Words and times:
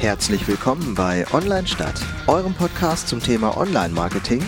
Herzlich 0.00 0.48
willkommen 0.48 0.94
bei 0.94 1.26
Online 1.30 1.66
Stadt, 1.66 2.00
eurem 2.26 2.54
Podcast 2.54 3.06
zum 3.06 3.20
Thema 3.22 3.58
Online-Marketing. 3.58 4.42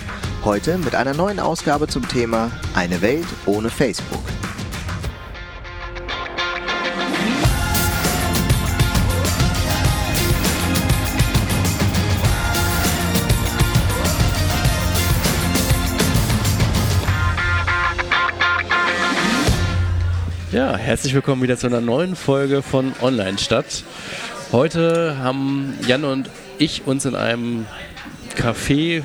Heute 0.45 0.79
mit 0.79 0.95
einer 0.95 1.13
neuen 1.13 1.39
Ausgabe 1.39 1.89
zum 1.89 2.09
Thema 2.09 2.51
Eine 2.75 3.03
Welt 3.03 3.27
ohne 3.45 3.69
Facebook. 3.69 4.23
Ja, 20.51 20.77
herzlich 20.77 21.15
willkommen 21.15 21.43
wieder 21.43 21.57
zu 21.57 21.67
einer 21.67 21.81
neuen 21.81 22.15
Folge 22.17 22.63
von 22.63 22.95
Online 23.01 23.39
Stadt. 23.39 23.85
Heute 24.53 25.17
haben 25.19 25.79
Jan 25.87 26.05
und 26.05 26.29
ich 26.59 26.87
uns 26.87 27.07
in 27.07 27.15
einem 27.15 27.65
Café, 28.37 29.03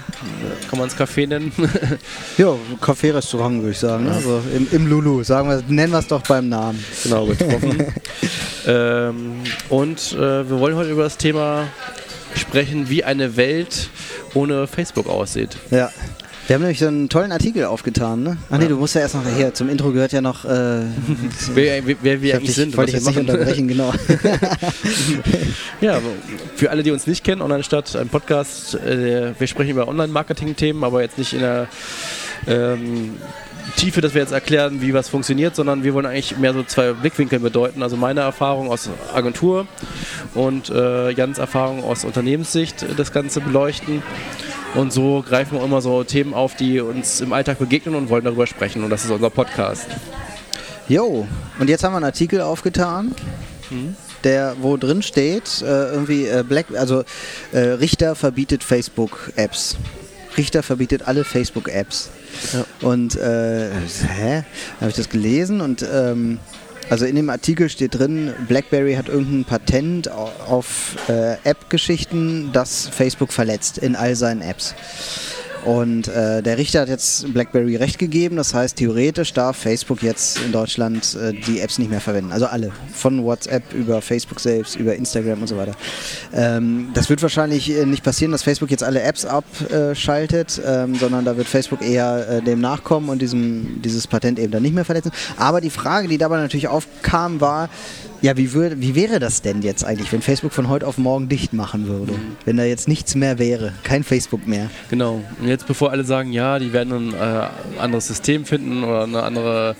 kann 0.69 0.77
man 0.77 0.89
es 0.89 0.97
Café 0.97 1.25
nennen? 1.25 1.53
ja, 2.37 2.53
Café-Restaurant 2.81 3.61
würde 3.61 3.71
ich 3.71 3.77
sagen. 3.77 4.09
Also 4.09 4.41
im, 4.53 4.67
im, 4.73 4.87
Lulu, 4.87 5.23
sagen 5.23 5.47
wir, 5.47 5.63
nennen 5.69 5.93
wir 5.93 5.99
es 5.99 6.07
doch 6.07 6.21
beim 6.23 6.49
Namen. 6.49 6.83
Genau, 7.01 7.27
getroffen. 7.27 7.93
ähm, 8.67 9.41
und 9.69 10.11
äh, 10.11 10.49
wir 10.49 10.59
wollen 10.59 10.75
heute 10.75 10.89
über 10.89 11.03
das 11.03 11.15
Thema 11.15 11.69
sprechen, 12.35 12.89
wie 12.89 13.05
eine 13.05 13.37
Welt 13.37 13.89
ohne 14.33 14.67
Facebook 14.67 15.07
aussieht. 15.07 15.55
Ja. 15.71 15.89
Wir 16.47 16.53
haben 16.53 16.61
nämlich 16.61 16.79
so 16.79 16.87
einen 16.87 17.09
tollen 17.09 17.33
Artikel 17.33 17.65
aufgetan, 17.65 18.23
ne? 18.23 18.37
Ach 18.49 18.57
nee, 18.57 18.63
ja. 18.63 18.69
du 18.69 18.77
musst 18.77 18.95
ja 18.95 19.01
erst 19.01 19.15
noch 19.15 19.25
her. 19.25 19.53
Zum 19.53 19.67
Intro 19.67 19.91
gehört 19.91 20.13
ja 20.13 20.21
noch. 20.21 20.45
Äh, 20.45 20.47
wer, 21.53 21.83
wer, 22.01 22.21
wir 22.21 22.35
eigentlich 22.35 22.55
sind. 22.55 22.77
Wollte 22.77 22.91
ich 22.91 22.95
jetzt 22.95 23.07
nicht 23.07 23.19
unterbrechen, 23.19 23.67
genau. 23.67 23.93
ja, 25.81 25.99
für 26.55 26.71
alle, 26.71 26.83
die 26.83 26.91
uns 26.91 27.05
nicht 27.05 27.25
kennen, 27.25 27.41
Online-Stadt, 27.41 27.97
ein 27.97 28.07
Podcast. 28.07 28.75
Äh, 28.75 29.37
wir 29.37 29.47
sprechen 29.47 29.71
über 29.71 29.89
Online-Marketing-Themen, 29.89 30.85
aber 30.85 31.01
jetzt 31.01 31.17
nicht 31.17 31.33
in 31.33 31.41
der 31.41 31.67
ähm, 32.47 33.17
Tiefe, 33.75 33.99
dass 33.99 34.13
wir 34.13 34.21
jetzt 34.21 34.31
erklären, 34.31 34.81
wie 34.81 34.93
was 34.93 35.09
funktioniert, 35.09 35.53
sondern 35.53 35.83
wir 35.83 35.93
wollen 35.93 36.05
eigentlich 36.05 36.37
mehr 36.37 36.53
so 36.53 36.63
zwei 36.63 36.93
Blickwinkel 36.93 37.39
bedeuten. 37.39 37.83
Also 37.83 37.97
meine 37.97 38.21
Erfahrung 38.21 38.71
aus 38.71 38.89
Agentur 39.13 39.67
und 40.33 40.69
äh, 40.69 41.11
Jans 41.11 41.39
Erfahrung 41.39 41.83
aus 41.83 42.05
Unternehmenssicht 42.05 42.85
das 42.95 43.11
Ganze 43.11 43.41
beleuchten. 43.41 44.01
Und 44.75 44.93
so 44.93 45.23
greifen 45.27 45.57
wir 45.57 45.63
immer 45.63 45.81
so 45.81 46.03
Themen 46.03 46.33
auf, 46.33 46.55
die 46.55 46.79
uns 46.79 47.21
im 47.21 47.33
Alltag 47.33 47.59
begegnen 47.59 47.95
und 47.95 48.09
wollen 48.09 48.23
darüber 48.23 48.47
sprechen. 48.47 48.83
Und 48.83 48.89
das 48.89 49.05
ist 49.05 49.11
unser 49.11 49.29
Podcast. 49.29 49.87
Jo, 50.87 51.27
und 51.59 51.69
jetzt 51.69 51.83
haben 51.83 51.93
wir 51.93 51.97
einen 51.97 52.05
Artikel 52.05 52.41
aufgetan. 52.41 53.15
Mhm 53.69 53.95
der 54.23 54.55
wo 54.61 54.77
drin 54.77 55.01
steht, 55.01 55.61
äh, 55.61 55.91
irgendwie 55.91 56.25
äh, 56.25 56.43
Black, 56.47 56.67
also 56.75 57.03
äh, 57.51 57.59
Richter 57.59 58.15
verbietet 58.15 58.63
Facebook-Apps. 58.63 59.77
Richter 60.37 60.63
verbietet 60.63 61.07
alle 61.07 61.23
Facebook-Apps. 61.23 62.09
Ja. 62.53 62.87
Und 62.87 63.15
äh, 63.15 63.69
hä? 63.69 64.43
Habe 64.79 64.89
ich 64.89 64.95
das 64.95 65.09
gelesen 65.09 65.61
und 65.61 65.85
ähm, 65.91 66.39
also 66.89 67.05
in 67.05 67.15
dem 67.15 67.29
Artikel 67.29 67.69
steht 67.69 67.97
drin, 67.97 68.33
BlackBerry 68.47 68.95
hat 68.95 69.09
irgendein 69.09 69.45
Patent 69.45 70.09
auf 70.09 70.95
äh, 71.09 71.33
App-Geschichten, 71.43 72.51
das 72.53 72.87
Facebook 72.87 73.33
verletzt 73.33 73.77
in 73.77 73.95
all 73.95 74.15
seinen 74.15 74.41
Apps. 74.41 74.73
Und 75.65 76.07
äh, 76.07 76.41
der 76.41 76.57
Richter 76.57 76.81
hat 76.81 76.89
jetzt 76.89 77.33
BlackBerry 77.33 77.75
recht 77.75 77.99
gegeben. 77.99 78.37
Das 78.37 78.53
heißt, 78.53 78.77
theoretisch 78.77 79.33
darf 79.33 79.57
Facebook 79.57 80.01
jetzt 80.01 80.39
in 80.41 80.51
Deutschland 80.51 81.15
äh, 81.15 81.33
die 81.33 81.59
Apps 81.59 81.77
nicht 81.77 81.89
mehr 81.89 82.01
verwenden. 82.01 82.31
Also 82.31 82.45
alle. 82.45 82.71
Von 82.93 83.23
WhatsApp 83.23 83.73
über 83.73 84.01
Facebook 84.01 84.39
selbst, 84.39 84.75
über 84.75 84.95
Instagram 84.95 85.41
und 85.41 85.47
so 85.47 85.57
weiter. 85.57 85.73
Ähm, 86.33 86.89
das 86.93 87.09
wird 87.09 87.21
wahrscheinlich 87.21 87.69
äh, 87.69 87.85
nicht 87.85 88.03
passieren, 88.03 88.31
dass 88.31 88.43
Facebook 88.43 88.71
jetzt 88.71 88.83
alle 88.83 89.01
Apps 89.01 89.25
abschaltet, 89.25 90.61
ähm, 90.65 90.95
sondern 90.95 91.25
da 91.25 91.37
wird 91.37 91.47
Facebook 91.47 91.81
eher 91.81 92.29
äh, 92.29 92.41
dem 92.41 92.61
nachkommen 92.61 93.09
und 93.09 93.21
diesem, 93.21 93.81
dieses 93.81 94.07
Patent 94.07 94.39
eben 94.39 94.51
dann 94.51 94.63
nicht 94.63 94.75
mehr 94.75 94.85
verletzen. 94.85 95.11
Aber 95.37 95.61
die 95.61 95.69
Frage, 95.69 96.07
die 96.07 96.17
dabei 96.17 96.37
natürlich 96.37 96.67
aufkam, 96.67 97.41
war, 97.41 97.69
ja, 98.21 98.35
wie, 98.37 98.53
würd, 98.53 98.81
wie 98.81 98.95
wäre 98.95 99.19
das 99.19 99.41
denn 99.41 99.61
jetzt 99.61 99.83
eigentlich, 99.83 100.11
wenn 100.11 100.21
Facebook 100.21 100.51
von 100.51 100.69
heute 100.69 100.87
auf 100.87 100.97
morgen 100.97 101.29
dicht 101.29 101.53
machen 101.53 101.87
würde? 101.87 102.13
Mhm. 102.13 102.37
Wenn 102.45 102.57
da 102.57 102.63
jetzt 102.63 102.87
nichts 102.87 103.15
mehr 103.15 103.39
wäre, 103.39 103.73
kein 103.83 104.03
Facebook 104.03 104.47
mehr. 104.47 104.69
Genau. 104.89 105.21
Und 105.39 105.47
jetzt 105.47 105.67
bevor 105.67 105.91
alle 105.91 106.03
sagen, 106.03 106.31
ja, 106.31 106.59
die 106.59 106.73
werden 106.73 107.11
ein 107.11 107.13
äh, 107.13 107.79
anderes 107.79 108.07
System 108.07 108.45
finden 108.45 108.83
oder 108.83 109.03
eine 109.03 109.23
andere 109.23 109.75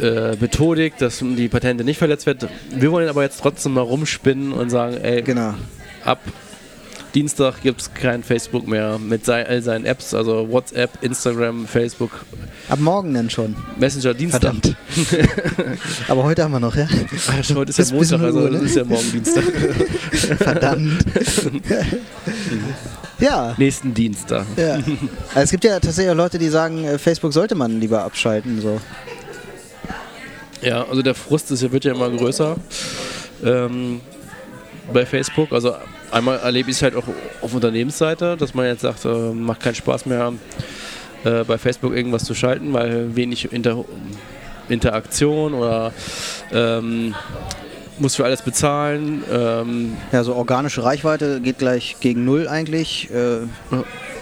äh, 0.00 0.36
Methodik, 0.36 0.96
dass 0.98 1.18
die 1.18 1.48
Patente 1.48 1.84
nicht 1.84 1.98
verletzt 1.98 2.26
werden. 2.26 2.48
Wir 2.70 2.90
wollen 2.92 3.08
aber 3.08 3.22
jetzt 3.22 3.40
trotzdem 3.40 3.74
mal 3.74 3.82
rumspinnen 3.82 4.52
und 4.52 4.70
sagen, 4.70 4.96
ey, 4.96 5.22
genau. 5.22 5.54
ab 6.04 6.20
Dienstag 7.16 7.62
gibt 7.62 7.80
es 7.80 7.94
kein 7.94 8.22
Facebook 8.22 8.68
mehr 8.68 8.98
mit 8.98 9.26
all 9.26 9.62
seinen 9.62 9.86
Apps, 9.86 10.12
also 10.12 10.50
WhatsApp, 10.50 11.02
Instagram, 11.02 11.66
Facebook. 11.66 12.10
Ab 12.68 12.78
morgen 12.78 13.14
dann 13.14 13.30
schon. 13.30 13.56
Messenger 13.78 14.12
Dienstag. 14.12 14.42
Verdammt. 14.42 14.76
Aber 16.08 16.24
heute 16.24 16.44
haben 16.44 16.52
wir 16.52 16.60
noch, 16.60 16.76
ja? 16.76 16.86
Ach, 17.28 17.54
heute 17.54 17.70
ist 17.70 17.78
ja 17.78 17.96
Montag, 17.96 18.20
also 18.20 18.40
Uhr, 18.40 18.50
ne? 18.50 18.58
ist 18.58 18.76
ja 18.76 18.84
morgen 18.84 19.10
Dienstag. 19.12 19.44
Verdammt. 20.40 21.06
ja. 23.18 23.54
Nächsten 23.56 23.94
Dienstag. 23.94 24.44
Ja. 24.58 24.74
Also 24.74 24.90
es 25.40 25.50
gibt 25.50 25.64
ja 25.64 25.80
tatsächlich 25.80 26.10
auch 26.10 26.16
Leute, 26.16 26.36
die 26.36 26.50
sagen, 26.50 26.84
äh, 26.84 26.98
Facebook 26.98 27.32
sollte 27.32 27.54
man 27.54 27.80
lieber 27.80 28.04
abschalten. 28.04 28.60
So. 28.60 28.78
Ja, 30.60 30.84
also 30.86 31.00
der 31.00 31.14
Frust 31.14 31.50
ist, 31.50 31.72
wird 31.72 31.86
ja 31.86 31.94
immer 31.94 32.10
größer. 32.10 32.58
Ähm, 33.42 34.02
bei 34.92 35.06
Facebook. 35.06 35.52
Also 35.52 35.76
einmal 36.10 36.38
erlebe 36.38 36.70
ich 36.70 36.76
es 36.76 36.82
halt 36.82 36.96
auch 36.96 37.04
auf 37.40 37.54
Unternehmensseite, 37.54 38.36
dass 38.36 38.54
man 38.54 38.66
jetzt 38.66 38.82
sagt, 38.82 39.04
äh, 39.04 39.08
macht 39.08 39.60
keinen 39.60 39.74
Spaß 39.74 40.06
mehr 40.06 40.32
äh, 41.24 41.44
bei 41.44 41.58
Facebook 41.58 41.94
irgendwas 41.94 42.24
zu 42.24 42.34
schalten, 42.34 42.72
weil 42.72 43.16
wenig 43.16 43.52
Inter 43.52 43.84
Interaktion 44.68 45.54
oder 45.54 45.92
ähm, 46.52 47.14
muss 47.98 48.16
für 48.16 48.24
alles 48.24 48.42
bezahlen. 48.42 49.22
Ähm 49.30 49.96
ja, 50.12 50.24
so 50.24 50.34
organische 50.34 50.82
Reichweite 50.82 51.40
geht 51.40 51.58
gleich 51.58 51.96
gegen 52.00 52.24
null 52.24 52.48
eigentlich. 52.48 53.08
Äh, 53.10 53.46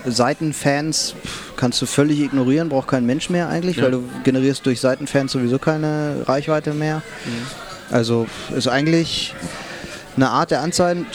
Seitenfans 0.04 1.14
kannst 1.56 1.80
du 1.80 1.86
völlig 1.86 2.20
ignorieren, 2.20 2.68
braucht 2.68 2.88
kein 2.88 3.06
Mensch 3.06 3.30
mehr 3.30 3.48
eigentlich, 3.48 3.76
ja. 3.76 3.84
weil 3.84 3.92
du 3.92 4.04
generierst 4.22 4.66
durch 4.66 4.80
Seitenfans 4.80 5.32
sowieso 5.32 5.58
keine 5.58 6.24
Reichweite 6.26 6.74
mehr. 6.74 6.96
Mhm. 7.24 7.94
Also 7.94 8.26
ist 8.54 8.68
eigentlich 8.68 9.34
eine 10.16 10.30
Art 10.30 10.50
der 10.50 10.60
Anzeigen 10.60 11.06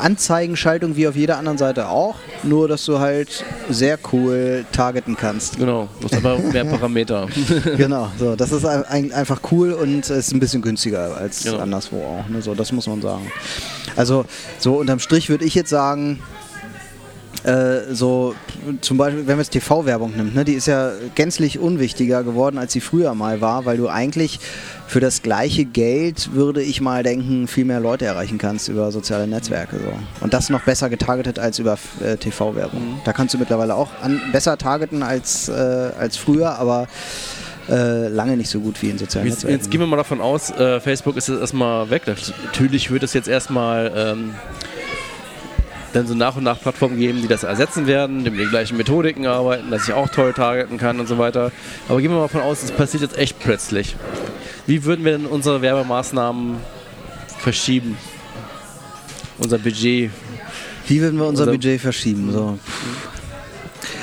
Anzeigenschaltung 0.00 0.96
wie 0.96 1.08
auf 1.08 1.16
jeder 1.16 1.38
anderen 1.38 1.58
Seite 1.58 1.88
auch, 1.88 2.16
nur 2.42 2.68
dass 2.68 2.84
du 2.84 2.98
halt 2.98 3.44
sehr 3.68 3.98
cool 4.12 4.64
targeten 4.72 5.16
kannst. 5.16 5.58
Genau, 5.58 5.88
du 6.00 6.08
hast 6.08 6.16
aber 6.16 6.38
mehr 6.38 6.64
Parameter. 6.64 7.28
genau, 7.76 8.10
so, 8.18 8.36
das 8.36 8.52
ist 8.52 8.64
einfach 8.64 9.40
cool 9.50 9.72
und 9.72 10.08
ist 10.08 10.32
ein 10.32 10.40
bisschen 10.40 10.62
günstiger 10.62 11.16
als 11.16 11.44
genau. 11.44 11.58
anderswo 11.58 11.96
auch. 11.96 12.28
Ne, 12.28 12.40
so, 12.42 12.54
das 12.54 12.72
muss 12.72 12.86
man 12.86 13.02
sagen. 13.02 13.30
Also 13.96 14.24
so 14.58 14.76
unterm 14.76 15.00
Strich 15.00 15.28
würde 15.28 15.44
ich 15.44 15.54
jetzt 15.54 15.70
sagen, 15.70 16.20
äh, 17.44 17.94
so 17.94 18.34
zum 18.80 18.96
Beispiel, 18.96 19.26
wenn 19.26 19.36
man 19.36 19.38
jetzt 19.38 19.50
TV-Werbung 19.50 20.16
nimmt, 20.16 20.34
ne, 20.34 20.44
die 20.44 20.54
ist 20.54 20.66
ja 20.66 20.92
gänzlich 21.14 21.58
unwichtiger 21.58 22.24
geworden, 22.24 22.58
als 22.58 22.72
sie 22.72 22.80
früher 22.80 23.14
mal 23.14 23.40
war, 23.40 23.64
weil 23.64 23.76
du 23.76 23.88
eigentlich 23.88 24.40
für 24.86 25.00
das 25.00 25.22
gleiche 25.22 25.64
Geld, 25.64 26.32
würde 26.32 26.62
ich 26.62 26.80
mal 26.80 27.02
denken, 27.02 27.46
viel 27.46 27.64
mehr 27.64 27.80
Leute 27.80 28.06
erreichen 28.06 28.38
kannst 28.38 28.68
über 28.68 28.90
soziale 28.90 29.26
Netzwerke. 29.26 29.76
So. 29.76 29.92
Und 30.24 30.34
das 30.34 30.50
noch 30.50 30.62
besser 30.62 30.88
getargetet 30.88 31.38
als 31.38 31.58
über 31.58 31.78
äh, 32.02 32.16
TV-Werbung. 32.16 32.80
Mhm. 32.80 33.00
Da 33.04 33.12
kannst 33.12 33.34
du 33.34 33.38
mittlerweile 33.38 33.74
auch 33.74 33.90
an, 34.02 34.20
besser 34.32 34.56
targeten 34.56 35.02
als, 35.02 35.48
äh, 35.48 35.52
als 35.52 36.16
früher, 36.16 36.58
aber 36.58 36.88
äh, 37.68 38.08
lange 38.08 38.36
nicht 38.36 38.48
so 38.50 38.60
gut 38.60 38.80
wie 38.82 38.90
in 38.90 38.98
sozialen 38.98 39.26
jetzt, 39.26 39.36
Netzwerken. 39.36 39.58
Jetzt 39.58 39.70
gehen 39.70 39.80
wir 39.80 39.86
mal 39.86 39.96
davon 39.96 40.20
aus, 40.20 40.50
äh, 40.50 40.80
Facebook 40.80 41.16
ist 41.16 41.28
jetzt 41.28 41.40
erstmal 41.40 41.90
weg. 41.90 42.02
Natürlich 42.06 42.90
wird 42.90 43.02
es 43.02 43.12
jetzt 43.12 43.28
erstmal 43.28 43.92
ähm, 43.94 44.34
dann 45.98 46.06
so 46.06 46.14
nach 46.14 46.36
und 46.36 46.44
nach 46.44 46.60
Plattformen 46.60 46.98
geben, 46.98 47.20
die 47.20 47.28
das 47.28 47.42
ersetzen 47.42 47.86
werden, 47.86 48.24
die 48.24 48.30
mit 48.30 48.40
den 48.40 48.50
gleichen 48.50 48.76
Methodiken 48.76 49.26
arbeiten, 49.26 49.70
dass 49.70 49.88
ich 49.88 49.94
auch 49.94 50.08
toll 50.08 50.32
targeten 50.32 50.78
kann 50.78 51.00
und 51.00 51.06
so 51.06 51.18
weiter. 51.18 51.52
Aber 51.88 52.00
gehen 52.00 52.10
wir 52.10 52.16
mal 52.16 52.22
davon 52.22 52.40
aus, 52.40 52.62
es 52.62 52.70
passiert 52.72 53.02
jetzt 53.02 53.18
echt 53.18 53.38
plötzlich. 53.38 53.96
Wie 54.66 54.84
würden 54.84 55.04
wir 55.04 55.12
denn 55.12 55.26
unsere 55.26 55.62
Werbemaßnahmen 55.62 56.56
verschieben? 57.38 57.96
Unser 59.38 59.58
Budget. 59.58 60.10
Wie 60.86 61.00
würden 61.00 61.18
wir 61.18 61.26
unser, 61.26 61.44
unser 61.44 61.52
Budget 61.52 61.80
verschieben? 61.80 62.32
So. 62.32 62.58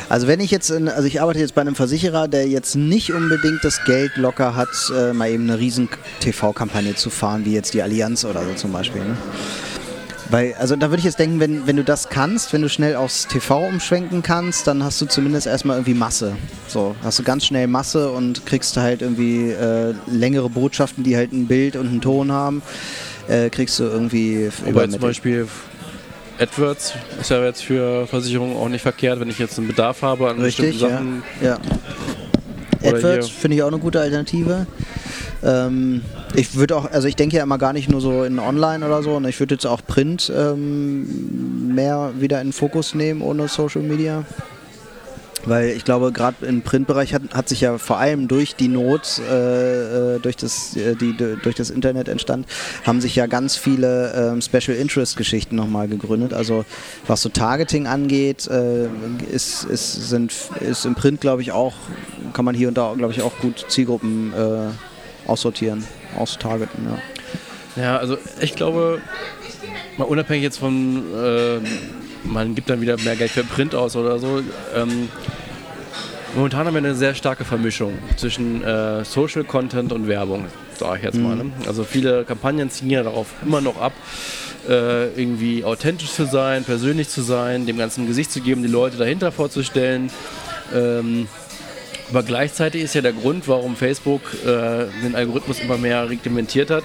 Also 0.08 0.28
wenn 0.28 0.40
ich 0.40 0.52
jetzt, 0.52 0.70
in, 0.70 0.88
also 0.88 1.08
ich 1.08 1.22
arbeite 1.22 1.40
jetzt 1.40 1.56
bei 1.56 1.62
einem 1.62 1.76
Versicherer, 1.76 2.28
der 2.28 2.48
jetzt 2.48 2.76
nicht 2.76 3.12
unbedingt 3.12 3.64
das 3.64 3.84
Geld 3.86 4.18
locker 4.18 4.56
hat, 4.56 4.70
äh, 4.96 5.14
mal 5.14 5.30
eben 5.30 5.50
eine 5.50 5.60
riesen 5.60 5.90
TV-Kampagne 6.20 6.96
zu 6.96 7.10
fahren, 7.10 7.46
wie 7.46 7.54
jetzt 7.54 7.74
die 7.74 7.82
Allianz 7.82 8.24
oder 8.24 8.44
so 8.46 8.54
zum 8.54 8.72
Beispiel. 8.72 9.02
Ne? 9.02 9.18
Weil, 10.30 10.56
also 10.56 10.76
da 10.76 10.90
würde 10.90 11.00
ich 11.00 11.06
jetzt 11.06 11.20
denken, 11.20 11.40
wenn, 11.40 11.68
wenn 11.68 11.76
du 11.76 11.84
das 11.84 12.10
kannst, 12.10 12.52
wenn 12.54 12.62
du 12.62 12.70
schnell 12.70 12.96
aufs 12.96 13.28
TV 13.28 13.60
umschwenken 13.68 14.24
kannst, 14.24 14.66
dann 14.68 14.84
hast 14.84 15.00
du 15.02 15.06
zumindest 15.06 15.46
erstmal 15.46 15.78
irgendwie 15.78 15.94
Masse. 15.94 16.36
So, 16.68 16.96
hast 17.04 17.20
du 17.20 17.24
ganz 17.24 17.46
schnell 17.46 17.68
Masse 17.68 18.12
und 18.12 18.46
kriegst 18.46 18.76
halt 18.78 19.02
irgendwie 19.02 19.52
äh, 19.52 19.94
längere 20.08 20.50
Botschaften, 20.50 21.04
die 21.04 21.16
halt 21.16 21.32
ein 21.32 21.48
Bild 21.48 21.76
und 21.76 21.88
einen 21.88 22.02
Ton 22.02 22.32
haben, 22.32 22.64
äh, 23.28 23.50
kriegst 23.50 23.80
du 23.80 23.84
irgendwie 23.84 24.50
Aber 24.68 24.90
zum. 24.90 25.00
Beispiel 25.00 25.48
AdWords 26.40 26.94
ist 27.22 27.30
ja 27.30 27.44
jetzt 27.46 27.64
für 27.64 28.08
Versicherungen 28.08 28.58
auch 28.58 28.68
nicht 28.68 28.82
verkehrt, 28.82 29.20
wenn 29.20 29.30
ich 29.30 29.40
jetzt 29.40 29.58
einen 29.58 29.68
Bedarf 29.68 30.02
habe 30.02 30.30
an 30.30 30.42
Richtig, 30.42 30.72
bestimmten 30.72 31.24
ja. 31.42 31.56
Sachen. 31.56 31.60
ja. 32.82 32.90
Oder 32.90 32.98
AdWords 32.98 33.30
finde 33.30 33.58
ich 33.58 33.64
auch 33.64 33.68
eine 33.68 33.80
gute 33.80 34.02
Alternative. 34.02 34.68
Ähm, 35.44 36.02
ich 36.36 36.56
würde 36.56 36.76
auch, 36.76 36.92
also 36.92 37.08
ich 37.08 37.16
denke 37.16 37.38
ja 37.38 37.44
immer 37.44 37.58
gar 37.58 37.74
nicht 37.74 37.90
nur 37.90 38.02
so 38.02 38.24
in 38.24 38.40
Online 38.40 38.86
oder 38.86 39.04
so, 39.04 39.16
und 39.16 39.26
ich 39.28 39.40
würde 39.40 39.56
jetzt 39.56 39.66
auch 39.66 39.82
Print 39.86 40.32
ähm, 40.36 41.74
mehr 41.74 42.14
wieder 42.20 42.42
in 42.42 42.54
Fokus 42.54 42.96
nehmen 42.96 43.22
ohne 43.22 43.48
Social 43.48 43.82
Media. 43.82 44.26
Weil 45.46 45.70
ich 45.70 45.86
glaube, 45.86 46.12
gerade 46.12 46.44
im 46.46 46.64
Printbereich 46.64 47.14
hat, 47.14 47.22
hat 47.34 47.50
sich 47.50 47.62
ja 47.62 47.78
vor 47.78 48.00
allem 48.00 48.28
durch 48.28 48.56
die 48.56 48.68
Not, 48.68 49.22
äh, 49.30 50.16
äh, 50.16 50.20
durch, 50.20 50.36
das, 50.36 50.76
äh, 50.76 50.96
die, 50.96 51.16
durch 51.16 51.56
das 51.56 51.70
Internet 51.70 52.08
entstand, 52.08 52.48
haben 52.84 53.00
sich 53.00 53.16
ja 53.16 53.28
ganz 53.28 53.56
viele 53.56 54.32
ähm, 54.34 54.42
Special 54.42 54.76
Interest 54.76 55.16
Geschichten 55.18 55.56
nochmal 55.56 55.88
gegründet. 55.88 56.34
Also 56.34 56.66
was 57.06 57.22
so 57.22 57.30
Targeting 57.30 57.86
angeht, 57.86 58.48
äh, 58.48 58.88
ist, 59.32 59.66
ist, 59.66 60.10
sind, 60.10 60.34
ist 60.62 60.86
im 60.86 60.96
Print, 60.96 61.22
glaube 61.22 61.44
ich, 61.44 61.52
auch, 61.52 61.76
kann 62.34 62.44
man 62.44 62.56
hier 62.56 62.68
und 62.68 62.78
da, 62.78 62.94
glaube 62.98 63.14
ich, 63.14 63.22
auch 63.22 63.38
gut 63.40 63.66
Zielgruppen 63.68 64.34
äh, 64.34 65.30
aussortieren, 65.30 65.84
austargeten. 66.16 66.86
Ja. 66.90 66.98
Ja, 67.76 67.98
also 67.98 68.18
ich 68.40 68.56
glaube, 68.56 69.02
mal 69.98 70.06
unabhängig 70.06 70.44
jetzt 70.44 70.58
von, 70.58 71.04
äh, 71.14 71.60
man 72.24 72.56
gibt 72.56 72.70
dann 72.70 72.82
wieder 72.82 72.98
mehr 72.98 73.16
Geld 73.16 73.32
für 73.32 73.44
Print 73.44 73.76
aus 73.76 73.96
oder 73.96 74.18
so. 74.18 74.42
Ähm, 74.74 75.10
momentan 76.36 76.66
haben 76.66 76.74
wir 76.74 76.80
eine 76.80 76.96
sehr 76.96 77.16
starke 77.16 77.44
Vermischung 77.44 77.94
zwischen 78.16 78.64
äh, 78.64 79.04
Social 79.04 79.44
Content 79.44 79.92
und 79.92 80.08
Werbung, 80.08 80.46
sage 80.78 81.00
ich 81.00 81.04
jetzt 81.04 81.18
mal. 81.18 81.36
Ne? 81.36 81.52
Also 81.68 81.84
viele 81.84 82.24
Kampagnen 82.24 82.70
ziehen 82.70 82.90
ja 82.90 83.04
darauf 83.04 83.28
immer 83.46 83.60
noch 83.60 83.80
ab, 83.82 83.94
äh, 84.70 85.08
irgendwie 85.20 85.66
authentisch 85.66 86.12
zu 86.14 86.26
sein, 86.26 86.64
persönlich 86.64 87.10
zu 87.10 87.22
sein, 87.22 87.66
dem 87.66 87.78
ganzen 87.78 88.08
Gesicht 88.08 88.32
zu 88.32 88.40
geben, 88.40 88.64
die 88.64 88.70
Leute 88.70 88.96
dahinter 88.96 89.34
vorzustellen. 89.34 90.10
Ähm, 90.74 91.28
aber 92.10 92.24
gleichzeitig 92.24 92.84
ist 92.84 92.96
ja 92.96 93.02
der 93.02 93.14
Grund, 93.14 93.48
warum 93.48 93.76
Facebook 93.76 94.22
äh, 94.46 94.86
den 95.04 95.16
Algorithmus 95.16 95.60
immer 95.60 95.78
mehr 95.78 96.10
reglementiert 96.10 96.70
hat, 96.70 96.84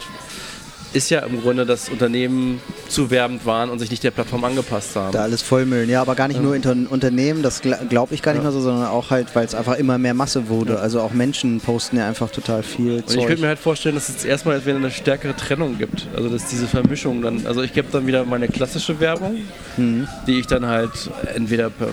ist 0.92 1.08
ja 1.08 1.20
im 1.20 1.40
Grunde, 1.40 1.64
dass 1.66 1.88
Unternehmen 1.88 2.60
zu 2.88 3.12
werbend 3.12 3.46
waren 3.46 3.70
und 3.70 3.78
sich 3.78 3.92
nicht 3.92 4.02
der 4.02 4.10
Plattform 4.10 4.42
angepasst 4.42 4.96
haben. 4.96 5.12
Da 5.12 5.22
alles 5.22 5.40
vollmüllen. 5.40 5.88
Ja, 5.88 6.00
aber 6.02 6.16
gar 6.16 6.26
nicht 6.26 6.42
nur 6.42 6.56
inter 6.56 6.74
Unternehmen, 6.90 7.44
das 7.44 7.62
glaube 7.62 8.12
ich 8.12 8.22
gar 8.22 8.32
nicht 8.32 8.40
Ja. 8.40 8.50
mehr 8.50 8.52
so, 8.52 8.60
sondern 8.60 8.88
auch 8.88 9.10
halt, 9.10 9.28
weil 9.36 9.44
es 9.44 9.54
einfach 9.54 9.76
immer 9.76 9.98
mehr 9.98 10.14
Masse 10.14 10.48
wurde. 10.48 10.80
Also 10.80 11.00
auch 11.00 11.12
Menschen 11.12 11.60
posten 11.60 11.96
ja 11.98 12.08
einfach 12.08 12.32
total 12.32 12.64
viel 12.64 12.94
Und 12.94 12.98
ich 13.00 13.06
Zeug. 13.06 13.26
könnte 13.28 13.42
mir 13.42 13.48
halt 13.48 13.60
vorstellen, 13.60 13.94
dass 13.94 14.08
es 14.08 14.16
jetzt 14.16 14.24
erstmal 14.24 14.66
wieder 14.66 14.74
eine 14.74 14.90
stärkere 14.90 15.36
Trennung 15.36 15.78
gibt. 15.78 16.08
Also 16.16 16.28
dass 16.28 16.46
diese 16.48 16.66
Vermischung 16.66 17.22
dann, 17.22 17.46
also 17.46 17.62
ich 17.62 17.72
gebe 17.72 17.86
dann 17.92 18.08
wieder 18.08 18.24
meine 18.24 18.48
klassische 18.48 18.98
Werbung, 18.98 19.36
Mhm. 19.76 20.08
die 20.26 20.40
ich 20.40 20.48
dann 20.48 20.66
halt 20.66 20.90
entweder 21.36 21.70
per 21.70 21.90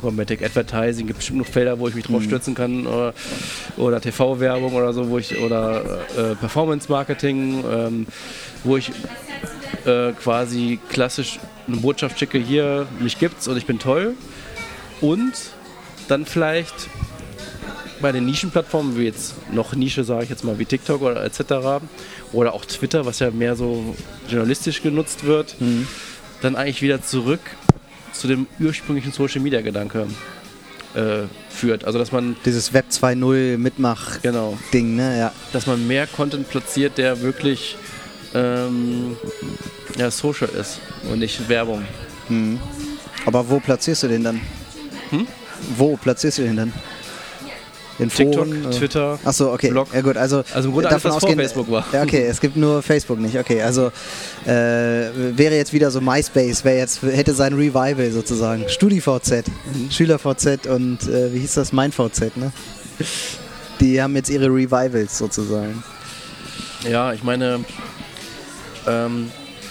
Programmatic 0.00 0.42
Advertising, 0.42 1.06
gibt 1.06 1.18
bestimmt 1.18 1.38
noch 1.38 1.46
Felder, 1.46 1.78
wo 1.78 1.88
ich 1.88 1.94
mich 1.94 2.08
Mhm. 2.08 2.12
drauf 2.14 2.22
stürzen 2.24 2.54
kann, 2.54 2.86
oder, 2.86 3.14
oder 3.76 4.00
TV-Werbung 4.00 4.74
oder 4.74 4.92
so, 4.92 5.08
wo 5.08 5.18
ich, 5.18 5.38
oder 5.38 6.00
äh, 6.16 6.34
Performance-Marketing, 6.36 7.64
ähm, 7.70 8.06
wo 8.64 8.76
ich 8.76 8.90
äh, 9.84 10.12
quasi 10.12 10.78
klassisch 10.90 11.38
eine 11.66 11.76
Botschaft 11.78 12.18
schicke, 12.18 12.38
hier, 12.38 12.86
mich 13.00 13.18
gibt's 13.18 13.48
und 13.48 13.56
ich 13.56 13.66
bin 13.66 13.78
toll. 13.78 14.14
Und 15.00 15.32
dann 16.08 16.24
vielleicht 16.26 16.74
bei 18.00 18.12
den 18.12 18.26
Nischenplattformen, 18.26 18.98
wie 18.98 19.04
jetzt 19.04 19.34
noch 19.52 19.74
Nische, 19.74 20.04
sage 20.04 20.24
ich 20.24 20.30
jetzt 20.30 20.44
mal, 20.44 20.58
wie 20.58 20.64
TikTok 20.66 21.00
oder 21.02 21.24
etc. 21.24 21.82
Oder 22.32 22.52
auch 22.52 22.64
Twitter, 22.64 23.06
was 23.06 23.18
ja 23.20 23.30
mehr 23.30 23.56
so 23.56 23.96
journalistisch 24.28 24.82
genutzt 24.82 25.24
wird, 25.24 25.60
Mhm. 25.60 25.86
dann 26.42 26.56
eigentlich 26.56 26.82
wieder 26.82 27.02
zurück 27.02 27.40
zu 28.18 28.28
dem 28.28 28.46
ursprünglichen 28.60 29.12
Social 29.12 29.40
Media 29.40 29.60
Gedanke 29.60 30.06
äh, 30.94 31.24
führt. 31.50 31.84
Also 31.84 31.98
dass 31.98 32.12
man 32.12 32.36
Dieses 32.44 32.72
Web 32.72 32.86
2.0 32.90 33.58
Mitmach-Ding, 33.58 34.22
genau, 34.22 34.58
ne? 34.72 35.18
Ja. 35.18 35.32
dass 35.52 35.66
man 35.66 35.86
mehr 35.86 36.06
Content 36.06 36.48
platziert, 36.48 36.98
der 36.98 37.20
wirklich 37.20 37.76
ähm, 38.34 39.16
ja, 39.96 40.10
social 40.10 40.48
ist 40.48 40.80
und 41.10 41.18
nicht 41.18 41.48
Werbung. 41.48 41.84
Mhm. 42.28 42.58
Aber 43.24 43.48
wo 43.48 43.58
platzierst 43.58 44.04
du 44.04 44.08
den 44.08 44.24
dann? 44.24 44.40
Hm? 45.10 45.26
Wo 45.76 45.96
platzierst 45.96 46.38
du 46.38 46.42
den 46.42 46.56
dann? 46.56 46.72
In 47.98 48.10
TikTok, 48.10 48.46
Foren, 48.46 48.66
äh? 48.66 48.70
Twitter. 48.70 49.18
Achso, 49.24 49.52
okay. 49.52 49.70
Blog. 49.70 49.88
Ja 49.94 50.02
gut, 50.02 50.16
also, 50.16 50.44
Also 50.52 50.68
im 50.68 50.74
Grunde 50.74 50.88
alles, 50.90 51.02
davon 51.02 51.16
was 51.16 51.20
vor 51.22 51.30
ausgehend- 51.30 51.42
Facebook 51.42 51.70
war. 51.70 51.84
Ja, 51.92 52.02
okay, 52.02 52.26
es 52.26 52.40
gibt 52.40 52.56
nur 52.56 52.82
Facebook 52.82 53.18
nicht. 53.18 53.38
Okay, 53.38 53.62
also 53.62 53.86
äh, 54.44 54.50
wäre 54.50 55.54
jetzt 55.56 55.72
wieder 55.72 55.90
so 55.90 56.00
MySpace, 56.00 56.64
wäre 56.64 56.76
jetzt 56.78 57.02
hätte 57.02 57.32
sein 57.32 57.54
Revival 57.54 58.10
sozusagen. 58.10 58.68
StudiVZ, 58.68 59.44
Mhm. 59.72 59.90
SchülerVZ 59.90 60.66
und 60.66 61.02
äh, 61.08 61.32
wie 61.32 61.38
hieß 61.38 61.54
das? 61.54 61.72
MeinVZ, 61.72 62.36
ne? 62.36 62.52
Die 63.80 64.00
haben 64.02 64.14
jetzt 64.16 64.30
ihre 64.30 64.46
Revivals 64.46 65.16
sozusagen. 65.18 65.82
Ja, 66.88 67.12
ich 67.12 67.22
meine, 67.22 67.60
ähm, 68.86 69.30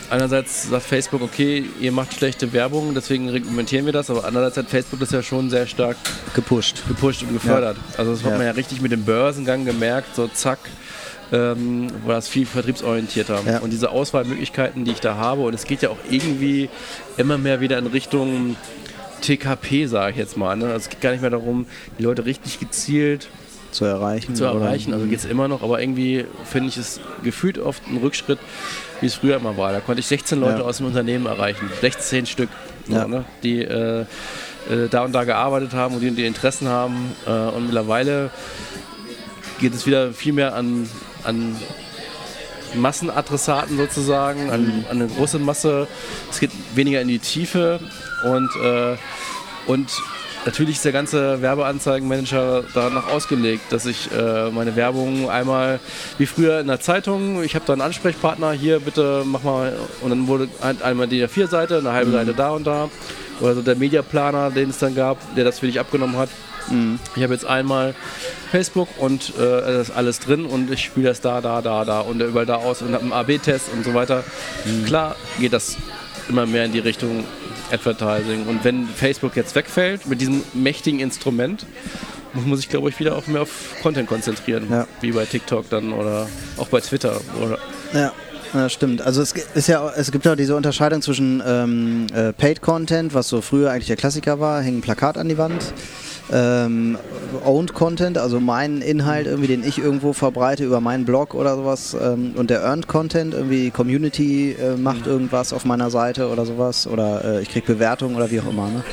einerseits 0.10 0.70
sagt 0.70 0.84
Facebook, 0.86 1.22
okay, 1.22 1.66
ihr 1.80 1.92
macht 1.92 2.14
schlechte 2.14 2.52
Werbung, 2.54 2.94
deswegen 2.94 3.30
reglementieren 3.30 3.86
wir 3.86 3.94
das, 3.94 4.10
aber 4.10 4.26
andererseits 4.26 4.58
hat 4.58 4.70
Facebook 4.70 5.00
das 5.00 5.12
ja 5.12 5.22
schon 5.24 5.50
sehr 5.50 5.68
stark 5.68 5.98
Gepusht. 6.34 6.84
gepusht 6.88 7.24
und 7.24 7.34
gefördert. 7.34 7.78
Also 7.98 8.12
das 8.12 8.24
hat 8.24 8.32
Ja. 8.32 8.38
man 8.38 8.46
ja 8.46 8.52
richtig 8.54 8.82
mit 8.82 8.92
dem 8.92 9.04
Börsengang 9.06 9.66
gemerkt, 9.66 10.16
so 10.16 10.28
zack, 10.28 10.60
ähm, 11.32 11.88
war 12.06 12.16
das 12.16 12.28
viel 12.28 12.46
vertriebsorientierter. 12.46 13.40
Ja. 13.46 13.60
Und 13.60 13.72
diese 13.72 13.90
Auswahlmöglichkeiten, 13.90 14.86
die 14.86 14.92
ich 14.92 15.00
da 15.00 15.16
habe, 15.16 15.42
und 15.42 15.54
es 15.56 15.66
geht 15.66 15.82
ja 15.82 15.90
auch 15.90 15.98
irgendwie 16.10 16.70
immer 17.18 17.38
mehr 17.38 17.62
wieder 17.62 17.78
in 17.80 17.88
Richtung 17.88 18.56
TKP, 19.22 19.88
sage 19.88 20.12
ich 20.12 20.18
jetzt 20.18 20.38
mal. 20.38 20.56
Ne? 20.56 20.66
Also 20.66 20.78
es 20.78 20.90
geht 20.90 21.02
gar 21.02 21.12
nicht 21.12 21.22
mehr 21.22 21.32
darum, 21.32 21.66
die 21.98 22.04
Leute 22.04 22.26
richtig 22.26 22.60
gezielt 22.60 23.28
Zu 23.72 23.86
erreichen. 23.86 24.36
zu 24.36 24.44
oder- 24.50 24.62
erreichen. 24.66 24.94
Also 24.94 25.08
geht 25.08 25.20
es 25.20 25.26
immer 25.26 25.48
noch, 25.48 25.64
aber 25.64 25.82
irgendwie 25.82 26.26
finde 26.46 26.70
ich 26.70 26.78
es 26.78 27.00
gefühlt 27.24 27.58
oft 27.58 27.82
ein 27.88 27.98
Rückschritt, 27.98 28.38
wie 29.02 29.06
es 29.08 29.16
früher 29.16 29.38
immer 29.38 29.58
war. 29.58 29.72
Da 29.72 29.80
konnte 29.80 30.00
ich 30.00 30.08
16 30.08 30.40
Leute 30.40 30.60
Ja. 30.60 30.66
aus 30.66 30.78
dem 30.78 30.86
Unternehmen 30.88 31.26
erreichen. 31.26 31.70
16 31.82 32.26
Stück, 32.26 32.50
so, 32.88 32.94
Ja. 32.96 33.08
ne? 33.08 33.26
die 33.44 33.62
äh, 33.62 34.02
äh, 34.70 34.88
da 34.90 35.04
und 35.04 35.12
da 35.14 35.24
gearbeitet 35.26 35.74
haben 35.74 35.96
und 35.96 36.02
die, 36.02 36.12
die 36.12 36.26
Interessen 36.26 36.68
haben. 36.68 37.14
Äh, 37.28 37.30
und 37.30 37.66
mittlerweile 37.66 38.32
geht 39.60 39.74
es 39.74 39.86
wieder 39.86 40.12
viel 40.14 40.34
mehr 40.34 40.56
an, 40.56 40.90
an 41.24 41.56
Massenadressaten 42.74 43.78
sozusagen, 43.78 44.50
an, 44.50 44.62
Mhm. 44.66 44.86
an 44.90 45.02
eine 45.02 45.08
große 45.08 45.40
Masse. 45.40 45.88
Es 46.32 46.40
geht 46.40 46.52
weniger 46.76 47.02
in 47.02 47.08
die 47.08 47.20
Tiefe 47.20 47.80
und, 48.26 48.50
äh, 48.64 48.96
und 49.68 49.90
natürlich 50.46 50.76
ist 50.76 50.86
der 50.86 50.92
ganze 50.92 51.42
Werbeanzeigenmanager 51.42 52.64
danach 52.74 53.08
ausgelegt, 53.08 53.72
dass 53.72 53.86
ich 53.86 54.10
äh, 54.12 54.50
meine 54.52 54.76
Werbung 54.76 55.30
einmal 55.30 55.80
wie 56.18 56.26
früher 56.26 56.60
in 56.60 56.68
der 56.68 56.80
Zeitung, 56.80 57.44
ich 57.44 57.56
habe 57.56 57.66
da 57.66 57.74
einen 57.74 57.82
Ansprechpartner, 57.82 58.52
hier 58.52 58.80
bitte 58.80 59.24
mach 59.26 59.44
mal, 59.44 59.76
und 60.02 60.10
dann 60.10 60.28
wurde 60.28 60.48
einmal 60.84 61.08
die 61.08 61.26
A4-Seite, 61.26 61.80
eine 61.80 61.92
halbe 61.92 62.12
Seite 62.12 62.34
da 62.34 62.52
und 62.52 62.66
da. 62.66 62.90
Oder 63.42 63.56
so 63.56 63.62
der 63.62 63.76
Mediaplaner, 63.76 64.50
den 64.50 64.70
es 64.70 64.78
dann 64.78 64.96
gab, 64.96 65.18
der 65.36 65.44
das 65.44 65.60
für 65.60 65.66
dich 65.66 65.80
abgenommen 65.80 66.16
hat. 66.16 66.30
Ich 67.16 67.22
habe 67.22 67.34
jetzt 67.34 67.46
einmal 67.46 67.94
Facebook 68.52 68.88
und 68.98 69.34
äh, 69.38 69.42
da 69.42 69.82
ist 69.82 69.92
alles 69.92 70.20
drin 70.20 70.46
und 70.46 70.72
ich 70.72 70.84
spiele 70.84 71.10
das 71.10 71.22
da, 71.22 71.42
da, 71.42 71.62
da, 71.62 71.86
da 71.86 72.00
und 72.00 72.22
überall 72.22 72.46
da 72.46 72.56
aus 72.56 72.82
und 72.82 72.94
habe 72.94 73.04
einen 73.04 73.14
AB-Test 73.14 73.70
und 73.74 73.84
so 73.84 73.94
weiter. 73.94 74.24
Klar 74.86 75.16
geht 75.40 75.54
das 75.54 75.78
immer 76.30 76.46
mehr 76.46 76.66
in 76.66 76.72
die 76.72 76.80
Richtung 76.80 77.24
Advertising. 77.72 78.46
Und 78.48 78.64
wenn 78.64 78.88
Facebook 78.88 79.36
jetzt 79.36 79.56
wegfällt 79.56 80.08
mit 80.08 80.22
diesem 80.22 80.44
mächtigen 80.54 81.00
Instrument, 81.00 81.66
muss 82.34 82.46
man 82.46 82.58
sich, 82.58 82.70
glaube 82.70 82.90
ich, 82.90 83.00
wieder 83.00 83.16
auch 83.16 83.28
mehr 83.28 83.42
auf 83.42 83.76
Content 83.82 84.08
konzentrieren. 84.08 84.68
Ja. 84.70 84.88
Wie 85.02 85.12
bei 85.12 85.26
TikTok 85.26 85.70
dann 85.70 85.94
oder 85.94 86.28
auch 86.58 86.68
bei 86.68 86.82
Twitter. 86.82 87.20
Oder 87.42 87.58
Ja, 87.94 88.12
ja, 88.54 88.70
stimmt. 88.70 89.02
Also 89.02 89.22
es 89.22 89.32
ist 89.32 89.68
ja, 89.68 89.92
es 89.96 90.12
gibt 90.12 90.26
ja 90.26 90.36
diese 90.36 90.56
Unterscheidung 90.56 91.02
zwischen 91.02 91.42
ähm, 91.46 92.08
äh, 92.14 92.34
Paid 92.34 92.62
Content, 92.62 93.14
was 93.14 93.30
so 93.30 93.42
früher 93.42 93.72
eigentlich 93.72 93.88
der 93.88 93.96
Klassiker 93.96 94.40
war, 94.40 94.62
hängen 94.62 94.80
ein 94.80 94.82
Plakat 94.82 95.18
an 95.18 95.30
die 95.30 95.38
Wand. 95.38 95.74
Ähm, 96.32 96.98
Owned 97.44 97.74
Content, 97.74 98.18
also 98.18 98.40
mein 98.40 98.82
Inhalt, 98.82 99.28
irgendwie, 99.28 99.48
den 99.48 99.64
ich 99.64 99.78
irgendwo 99.78 100.14
verbreite 100.14 100.64
über 100.64 100.82
meinen 100.82 101.06
Blog 101.06 101.36
oder 101.36 101.56
sowas. 101.56 101.96
Ähm, 102.00 102.34
und 102.36 102.50
der 102.50 102.62
Earned 102.62 102.88
Content, 102.88 103.34
irgendwie 103.34 103.70
Community 103.70 104.54
äh, 104.54 104.76
macht 104.78 105.06
irgendwas 105.06 105.54
auf 105.54 105.66
meiner 105.66 105.90
Seite 105.90 106.30
oder 106.30 106.46
sowas. 106.46 106.88
Oder 106.88 107.24
äh, 107.24 107.42
ich 107.42 107.50
kriege 107.50 107.66
Bewertungen 107.66 108.16
oder 108.16 108.32
wie 108.32 108.40
auch 108.40 108.50
immer. 108.50 108.68
Ne? 108.70 108.84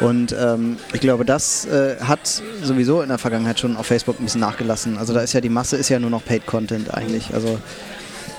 Und 0.00 0.34
ähm, 0.38 0.76
ich 0.92 1.00
glaube, 1.00 1.24
das 1.24 1.66
äh, 1.66 1.96
hat 2.00 2.42
sowieso 2.62 3.02
in 3.02 3.08
der 3.08 3.18
Vergangenheit 3.18 3.58
schon 3.58 3.76
auf 3.76 3.86
Facebook 3.86 4.20
ein 4.20 4.24
bisschen 4.24 4.40
nachgelassen. 4.40 4.98
Also 4.98 5.12
da 5.12 5.20
ist 5.20 5.32
ja 5.32 5.40
die 5.40 5.48
Masse 5.48 5.76
ist 5.76 5.88
ja 5.88 5.98
nur 5.98 6.10
noch 6.10 6.24
Paid 6.24 6.46
Content 6.46 6.94
eigentlich. 6.94 7.34
Also 7.34 7.58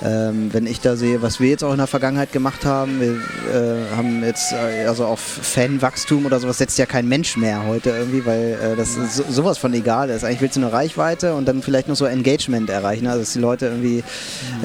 ähm, 0.04 0.52
wenn 0.52 0.66
ich 0.66 0.80
da 0.80 0.94
sehe, 0.96 1.22
was 1.22 1.40
wir 1.40 1.48
jetzt 1.48 1.64
auch 1.64 1.72
in 1.72 1.78
der 1.78 1.88
Vergangenheit 1.88 2.32
gemacht 2.32 2.64
haben, 2.64 3.00
wir 3.00 3.14
äh, 3.52 3.96
haben 3.96 4.22
jetzt 4.22 4.52
äh, 4.52 4.86
also 4.86 5.04
auf 5.04 5.18
Fanwachstum 5.20 6.24
oder 6.24 6.38
sowas 6.38 6.58
setzt 6.58 6.78
ja 6.78 6.86
kein 6.86 7.08
Mensch 7.08 7.36
mehr 7.36 7.66
heute 7.66 7.90
irgendwie, 7.90 8.24
weil 8.24 8.58
äh, 8.62 8.76
das 8.76 8.94
so, 8.94 9.24
sowas 9.28 9.58
von 9.58 9.74
egal 9.74 10.10
ist. 10.10 10.24
Eigentlich 10.24 10.40
willst 10.40 10.56
du 10.56 10.60
eine 10.60 10.72
Reichweite 10.72 11.34
und 11.34 11.46
dann 11.46 11.62
vielleicht 11.62 11.88
noch 11.88 11.96
so 11.96 12.04
Engagement 12.04 12.70
erreichen, 12.70 13.08
also 13.08 13.20
dass 13.20 13.32
die 13.32 13.40
Leute 13.40 13.66
irgendwie 13.66 14.04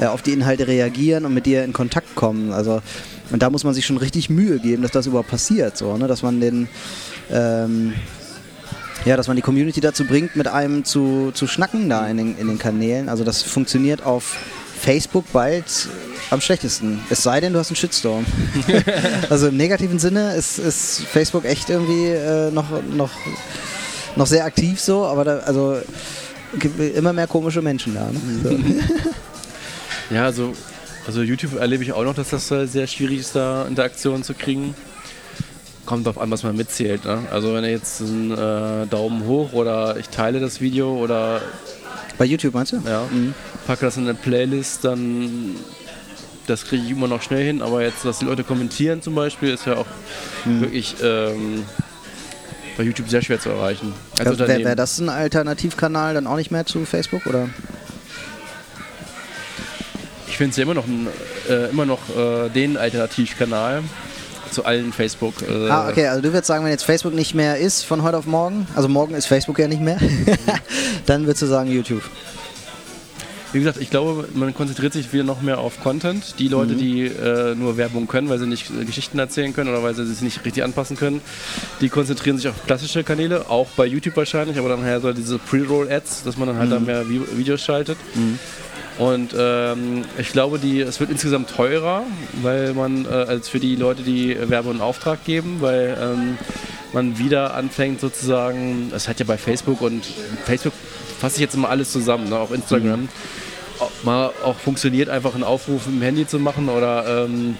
äh, 0.00 0.06
auf 0.06 0.22
die 0.22 0.32
Inhalte 0.32 0.68
reagieren 0.68 1.24
und 1.24 1.34
mit 1.34 1.46
dir 1.46 1.64
in 1.64 1.72
Kontakt 1.72 2.14
kommen. 2.14 2.52
Also 2.52 2.80
und 3.30 3.42
da 3.42 3.50
muss 3.50 3.64
man 3.64 3.74
sich 3.74 3.86
schon 3.86 3.96
richtig 3.96 4.30
Mühe 4.30 4.60
geben, 4.60 4.82
dass 4.82 4.92
das 4.92 5.06
überhaupt 5.06 5.30
passiert, 5.30 5.76
so, 5.76 5.96
ne? 5.96 6.06
dass 6.06 6.22
man 6.22 6.40
den 6.40 6.68
ähm, 7.32 7.94
ja, 9.04 9.16
dass 9.16 9.26
man 9.26 9.36
die 9.36 9.42
Community 9.42 9.80
dazu 9.80 10.04
bringt, 10.04 10.34
mit 10.36 10.48
einem 10.48 10.84
zu, 10.84 11.30
zu 11.34 11.46
schnacken 11.46 11.88
da 11.90 12.06
in 12.06 12.16
den, 12.16 12.38
in 12.38 12.46
den 12.46 12.58
Kanälen. 12.58 13.08
Also 13.10 13.22
das 13.22 13.42
funktioniert 13.42 14.02
auf 14.04 14.36
Facebook 14.84 15.24
bald 15.32 15.88
am 16.28 16.42
schlechtesten. 16.42 17.00
Es 17.08 17.22
sei 17.22 17.40
denn, 17.40 17.54
du 17.54 17.58
hast 17.58 17.70
einen 17.70 17.76
Shitstorm. 17.76 18.26
also 19.30 19.48
im 19.48 19.56
negativen 19.56 19.98
Sinne 19.98 20.34
ist, 20.34 20.58
ist 20.58 21.04
Facebook 21.10 21.46
echt 21.46 21.70
irgendwie 21.70 22.08
äh, 22.08 22.50
noch, 22.50 22.66
noch, 22.94 23.10
noch 24.14 24.26
sehr 24.26 24.44
aktiv 24.44 24.78
so, 24.78 25.06
aber 25.06 25.24
da, 25.24 25.38
also 25.38 25.78
gibt 26.58 26.78
immer 26.78 27.14
mehr 27.14 27.26
komische 27.26 27.62
Menschen 27.62 27.94
da. 27.94 28.10
Ne? 28.10 28.20
So. 28.42 28.58
ja, 30.14 30.26
also, 30.26 30.52
also 31.06 31.22
YouTube 31.22 31.58
erlebe 31.58 31.82
ich 31.82 31.94
auch 31.94 32.04
noch, 32.04 32.14
dass 32.14 32.28
das 32.28 32.50
äh, 32.50 32.66
sehr 32.66 32.86
schwierig 32.86 33.20
ist, 33.20 33.34
da 33.34 33.64
Interaktionen 33.64 34.22
zu 34.22 34.34
kriegen. 34.34 34.74
Kommt 35.86 36.06
darauf 36.06 36.20
an, 36.20 36.30
was 36.30 36.42
man 36.42 36.56
mitzählt. 36.56 37.06
Ne? 37.06 37.20
Also 37.30 37.54
wenn 37.54 37.64
er 37.64 37.70
jetzt 37.70 38.02
einen 38.02 38.32
äh, 38.32 38.86
Daumen 38.86 39.24
hoch 39.24 39.54
oder 39.54 39.96
ich 39.96 40.10
teile 40.10 40.40
das 40.40 40.60
Video 40.60 40.94
oder 40.94 41.40
bei 42.18 42.26
YouTube 42.26 42.52
meinst 42.52 42.72
du? 42.72 42.82
Ja. 42.86 43.06
Mhm. 43.10 43.34
Packe 43.66 43.86
das 43.86 43.96
in 43.96 44.04
eine 44.04 44.14
Playlist, 44.14 44.84
dann 44.84 45.56
das 46.46 46.64
kriege 46.64 46.84
ich 46.84 46.90
immer 46.90 47.08
noch 47.08 47.22
schnell 47.22 47.44
hin, 47.44 47.62
aber 47.62 47.82
jetzt, 47.82 48.04
dass 48.04 48.18
die 48.18 48.26
Leute 48.26 48.44
kommentieren 48.44 49.02
zum 49.02 49.14
Beispiel, 49.14 49.54
ist 49.54 49.66
ja 49.66 49.76
auch 49.76 49.86
mhm. 50.44 50.60
wirklich 50.60 50.94
ähm, 51.02 51.64
bei 52.76 52.82
YouTube 52.82 53.08
sehr 53.08 53.22
schwer 53.22 53.40
zu 53.40 53.50
erreichen. 53.50 53.92
Also 54.18 54.34
ja, 54.34 54.48
Wäre 54.48 54.64
wär 54.64 54.76
das 54.76 54.98
ein 54.98 55.08
Alternativkanal 55.08 56.14
dann 56.14 56.26
auch 56.26 56.36
nicht 56.36 56.50
mehr 56.50 56.66
zu 56.66 56.84
Facebook 56.84 57.26
oder? 57.26 57.48
Ich 60.26 60.36
finde 60.36 60.50
es 60.50 60.56
ja 60.56 60.64
immer 60.64 60.74
noch, 60.74 60.86
ein, 60.86 61.06
äh, 61.48 61.70
immer 61.70 61.86
noch 61.86 62.00
äh, 62.16 62.48
den 62.50 62.76
Alternativkanal 62.76 63.84
zu 64.50 64.64
allen 64.64 64.92
Facebook. 64.92 65.34
Äh 65.42 65.68
ah, 65.68 65.88
okay, 65.88 66.08
also 66.08 66.22
du 66.22 66.28
würdest 66.28 66.46
sagen, 66.46 66.64
wenn 66.64 66.70
jetzt 66.70 66.84
Facebook 66.84 67.14
nicht 67.14 67.34
mehr 67.34 67.56
ist 67.56 67.84
von 67.84 68.02
heute 68.02 68.18
auf 68.18 68.26
morgen, 68.26 68.66
also 68.74 68.88
morgen 68.88 69.14
ist 69.14 69.26
Facebook 69.26 69.58
ja 69.58 69.68
nicht 69.68 69.80
mehr, 69.80 69.98
dann 71.06 71.26
würdest 71.26 71.42
du 71.42 71.46
sagen 71.46 71.70
YouTube. 71.70 72.02
Wie 73.54 73.60
gesagt, 73.60 73.78
ich 73.80 73.88
glaube, 73.88 74.28
man 74.34 74.52
konzentriert 74.52 74.92
sich 74.92 75.12
wieder 75.12 75.22
noch 75.22 75.40
mehr 75.40 75.58
auf 75.58 75.80
Content. 75.80 76.40
Die 76.40 76.48
Leute, 76.48 76.72
mhm. 76.72 76.78
die 76.78 77.02
äh, 77.04 77.54
nur 77.54 77.76
Werbung 77.76 78.08
können, 78.08 78.28
weil 78.28 78.40
sie 78.40 78.48
nicht 78.48 78.68
äh, 78.68 78.84
Geschichten 78.84 79.16
erzählen 79.20 79.54
können 79.54 79.70
oder 79.70 79.80
weil 79.80 79.94
sie 79.94 80.04
sich 80.04 80.22
nicht 80.22 80.44
richtig 80.44 80.64
anpassen 80.64 80.96
können, 80.96 81.20
die 81.80 81.88
konzentrieren 81.88 82.36
sich 82.36 82.48
auf 82.48 82.66
klassische 82.66 83.04
Kanäle, 83.04 83.48
auch 83.48 83.68
bei 83.76 83.86
YouTube 83.86 84.16
wahrscheinlich, 84.16 84.58
aber 84.58 84.70
dann 84.70 84.82
halt 84.82 85.02
so 85.02 85.12
diese 85.12 85.38
Pre-Roll-Ads, 85.38 86.24
dass 86.24 86.36
man 86.36 86.48
dann 86.48 86.58
halt 86.58 86.70
mhm. 86.70 86.72
da 86.72 86.80
mehr 86.80 87.08
Videos 87.08 87.60
schaltet. 87.60 87.96
Mhm. 88.16 88.40
Und 88.98 89.36
ähm, 89.38 90.04
ich 90.18 90.32
glaube, 90.32 90.58
die, 90.58 90.80
es 90.80 90.98
wird 90.98 91.10
insgesamt 91.10 91.50
teurer, 91.50 92.02
weil 92.42 92.74
man 92.74 93.04
äh, 93.04 93.08
als 93.08 93.48
für 93.48 93.60
die 93.60 93.76
Leute, 93.76 94.02
die 94.02 94.36
Werbung 94.50 94.74
in 94.76 94.80
Auftrag 94.80 95.24
geben, 95.24 95.58
weil 95.60 95.96
ähm, 96.00 96.38
man 96.92 97.18
wieder 97.18 97.54
anfängt 97.54 98.00
sozusagen, 98.00 98.90
es 98.94 99.06
hat 99.08 99.20
ja 99.20 99.26
bei 99.26 99.38
Facebook 99.38 99.80
und 99.80 100.04
Facebook 100.44 100.72
fasse 101.24 101.36
ich 101.36 101.40
jetzt 101.40 101.54
immer 101.54 101.70
alles 101.70 101.90
zusammen, 101.90 102.28
ne, 102.28 102.36
auch 102.36 102.50
Instagram. 102.50 103.00
Mhm. 103.00 103.08
Mal 104.02 104.30
auch 104.44 104.56
funktioniert, 104.56 105.08
einfach 105.08 105.34
einen 105.34 105.42
Aufruf 105.42 105.86
im 105.86 106.02
Handy 106.02 106.26
zu 106.26 106.38
machen 106.38 106.68
oder 106.68 107.24
ähm, 107.24 107.56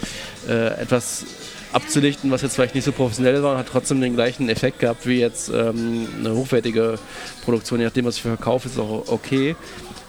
äh, 0.47 0.83
etwas 0.83 1.25
abzulichten, 1.73 2.31
was 2.31 2.43
jetzt 2.43 2.57
vielleicht 2.57 2.75
nicht 2.75 2.85
so 2.85 2.93
professionell 2.93 3.43
war 3.43 3.53
und 3.53 3.59
hat 3.59 3.69
trotzdem 3.73 4.03
den 4.03 4.17
gleichen 4.17 4.51
Effekt 4.51 4.81
gehabt 4.81 5.07
wie 5.07 5.19
jetzt 5.19 5.49
ähm, 5.49 6.07
eine 6.19 6.35
hochwertige 6.35 6.99
Produktion. 7.43 7.81
Je 7.81 7.87
nachdem, 7.87 8.05
was 8.05 8.17
ich 8.17 8.23
verkaufe, 8.23 8.69
ist 8.69 8.79
auch 8.79 9.05
okay. 9.07 9.57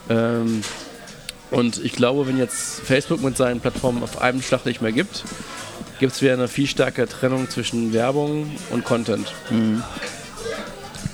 Ähm, 0.09 0.61
und 1.49 1.83
ich 1.83 1.93
glaube, 1.93 2.27
wenn 2.27 2.37
jetzt 2.37 2.81
Facebook 2.81 3.23
mit 3.23 3.37
seinen 3.37 3.61
Plattformen 3.61 4.03
auf 4.03 4.21
einem 4.21 4.41
Schlag 4.41 4.65
nicht 4.65 4.81
mehr 4.81 4.91
gibt, 4.91 5.23
gibt 5.99 6.11
es 6.11 6.21
wieder 6.21 6.33
eine 6.33 6.49
viel 6.49 6.67
stärkere 6.67 7.07
Trennung 7.07 7.49
zwischen 7.49 7.93
Werbung 7.93 8.51
und 8.69 8.83
Content. 8.83 9.31
Mhm. 9.49 9.81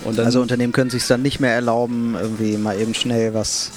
Und 0.03 0.19
also 0.19 0.41
Unternehmen 0.41 0.73
können 0.73 0.89
sich 0.89 1.05
dann 1.05 1.21
nicht 1.21 1.39
mehr 1.39 1.53
erlauben, 1.53 2.15
irgendwie 2.19 2.57
mal 2.57 2.79
eben 2.79 2.93
schnell 2.93 3.33
was 3.33 3.71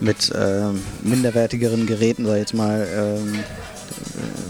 mit 0.00 0.30
äh, 0.32 0.70
minderwertigeren 1.02 1.86
Geräten, 1.86 2.26
sag 2.26 2.34
ich 2.34 2.40
jetzt 2.40 2.54
mal, 2.54 2.86
ähm, 2.92 3.38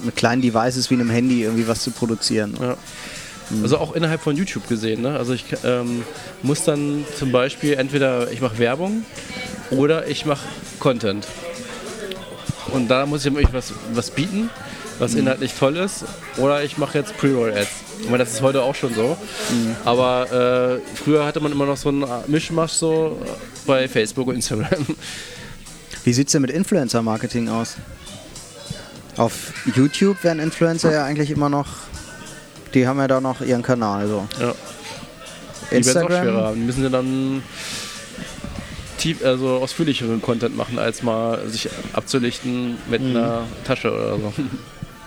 mit 0.02 0.16
kleinen 0.16 0.42
Devices 0.42 0.90
wie 0.90 0.94
einem 0.94 1.10
Handy 1.10 1.42
irgendwie 1.42 1.68
was 1.68 1.82
zu 1.82 1.90
produzieren. 1.90 2.54
Ja. 2.60 2.76
Mhm. 3.50 3.62
Also 3.62 3.78
auch 3.78 3.94
innerhalb 3.94 4.20
von 4.20 4.36
YouTube 4.36 4.68
gesehen. 4.68 5.02
Ne? 5.02 5.16
Also 5.16 5.34
ich 5.34 5.44
ähm, 5.64 6.02
muss 6.42 6.64
dann 6.64 7.04
zum 7.18 7.32
Beispiel 7.32 7.74
entweder 7.74 8.30
ich 8.30 8.40
mache 8.40 8.58
Werbung 8.58 9.04
oder 9.70 10.06
ich 10.08 10.24
mache 10.24 10.46
Content. 10.78 11.26
Und 12.72 12.88
da 12.88 13.06
muss 13.06 13.24
ich 13.24 13.32
mir 13.32 13.42
was, 13.52 13.72
was 13.92 14.10
bieten, 14.10 14.50
was 14.98 15.14
inhaltlich 15.14 15.54
toll 15.54 15.76
ist. 15.76 16.04
Oder 16.36 16.62
ich 16.62 16.78
mache 16.78 16.98
jetzt 16.98 17.16
Pre-Roll-Ads. 17.16 17.68
Ich 18.00 18.06
meine, 18.06 18.18
das 18.18 18.32
ist 18.32 18.42
heute 18.42 18.62
auch 18.62 18.74
schon 18.74 18.94
so. 18.94 19.16
Mhm. 19.50 19.76
Aber 19.84 20.80
äh, 20.82 20.96
früher 20.96 21.24
hatte 21.24 21.40
man 21.40 21.52
immer 21.52 21.66
noch 21.66 21.76
so 21.76 21.88
einen 21.88 22.04
Mischmasch 22.26 22.72
so 22.72 23.20
bei 23.66 23.88
Facebook 23.88 24.28
und 24.28 24.36
Instagram. 24.36 24.86
Wie 26.04 26.12
sieht 26.12 26.28
es 26.28 26.32
denn 26.32 26.42
mit 26.42 26.50
Influencer-Marketing 26.50 27.48
aus? 27.48 27.76
Auf 29.16 29.52
YouTube 29.74 30.22
werden 30.24 30.40
Influencer 30.40 30.92
ja 30.92 31.04
eigentlich 31.04 31.30
immer 31.30 31.48
noch, 31.48 31.68
die 32.74 32.86
haben 32.86 32.98
ja 32.98 33.06
da 33.06 33.20
noch 33.20 33.40
ihren 33.40 33.62
Kanal 33.62 34.08
so. 34.08 34.26
Ja. 34.40 34.54
Die 35.70 35.76
Instagram. 35.76 36.12
Auch 36.12 36.22
schwerer 36.22 36.44
haben. 36.48 36.56
Die 36.56 36.66
müssen 36.66 36.82
ja 36.82 36.88
dann 36.90 37.42
tief, 38.98 39.24
also 39.24 39.58
ausführlicheren 39.58 40.20
Content 40.20 40.56
machen, 40.56 40.78
als 40.78 41.02
mal 41.02 41.48
sich 41.48 41.68
abzulichten 41.92 42.76
mit 42.90 43.02
mhm. 43.02 43.10
einer 43.10 43.42
Tasche 43.64 43.92
oder 43.92 44.18
so. 44.18 44.32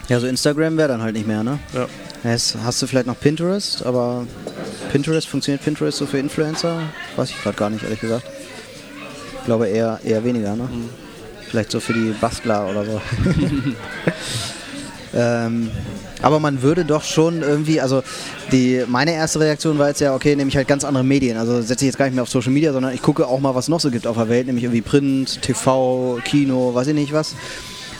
Ja, 0.09 0.19
so 0.19 0.27
Instagram 0.27 0.77
wäre 0.77 0.87
dann 0.87 1.01
halt 1.01 1.15
nicht 1.15 1.27
mehr, 1.27 1.43
ne? 1.43 1.59
Ja. 1.73 1.87
Jetzt 2.23 2.57
hast 2.63 2.81
du 2.81 2.87
vielleicht 2.87 3.07
noch 3.07 3.19
Pinterest, 3.19 3.85
aber 3.85 4.25
Pinterest, 4.91 5.27
funktioniert 5.27 5.63
Pinterest 5.63 5.97
so 5.97 6.05
für 6.05 6.17
Influencer? 6.17 6.81
Weiß 7.15 7.29
ich 7.29 7.41
gerade 7.41 7.57
gar 7.57 7.69
nicht, 7.69 7.83
ehrlich 7.83 7.99
gesagt. 7.99 8.25
Ich 9.39 9.45
glaube 9.45 9.67
eher, 9.67 9.99
eher 10.03 10.23
weniger, 10.23 10.55
ne? 10.55 10.63
Mhm. 10.63 10.89
Vielleicht 11.49 11.71
so 11.71 11.79
für 11.79 11.93
die 11.93 12.13
Bastler 12.19 12.69
oder 12.69 12.85
so. 12.85 13.01
ähm, 15.13 15.71
aber 16.21 16.39
man 16.39 16.61
würde 16.61 16.83
doch 16.83 17.03
schon 17.03 17.41
irgendwie, 17.41 17.79
also 17.79 18.01
die, 18.51 18.83
meine 18.87 19.13
erste 19.13 19.39
Reaktion 19.39 19.77
war 19.77 19.89
jetzt 19.89 20.01
ja, 20.01 20.15
okay, 20.15 20.35
nehme 20.35 20.49
ich 20.49 20.57
halt 20.57 20.67
ganz 20.67 20.83
andere 20.83 21.03
Medien. 21.03 21.37
Also 21.37 21.61
setze 21.61 21.85
ich 21.85 21.89
jetzt 21.89 21.97
gar 21.97 22.05
nicht 22.05 22.15
mehr 22.15 22.23
auf 22.23 22.29
Social 22.29 22.51
Media, 22.51 22.73
sondern 22.73 22.93
ich 22.93 23.01
gucke 23.01 23.27
auch 23.27 23.39
mal, 23.39 23.55
was 23.55 23.67
noch 23.67 23.79
so 23.79 23.91
gibt 23.91 24.07
auf 24.07 24.17
der 24.17 24.29
Welt, 24.29 24.47
nämlich 24.47 24.63
irgendwie 24.63 24.81
Print, 24.81 25.41
TV, 25.41 26.19
Kino, 26.25 26.73
weiß 26.73 26.87
ich 26.87 26.95
nicht 26.95 27.13
was. 27.13 27.35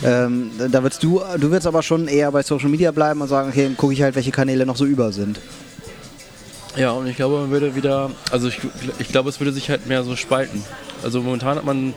Ähm, 0.03 0.51
da 0.71 0.83
würdest 0.83 1.01
du, 1.01 1.21
du 1.37 1.49
würdest 1.49 1.67
aber 1.67 1.81
schon 1.81 2.07
eher 2.07 2.31
bei 2.31 2.43
Social 2.43 2.69
Media 2.69 2.91
bleiben 2.91 3.21
und 3.21 3.27
sagen, 3.27 3.49
okay, 3.49 3.71
gucke 3.75 3.93
ich 3.93 4.01
halt, 4.01 4.15
welche 4.15 4.31
Kanäle 4.31 4.65
noch 4.65 4.77
so 4.77 4.85
über 4.85 5.11
sind. 5.11 5.39
Ja, 6.75 6.91
und 6.91 7.07
ich 7.07 7.15
glaube, 7.15 7.39
man 7.39 7.49
würde 7.49 7.75
wieder, 7.75 8.11
also 8.31 8.47
ich, 8.47 8.59
ich 8.99 9.07
glaube, 9.07 9.29
es 9.29 9.39
würde 9.39 9.51
sich 9.51 9.69
halt 9.69 9.87
mehr 9.87 10.03
so 10.03 10.15
spalten. 10.15 10.63
Also 11.03 11.21
momentan 11.21 11.57
hat 11.57 11.65
man 11.65 11.95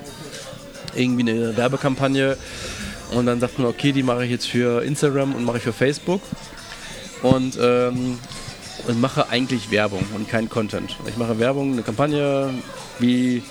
irgendwie 0.94 1.30
eine 1.30 1.56
Werbekampagne, 1.56 2.38
und 3.12 3.26
dann 3.26 3.40
sagt 3.40 3.58
man, 3.58 3.68
okay, 3.68 3.92
die 3.92 4.02
mache 4.02 4.24
ich 4.24 4.30
jetzt 4.30 4.46
für 4.46 4.82
Instagram 4.82 5.34
und 5.34 5.44
mache 5.44 5.58
ich 5.58 5.62
für 5.62 5.72
Facebook. 5.72 6.20
Und, 7.22 7.58
ähm, 7.60 8.18
und 8.86 9.00
mache 9.00 9.28
eigentlich 9.28 9.70
Werbung 9.70 10.02
und 10.14 10.28
kein 10.28 10.48
Content. 10.48 10.96
Ich 11.06 11.16
mache 11.16 11.38
Werbung, 11.38 11.72
eine 11.72 11.82
Kampagne, 11.82 12.48
wie, 12.98 13.42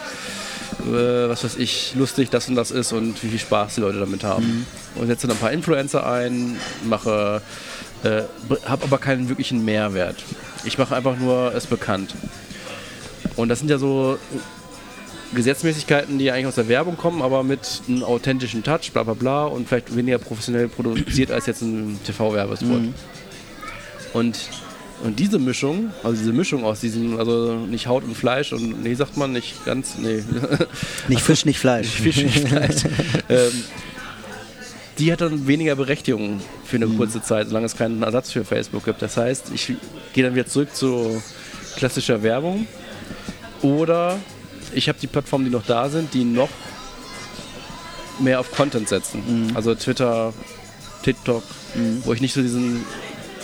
äh, 0.81 1.29
was 1.29 1.43
weiß 1.43 1.57
ich, 1.57 1.93
lustig 1.95 2.29
das 2.29 2.48
und 2.50 2.55
das 2.55 2.71
ist 2.71 2.91
und 2.91 3.21
wie 3.24 3.29
viel 3.29 3.39
Spaß 3.39 3.75
die 3.75 3.81
Leute 3.81 4.00
damit 4.00 4.24
haben. 4.24 4.65
Mhm. 4.95 5.01
Und 5.01 5.07
setze 5.07 5.27
dann 5.27 5.36
ein 5.36 5.39
paar 5.39 5.51
Influencer 5.51 6.05
ein, 6.05 6.57
mache, 6.83 7.41
äh, 8.03 8.21
habe 8.65 8.83
aber 8.83 8.98
keinen 8.98 9.29
wirklichen 9.29 9.63
Mehrwert. 9.65 10.17
Ich 10.63 10.77
mache 10.77 10.95
einfach 10.95 11.17
nur 11.17 11.53
es 11.53 11.67
bekannt. 11.67 12.15
Und 13.36 13.50
das 13.50 13.59
sind 13.59 13.69
ja 13.69 13.77
so 13.77 14.17
Gesetzmäßigkeiten, 15.33 16.17
die 16.17 16.31
eigentlich 16.31 16.48
aus 16.48 16.55
der 16.55 16.67
Werbung 16.67 16.98
kommen, 16.98 17.21
aber 17.21 17.43
mit 17.43 17.81
einem 17.88 18.03
authentischen 18.03 18.63
Touch, 18.63 18.91
bla 18.91 19.03
bla 19.03 19.13
bla 19.13 19.45
und 19.45 19.67
vielleicht 19.67 19.95
weniger 19.95 20.17
professionell 20.17 20.67
produziert 20.67 21.31
als 21.31 21.45
jetzt 21.45 21.62
ein 21.62 22.00
TV-Werbespot. 22.03 22.81
Mhm. 22.81 22.93
Und, 24.13 24.39
und 25.03 25.18
diese 25.20 25.39
Mischung, 25.39 25.91
also 26.03 26.18
diese 26.18 26.34
Mischung 26.34 26.65
aus 26.65 26.82
diesem, 26.82 27.18
also 27.20 27.53
nicht 27.53 27.88
Haut 27.88 28.03
und 28.03 28.15
Fleisch 28.15 28.51
und, 28.51 28.84
nee, 28.84 28.94
sagt 28.94 29.15
man 29.15 29.32
nicht 29.32 29.65
ganz, 29.65 29.98
nee. 29.98 30.24
Nicht 31.08 31.22
Fisch, 31.25 31.46
nicht 31.46 31.60
Fleisch. 31.60 31.88
nicht 31.88 32.15
Fisch, 32.15 32.24
nicht 32.24 32.48
Fleisch. 32.48 32.84
ähm, 33.29 33.63
die 34.98 35.13
hat 35.13 35.22
dann 35.22 35.48
weniger 35.48 35.75
Berechtigung 35.75 36.41
für 36.65 36.75
eine 36.75 36.88
mhm. 36.88 36.98
kurze 36.98 37.22
Zeit, 37.22 37.48
solange 37.48 37.65
es 37.65 37.77
keinen 37.77 38.03
Ersatz 38.03 38.32
für 38.32 38.44
Facebook 38.44 38.84
gibt. 38.84 39.01
Das 39.01 39.15
heißt, 39.15 39.51
ich 39.53 39.74
gehe 40.13 40.24
dann 40.25 40.36
wieder 40.36 40.46
zurück 40.46 40.75
zu 40.75 41.22
klassischer 41.77 42.22
Werbung 42.22 42.68
oder 43.62 44.20
ich 44.74 44.89
habe 44.89 45.00
die 45.00 45.08
Plattformen, 45.08 45.46
die 45.46 45.51
noch 45.51 45.65
da 45.65 45.89
sind, 45.89 46.13
die 46.13 46.25
noch 46.25 46.50
mehr 48.20 48.41
auf 48.41 48.51
Content 48.51 48.89
setzen. 48.89 49.51
Also 49.56 49.74
Twitter, 49.75 50.34
TikTok, 51.03 51.44
wo 52.03 52.12
ich 52.12 52.20
nicht 52.20 52.34
so 52.34 52.41
diesen 52.41 52.84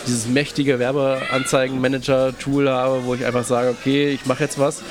dieses 0.08 0.28
mächtige 0.28 0.80
Werbeanzeigen-Manager-Tool 0.80 2.70
habe, 2.70 3.06
wo 3.06 3.16
ich 3.16 3.26
einfach 3.26 3.44
sage, 3.44 3.70
okay, 3.70 4.10
ich 4.10 4.26
mache 4.26 4.44
jetzt 4.44 4.60
was 4.60 4.82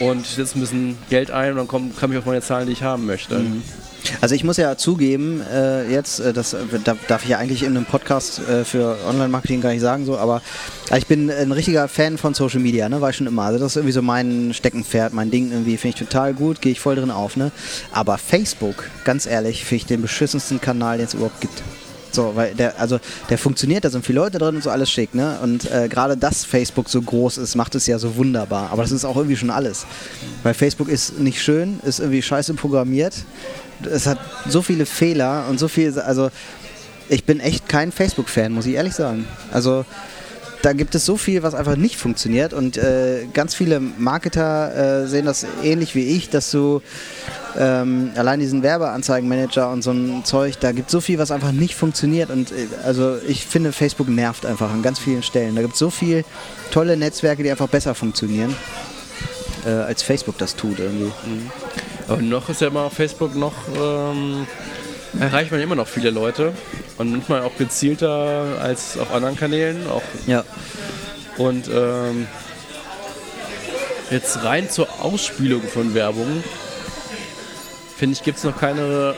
und 0.00 0.26
ein 0.38 0.60
bisschen 0.60 0.98
Geld 1.10 1.30
ein 1.30 1.52
und 1.52 1.56
dann 1.58 1.68
komm, 1.68 1.94
komme 1.94 2.14
ich 2.14 2.18
auf 2.18 2.26
meine 2.26 2.40
Zahlen, 2.40 2.66
die 2.66 2.72
ich 2.72 2.82
haben 2.82 3.06
möchte. 3.06 3.44
Also 4.20 4.34
ich 4.34 4.44
muss 4.44 4.56
ja 4.56 4.76
zugeben, 4.76 5.42
äh, 5.52 5.90
jetzt, 5.90 6.20
äh, 6.20 6.32
das 6.32 6.54
äh, 6.54 6.58
da, 6.82 6.96
darf 7.08 7.22
ich 7.24 7.30
ja 7.30 7.38
eigentlich 7.38 7.62
in 7.62 7.76
einem 7.76 7.84
Podcast 7.84 8.40
äh, 8.48 8.64
für 8.64 8.96
Online-Marketing 9.06 9.60
gar 9.60 9.70
nicht 9.70 9.82
sagen, 9.82 10.06
so, 10.06 10.16
aber 10.16 10.42
ich 10.96 11.06
bin 11.06 11.30
ein 11.30 11.52
richtiger 11.52 11.86
Fan 11.88 12.18
von 12.18 12.34
Social 12.34 12.60
Media, 12.60 12.88
ne? 12.88 13.00
War 13.00 13.10
ich 13.10 13.16
schon 13.16 13.26
immer. 13.26 13.42
Also 13.42 13.58
das 13.58 13.72
ist 13.72 13.76
irgendwie 13.76 13.92
so 13.92 14.02
mein 14.02 14.52
Steckenpferd, 14.54 15.12
mein 15.12 15.30
Ding 15.30 15.50
irgendwie, 15.52 15.76
finde 15.76 15.96
ich 15.96 16.08
total 16.08 16.34
gut, 16.34 16.60
gehe 16.60 16.72
ich 16.72 16.80
voll 16.80 16.96
drin 16.96 17.10
auf, 17.10 17.36
ne? 17.36 17.52
Aber 17.92 18.18
Facebook, 18.18 18.84
ganz 19.04 19.26
ehrlich, 19.26 19.64
finde 19.64 19.76
ich 19.76 19.86
den 19.86 20.02
beschissensten 20.02 20.60
Kanal, 20.60 20.96
den 20.96 21.06
es 21.06 21.14
überhaupt 21.14 21.40
gibt. 21.40 21.62
So, 22.12 22.32
weil 22.34 22.54
der, 22.54 22.78
also 22.80 22.98
der 23.28 23.38
funktioniert, 23.38 23.84
da 23.84 23.90
sind 23.90 24.04
viele 24.04 24.20
Leute 24.20 24.38
drin 24.38 24.56
und 24.56 24.62
so 24.62 24.70
alles 24.70 24.90
schick, 24.90 25.14
ne? 25.14 25.38
Und 25.42 25.70
äh, 25.70 25.88
gerade 25.88 26.16
dass 26.16 26.44
Facebook 26.44 26.88
so 26.88 27.00
groß 27.00 27.38
ist, 27.38 27.54
macht 27.54 27.74
es 27.74 27.86
ja 27.86 27.98
so 27.98 28.16
wunderbar. 28.16 28.70
Aber 28.70 28.82
das 28.82 28.92
ist 28.92 29.04
auch 29.04 29.16
irgendwie 29.16 29.36
schon 29.36 29.50
alles. 29.50 29.86
Weil 30.42 30.54
Facebook 30.54 30.88
ist 30.88 31.18
nicht 31.18 31.42
schön, 31.42 31.80
ist 31.84 32.00
irgendwie 32.00 32.22
scheiße 32.22 32.54
programmiert. 32.54 33.14
Es 33.90 34.06
hat 34.06 34.18
so 34.48 34.62
viele 34.62 34.86
Fehler 34.86 35.46
und 35.48 35.58
so 35.58 35.68
viel, 35.68 35.98
also 36.00 36.30
ich 37.08 37.24
bin 37.24 37.40
echt 37.40 37.68
kein 37.68 37.92
Facebook-Fan, 37.92 38.52
muss 38.52 38.66
ich 38.66 38.74
ehrlich 38.74 38.94
sagen. 38.94 39.26
Also 39.52 39.84
da 40.62 40.72
gibt 40.72 40.94
es 40.94 41.06
so 41.06 41.16
viel, 41.16 41.42
was 41.42 41.54
einfach 41.54 41.76
nicht 41.76 41.96
funktioniert 41.96 42.52
und 42.52 42.76
äh, 42.76 43.26
ganz 43.32 43.54
viele 43.54 43.80
Marketer 43.80 45.02
äh, 45.02 45.06
sehen 45.06 45.26
das 45.26 45.46
ähnlich 45.62 45.94
wie 45.94 46.16
ich, 46.16 46.28
dass 46.30 46.50
du 46.50 46.82
ähm, 47.58 48.10
allein 48.16 48.40
diesen 48.40 48.62
Werbeanzeigenmanager 48.62 49.70
und 49.70 49.82
so 49.82 49.90
ein 49.90 50.24
Zeug, 50.24 50.58
da 50.60 50.72
gibt 50.72 50.88
es 50.88 50.92
so 50.92 51.00
viel, 51.00 51.18
was 51.18 51.30
einfach 51.30 51.52
nicht 51.52 51.74
funktioniert 51.74 52.30
und 52.30 52.52
äh, 52.52 52.66
also 52.84 53.16
ich 53.26 53.46
finde, 53.46 53.72
Facebook 53.72 54.08
nervt 54.08 54.44
einfach 54.46 54.70
an 54.70 54.82
ganz 54.82 54.98
vielen 54.98 55.22
Stellen. 55.22 55.54
Da 55.54 55.62
gibt 55.62 55.74
es 55.74 55.78
so 55.78 55.90
viele 55.90 56.24
tolle 56.70 56.96
Netzwerke, 56.96 57.42
die 57.42 57.50
einfach 57.50 57.68
besser 57.68 57.94
funktionieren, 57.94 58.54
äh, 59.66 59.70
als 59.70 60.02
Facebook 60.02 60.38
das 60.38 60.56
tut 60.56 60.78
irgendwie. 60.78 61.12
Aber 62.08 62.22
noch 62.22 62.48
ist 62.48 62.60
ja 62.60 62.68
immer 62.68 62.90
Facebook 62.90 63.34
noch, 63.34 63.54
ähm, 63.76 64.46
erreicht 65.18 65.50
man 65.50 65.60
immer 65.60 65.74
noch 65.74 65.88
viele 65.88 66.10
Leute 66.10 66.52
und 66.98 67.10
manchmal 67.10 67.42
auch 67.42 67.56
gezielter 67.56 68.58
als 68.60 68.96
auf 68.98 69.12
anderen 69.12 69.36
Kanälen. 69.36 69.86
Auch 69.88 70.02
Ja. 70.26 70.44
Und 71.36 71.68
ähm, 71.68 72.26
jetzt 74.10 74.42
rein 74.44 74.68
zur 74.70 74.88
Ausspielung 75.02 75.62
von 75.62 75.94
Werbung, 75.94 76.44
finde 77.96 78.14
ich, 78.14 78.22
gibt 78.22 78.38
es 78.38 78.44
noch 78.44 78.58
keine 78.58 79.14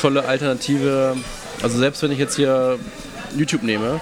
tolle 0.00 0.24
Alternative. 0.26 1.16
Also 1.62 1.78
selbst 1.78 2.02
wenn 2.02 2.12
ich 2.12 2.18
jetzt 2.18 2.36
hier 2.36 2.78
YouTube 3.36 3.62
nehme, 3.62 4.00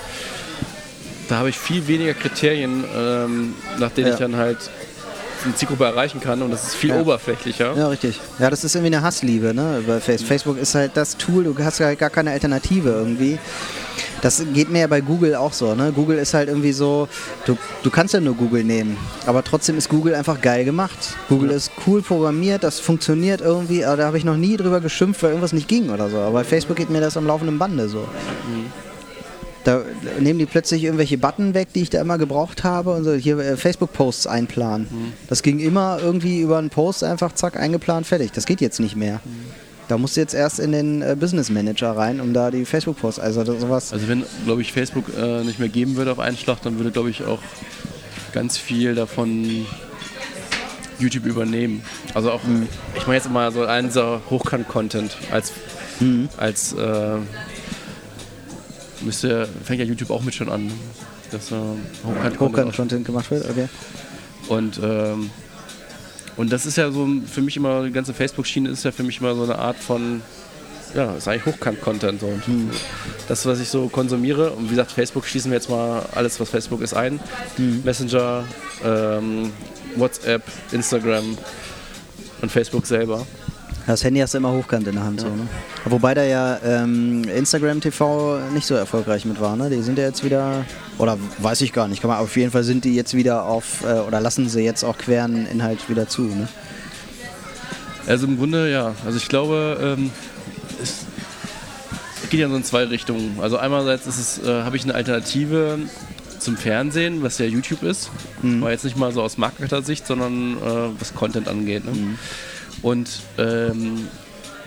da 1.29 1.37
habe 1.39 1.49
ich 1.49 1.59
viel 1.59 1.87
weniger 1.89 2.15
Kriterien, 2.15 2.85
ähm, 2.95 3.55
nach 3.79 3.91
denen 3.93 4.09
Ja. 4.09 4.13
ich 4.15 4.19
dann 4.21 4.37
halt 4.37 4.59
die 5.45 5.55
Zielgruppe 5.55 5.85
erreichen 5.85 6.21
kann 6.21 6.43
und 6.43 6.51
das 6.51 6.65
ist 6.69 6.75
viel 6.75 6.91
Ja. 6.91 7.01
oberflächlicher. 7.01 7.75
Ja, 7.77 7.89
richtig. 7.89 8.21
Ja, 8.39 8.51
das 8.51 8.65
ist 8.65 8.75
irgendwie 8.75 8.95
eine 8.95 9.05
Hassliebe, 9.05 9.53
ne? 9.55 9.83
Bei 9.87 10.01
Facebook. 10.01 10.29
Facebook 10.29 10.59
ist 10.59 10.75
halt 10.75 10.93
das 10.95 11.17
Tool, 11.17 11.45
du 11.45 11.55
hast 11.65 11.81
halt 11.81 11.99
gar 11.99 12.11
keine 12.11 12.31
Alternative 12.31 12.91
irgendwie. 12.91 13.39
Das 14.23 14.41
geht 14.55 14.71
mir 14.71 14.81
ja 14.83 14.87
bei 14.87 15.01
Google 15.01 15.35
auch 15.35 15.53
so, 15.53 15.75
ne? 15.75 15.91
Google 15.93 16.17
ist 16.19 16.33
halt 16.33 16.49
irgendwie 16.49 16.73
so, 16.73 17.09
du, 17.45 17.59
du 17.83 17.91
kannst 17.91 18.15
ja 18.15 18.21
nur 18.21 18.35
Google 18.37 18.63
nehmen, 18.63 18.97
aber 19.27 19.43
trotzdem 19.43 19.77
ist 19.77 19.89
Google 19.89 20.15
einfach 20.15 20.41
geil 20.41 20.65
gemacht. 20.65 20.97
Google 21.29 21.51
Ja. 21.51 21.57
ist 21.57 21.73
cool 21.87 22.03
programmiert, 22.03 22.63
das 22.63 22.79
funktioniert 22.79 23.41
irgendwie, 23.41 23.85
aber 23.85 23.97
da 23.97 24.07
habe 24.07 24.19
ich 24.19 24.25
noch 24.25 24.37
nie 24.37 24.57
drüber 24.57 24.81
geschimpft, 24.81 25.23
weil 25.25 25.31
irgendwas 25.31 25.53
nicht 25.53 25.67
ging 25.67 25.91
oder 25.91 26.09
so. 26.09 26.19
Aber 26.19 26.33
bei 26.35 26.45
Facebook 26.45 26.77
geht 26.77 26.89
mir 26.91 27.01
das 27.01 27.17
am 27.17 27.27
laufenden 27.27 27.59
Bande 27.59 27.89
so. 27.89 28.07
Da 29.65 29.83
nehmen 30.19 30.39
die 30.39 30.47
plötzlich 30.47 30.83
irgendwelche 30.85 31.19
Button 31.19 31.55
weg, 31.55 31.69
die 31.73 31.83
ich 31.83 31.91
da 31.91 32.01
immer 32.01 32.19
gebraucht 32.19 32.65
habe 32.65 32.95
und 32.95 33.05
so 33.05 33.13
hier 33.13 33.39
äh, 33.39 33.57
Facebook-Posts 33.57 34.27
einplanen. 34.27 34.89
Das 35.29 35.43
ging 35.43 35.61
immer 35.61 35.99
irgendwie 36.03 36.41
über 36.41 36.59
einen 36.59 36.71
Post 36.71 37.05
einfach 37.05 37.33
zack 37.33 37.57
eingeplant, 37.57 38.07
fertig. 38.07 38.33
Das 38.33 38.47
geht 38.47 38.61
jetzt 38.61 38.81
nicht 38.81 38.97
mehr. 38.97 39.21
Da 39.89 39.99
musst 39.99 40.17
du 40.17 40.21
jetzt 40.21 40.35
erst 40.35 40.59
in 40.59 40.73
den 40.73 41.03
äh, 41.03 41.17
Business 41.19 41.51
Manager 41.51 41.97
rein, 41.97 42.21
um 42.21 42.33
da 42.33 42.51
die 42.51 42.65
Facebook-Posts, 42.65 43.21
also 43.21 43.45
sowas. 43.45 43.93
Also 43.93 44.09
wenn, 44.09 44.25
glaube 44.45 44.63
ich, 44.63 44.73
Facebook 44.73 45.05
äh, 45.17 45.45
nicht 45.45 45.59
mehr 45.59 45.69
geben 45.69 45.97
würde 45.97 46.13
auf 46.13 46.19
einen 46.19 46.37
Schlag, 46.37 46.63
dann 46.63 46.79
würde, 46.79 46.91
glaube 46.91 47.11
ich, 47.11 47.25
auch 47.25 47.41
ganz 48.33 48.57
viel 48.57 48.95
davon 48.95 49.67
YouTube 50.99 51.27
übernehmen. 51.27 51.83
Also 52.15 52.31
auch, 52.31 52.41
ich 52.97 53.07
meine 53.07 53.17
jetzt 53.17 53.31
mal 53.31 53.53
so 53.53 53.65
einen 53.65 53.89
dieser 53.89 54.23
Hochkant-Content 54.31 55.17
als, 55.31 55.53
als 56.37 56.73
äh, 56.73 57.17
müsste, 59.05 59.49
fängt 59.65 59.81
ja 59.81 59.87
YouTube 59.87 60.11
auch 60.11 60.23
mit 60.23 60.35
schon 60.35 60.49
an, 60.49 60.71
dass 61.31 61.51
äh, 61.51 61.57
Hochkant-Content 62.39 63.05
gemacht 63.05 63.31
wird, 63.31 63.49
okay. 63.49 63.69
und, 64.49 64.81
ähm, 64.83 65.31
und 66.37 66.53
das 66.53 66.67
ist 66.67 66.77
ja 66.77 66.91
so 66.91 67.07
für 67.27 67.43
mich 67.43 67.57
immer, 67.57 67.85
die 67.85 67.93
ganze 67.93 68.15
Facebook-Schiene 68.15 68.71
ist 68.71 68.85
ja 68.85 68.93
für 68.93 69.03
mich 69.03 69.21
immer 69.21 69.35
so 69.35 69.43
eine 69.45 69.59
Art 69.59 69.77
von, 69.77 70.23
ja, 70.95 71.15
ist 71.15 71.29
eigentlich 71.29 71.47
Hochkant-Content. 71.47 72.21
So. 72.21 72.27
Und 72.27 72.43
Das, 73.29 73.47
was 73.47 73.61
ich 73.61 73.69
so 73.69 73.89
konsumiere, 73.89 74.51
und 74.51 74.67
wie 74.67 74.71
gesagt, 74.71 74.93
Facebook 74.93 75.27
schließen 75.27 75.51
wir 75.51 75.57
jetzt 75.57 75.71
mal 75.71 76.05
alles, 76.15 76.39
was 76.41 76.51
Facebook 76.51 76.81
ist, 76.83 76.95
ein. 76.95 77.21
Messenger, 77.85 78.45
ähm, 78.85 79.53
WhatsApp, 79.97 80.43
Instagram 80.73 81.37
und 82.41 82.51
Facebook 82.51 82.87
selber. 82.87 83.27
Das 83.87 84.05
Handy 84.05 84.21
hast 84.21 84.35
du 84.35 84.39
immer 84.39 84.53
hochkant 84.53 84.87
in 84.87 84.95
der 84.95 85.05
Hand. 85.05 85.21
So, 85.21 85.27
ne? 85.27 85.49
Wobei 85.85 86.15
da 86.15 86.23
ja 86.23 86.59
ähm, 86.65 87.25
Instagram 87.25 87.81
TV 87.81 88.39
nicht 88.55 88.67
so 88.67 88.75
erfolgreich 88.75 89.25
mit 89.25 89.41
war. 89.41 89.57
Ne? 89.57 89.71
Die 89.71 89.83
sind 89.83 89.99
ja 89.99 90.05
jetzt 90.05 90.25
wieder, 90.25 90.65
oder 90.99 91.19
weiß 91.39 91.61
ich 91.63 91.73
gar 91.73 91.89
nicht, 91.89 92.01
kann 92.01 92.09
man, 92.09 92.19
auf 92.21 92.37
jeden 92.37 92.53
Fall 92.53 92.63
sind 92.63 92.85
die 92.85 92.95
jetzt 92.95 93.15
wieder 93.15 93.45
auf, 93.45 93.83
äh, 93.85 94.01
oder 94.01 94.21
lassen 94.21 94.49
sie 94.49 94.61
jetzt 94.61 94.85
auch 94.85 94.99
queren 94.99 95.47
Inhalt 95.47 95.89
wieder 95.89 96.09
zu. 96.09 96.23
Ne? 96.23 96.49
Also 98.07 98.27
im 98.27 98.39
Grunde, 98.39 98.71
ja. 98.71 98.95
Also 99.05 99.19
ich 99.19 99.29
glaube, 99.29 99.97
ähm, 99.99 100.11
es 100.81 101.07
geht 102.31 102.41
ja 102.41 102.49
so 102.49 102.57
in 102.57 102.65
zwei 102.65 102.85
Richtungen. 102.85 103.39
Also 103.41 103.59
einerseits 103.59 104.07
ist 104.07 104.19
es, 104.19 104.47
äh, 104.47 104.63
habe 104.63 104.77
ich 104.77 104.85
eine 104.85 104.95
Alternative 104.95 105.79
zum 106.39 106.57
Fernsehen, 106.57 107.23
was 107.23 107.39
ja 107.39 107.47
YouTube 107.47 107.83
ist. 107.83 108.11
Aber 108.43 108.71
jetzt 108.71 108.85
nicht 108.85 108.97
mal 108.97 109.13
so 109.13 109.23
aus 109.23 109.39
Marketer-Sicht, 109.39 110.07
sondern 110.07 110.57
äh, 110.57 111.01
was 111.01 111.15
Content 111.15 111.49
angeht. 111.49 111.85
Ne? 111.85 112.17
Und, 112.83 113.09
ähm, 113.39 114.09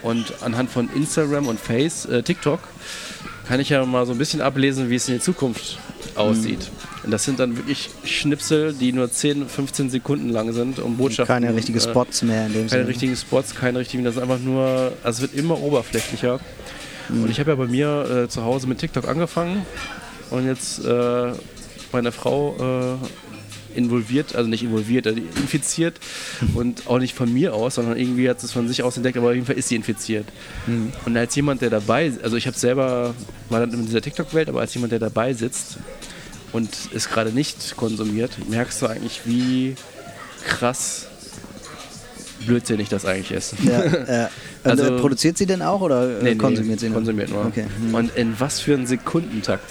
und 0.01 0.33
anhand 0.41 0.69
von 0.69 0.89
Instagram 0.95 1.47
und 1.47 1.59
Face, 1.59 2.05
äh, 2.05 2.23
TikTok, 2.23 2.59
kann 3.47 3.59
ich 3.59 3.69
ja 3.69 3.85
mal 3.85 4.05
so 4.05 4.13
ein 4.13 4.17
bisschen 4.17 4.41
ablesen, 4.41 4.89
wie 4.89 4.95
es 4.95 5.07
in 5.07 5.15
der 5.15 5.21
Zukunft 5.21 5.77
aussieht. 6.15 6.71
Und 7.03 7.11
das 7.11 7.23
sind 7.23 7.39
dann 7.39 7.55
wirklich 7.55 7.89
Schnipsel, 8.03 8.73
die 8.73 8.91
nur 8.91 9.11
10, 9.11 9.47
15 9.47 9.89
Sekunden 9.89 10.29
lang 10.29 10.51
sind, 10.53 10.79
um 10.79 10.97
Botschaften. 10.97 11.27
Keine 11.27 11.53
richtigen 11.53 11.77
äh, 11.77 11.81
Spots 11.81 12.23
mehr 12.23 12.47
in 12.47 12.53
dem 12.53 12.67
keine 12.67 12.69
Sinne. 12.69 12.87
richtigen 12.87 13.15
Spots, 13.15 13.53
keine 13.53 13.79
richtigen, 13.79 14.03
das 14.03 14.15
ist 14.15 14.21
einfach 14.21 14.39
nur, 14.39 14.93
also 15.03 15.17
es 15.17 15.21
wird 15.21 15.35
immer 15.35 15.59
oberflächlicher. 15.61 16.39
Und 17.09 17.29
ich 17.29 17.39
habe 17.39 17.51
ja 17.51 17.55
bei 17.55 17.67
mir 17.67 18.23
äh, 18.23 18.27
zu 18.27 18.43
Hause 18.43 18.65
mit 18.67 18.79
TikTok 18.79 19.07
angefangen 19.07 19.63
und 20.31 20.47
jetzt 20.47 20.83
äh, 20.83 21.33
meine 21.91 22.11
Frau 22.11 22.97
äh, 22.99 23.24
involviert, 23.75 24.35
also 24.35 24.49
nicht 24.49 24.63
involviert, 24.63 25.07
also 25.07 25.19
infiziert 25.19 25.99
und 26.53 26.87
auch 26.87 26.99
nicht 26.99 27.13
von 27.15 27.31
mir 27.33 27.53
aus, 27.53 27.75
sondern 27.75 27.97
irgendwie 27.97 28.29
hat 28.29 28.43
es 28.43 28.51
von 28.51 28.67
sich 28.67 28.83
aus 28.83 28.97
entdeckt, 28.97 29.17
aber 29.17 29.27
auf 29.29 29.33
jeden 29.33 29.45
Fall 29.45 29.57
ist 29.57 29.69
sie 29.69 29.75
infiziert. 29.75 30.25
Und 31.05 31.17
als 31.17 31.35
jemand, 31.35 31.61
der 31.61 31.69
dabei, 31.69 32.11
also 32.23 32.37
ich 32.37 32.47
habe 32.47 32.57
selber, 32.57 33.13
war 33.49 33.59
dann 33.59 33.71
in 33.73 33.85
dieser 33.85 34.01
TikTok-Welt, 34.01 34.49
aber 34.49 34.61
als 34.61 34.73
jemand, 34.73 34.91
der 34.91 34.99
dabei 34.99 35.33
sitzt 35.33 35.77
und 36.53 36.69
es 36.93 37.09
gerade 37.09 37.31
nicht 37.31 37.75
konsumiert, 37.77 38.31
merkst 38.49 38.81
du 38.81 38.87
eigentlich, 38.87 39.21
wie 39.25 39.75
krass 40.45 41.07
blödsinnig 42.45 42.89
das 42.89 43.05
eigentlich 43.05 43.31
ist. 43.31 43.55
Ja, 43.63 43.85
ja. 43.85 44.29
Also- 44.63 44.95
äh, 44.95 44.99
produziert 44.99 45.37
sie 45.37 45.45
denn 45.45 45.61
auch 45.61 45.81
oder 45.81 46.19
äh, 46.19 46.23
Nee, 46.23 46.29
nee, 46.31 46.35
konsumiert 46.37 46.79
sie 46.79 46.87
nur? 46.87 46.95
Konsumiert 46.95 47.29
nur. 47.29 47.45
Okay. 47.45 47.65
hm. 47.81 47.93
Und 47.93 48.15
in 48.15 48.39
was 48.39 48.59
für 48.59 48.73
einen 48.73 48.87
Sekundentakt. 48.87 49.63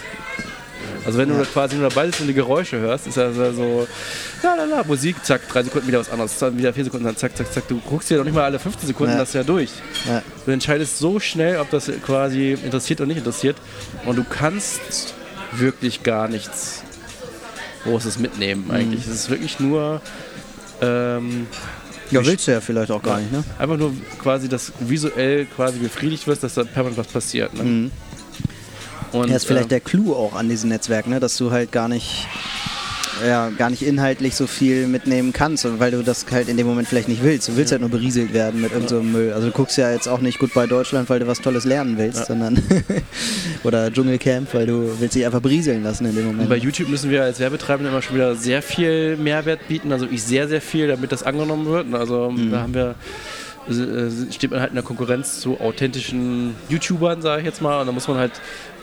Also 1.06 1.18
wenn 1.18 1.28
du 1.28 1.34
Ja. 1.34 1.40
da 1.40 1.46
quasi 1.46 1.76
nur 1.76 1.88
dabei 1.88 2.06
sitzt 2.06 2.20
und 2.22 2.28
die 2.28 2.34
Geräusche 2.34 2.78
hörst, 2.78 3.06
ist 3.06 3.16
das 3.16 3.36
ja 3.36 3.52
so, 3.52 3.86
la 4.42 4.54
la 4.54 4.64
la, 4.64 4.84
Musik, 4.84 5.16
zack, 5.24 5.46
drei 5.48 5.62
Sekunden 5.62 5.86
wieder 5.88 6.00
was 6.00 6.08
anderes, 6.10 6.38
dann 6.38 6.56
wieder 6.56 6.72
vier 6.72 6.84
Sekunden, 6.84 7.04
dann 7.06 7.16
zack, 7.16 7.36
zack, 7.36 7.52
zack. 7.52 7.68
Du 7.68 7.78
guckst 7.80 8.10
dir 8.10 8.16
doch 8.18 8.24
nicht 8.24 8.34
mal 8.34 8.44
alle 8.44 8.58
15 8.58 8.86
Sekunden 8.86 9.12
Ja. 9.12 9.18
das 9.18 9.32
ja 9.34 9.42
durch. 9.42 9.70
Ja. 10.08 10.22
Du 10.46 10.50
entscheidest 10.50 10.98
so 10.98 11.20
schnell, 11.20 11.58
ob 11.58 11.70
das 11.70 11.90
quasi 12.04 12.52
interessiert 12.52 13.00
oder 13.00 13.08
nicht 13.08 13.18
interessiert. 13.18 13.56
Und 14.06 14.16
du 14.16 14.24
kannst 14.24 15.14
wirklich 15.52 16.02
gar 16.02 16.28
nichts 16.28 16.82
Großes 17.84 18.18
mitnehmen 18.18 18.70
eigentlich. 18.70 19.06
Es 19.06 19.12
ist 19.14 19.30
wirklich 19.30 19.60
nur 19.60 20.00
ähm, 20.80 21.46
Ja, 22.10 22.24
willst 22.24 22.46
du 22.46 22.52
ja 22.52 22.60
vielleicht 22.60 22.90
auch 22.90 23.02
gar 23.02 23.18
nicht, 23.18 23.30
ne? 23.32 23.42
einfach 23.58 23.76
nur 23.76 23.92
quasi, 24.22 24.48
dass 24.48 24.72
visuell 24.80 25.46
quasi 25.46 25.78
befriedigt 25.78 26.26
wirst, 26.26 26.42
dass 26.42 26.54
da 26.54 26.64
permanent 26.64 26.98
was 26.98 27.06
passiert. 27.08 27.52
Ne? 27.54 27.62
Mhm. 27.62 27.90
Und, 29.14 29.30
Ja, 29.30 29.36
ist 29.36 29.46
vielleicht 29.46 29.66
äh, 29.66 29.68
der 29.68 29.80
Clou 29.80 30.14
auch 30.14 30.34
an 30.34 30.48
diesem 30.48 30.68
Netzwerk, 30.70 31.06
ne? 31.06 31.20
dass 31.20 31.36
du 31.36 31.50
halt 31.50 31.72
gar 31.72 31.88
nicht 31.88 32.26
ja, 33.24 33.48
gar 33.50 33.70
nicht 33.70 33.82
inhaltlich 33.82 34.34
so 34.34 34.48
viel 34.48 34.88
mitnehmen 34.88 35.32
kannst, 35.32 35.64
weil 35.78 35.92
du 35.92 36.02
das 36.02 36.26
halt 36.32 36.48
in 36.48 36.56
dem 36.56 36.66
Moment 36.66 36.88
vielleicht 36.88 37.08
nicht 37.08 37.22
willst. 37.22 37.46
Du 37.46 37.56
willst 37.56 37.70
halt 37.70 37.80
nur 37.80 37.88
berieselt 37.90 38.32
werden 38.34 38.60
mit 38.60 38.72
irgendeinem 38.72 39.04
so 39.12 39.18
Müll. 39.18 39.32
Also 39.32 39.46
du 39.46 39.52
guckst 39.52 39.78
ja 39.78 39.92
jetzt 39.92 40.08
auch 40.08 40.18
nicht 40.18 40.40
gut 40.40 40.52
bei 40.52 40.66
Deutschland, 40.66 41.08
weil 41.08 41.20
du 41.20 41.28
was 41.28 41.40
Tolles 41.40 41.64
lernen 41.64 41.96
willst, 41.96 42.18
Ja. 42.18 42.24
sondern 42.26 42.60
oder 43.62 43.92
Dschungelcamp, 43.92 44.52
weil 44.52 44.66
du 44.66 44.90
willst 44.98 45.14
dich 45.14 45.24
einfach 45.24 45.40
berieseln 45.40 45.84
lassen 45.84 46.06
in 46.06 46.16
dem 46.16 46.24
Moment. 46.26 46.42
Und 46.42 46.48
bei 46.48 46.56
YouTube 46.56 46.88
müssen 46.88 47.08
wir 47.08 47.22
als 47.22 47.38
Werbetreibende 47.38 47.88
immer 47.90 48.02
schon 48.02 48.16
wieder 48.16 48.34
sehr 48.34 48.62
viel 48.62 49.16
Mehrwert 49.16 49.68
bieten, 49.68 49.92
also 49.92 50.08
ich 50.10 50.22
sehr, 50.24 50.48
sehr 50.48 50.60
viel, 50.60 50.88
damit 50.88 51.12
das 51.12 51.22
angenommen 51.22 51.66
wird. 51.66 51.94
Also 51.94 52.32
Mhm. 52.32 52.50
da 52.50 52.62
haben 52.62 52.74
wir 52.74 52.94
steht 54.30 54.50
man 54.50 54.60
halt 54.60 54.70
in 54.70 54.76
der 54.76 54.84
Konkurrenz 54.84 55.40
zu 55.40 55.60
authentischen 55.60 56.54
YouTubern, 56.68 57.22
sage 57.22 57.40
ich 57.40 57.46
jetzt 57.46 57.62
mal, 57.62 57.80
und 57.80 57.86
da 57.86 57.92
muss 57.92 58.08
man 58.08 58.18
halt 58.18 58.32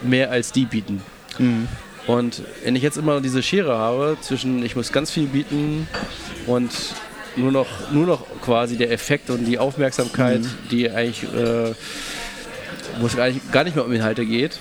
mehr 0.01 0.31
als 0.31 0.51
die 0.51 0.65
bieten. 0.65 1.01
Mhm. 1.37 1.67
Und 2.07 2.41
wenn 2.63 2.75
ich 2.75 2.83
jetzt 2.83 2.97
immer 2.97 3.21
diese 3.21 3.43
Schere 3.43 3.77
habe 3.77 4.17
zwischen, 4.21 4.63
ich 4.65 4.75
muss 4.75 4.91
ganz 4.91 5.11
viel 5.11 5.27
bieten 5.27 5.87
und 6.47 6.71
nur 7.35 7.51
noch, 7.51 7.67
nur 7.91 8.07
noch 8.07 8.25
quasi 8.41 8.75
der 8.75 8.91
Effekt 8.91 9.29
und 9.29 9.45
die 9.45 9.59
Aufmerksamkeit, 9.59 10.41
die 10.71 10.89
eigentlich, 10.89 11.23
äh, 11.23 11.73
wo 12.99 13.05
es 13.05 13.17
eigentlich 13.17 13.51
gar 13.51 13.63
nicht 13.63 13.75
mehr 13.75 13.85
um 13.85 13.91
Inhalte 13.91 14.25
geht, 14.25 14.59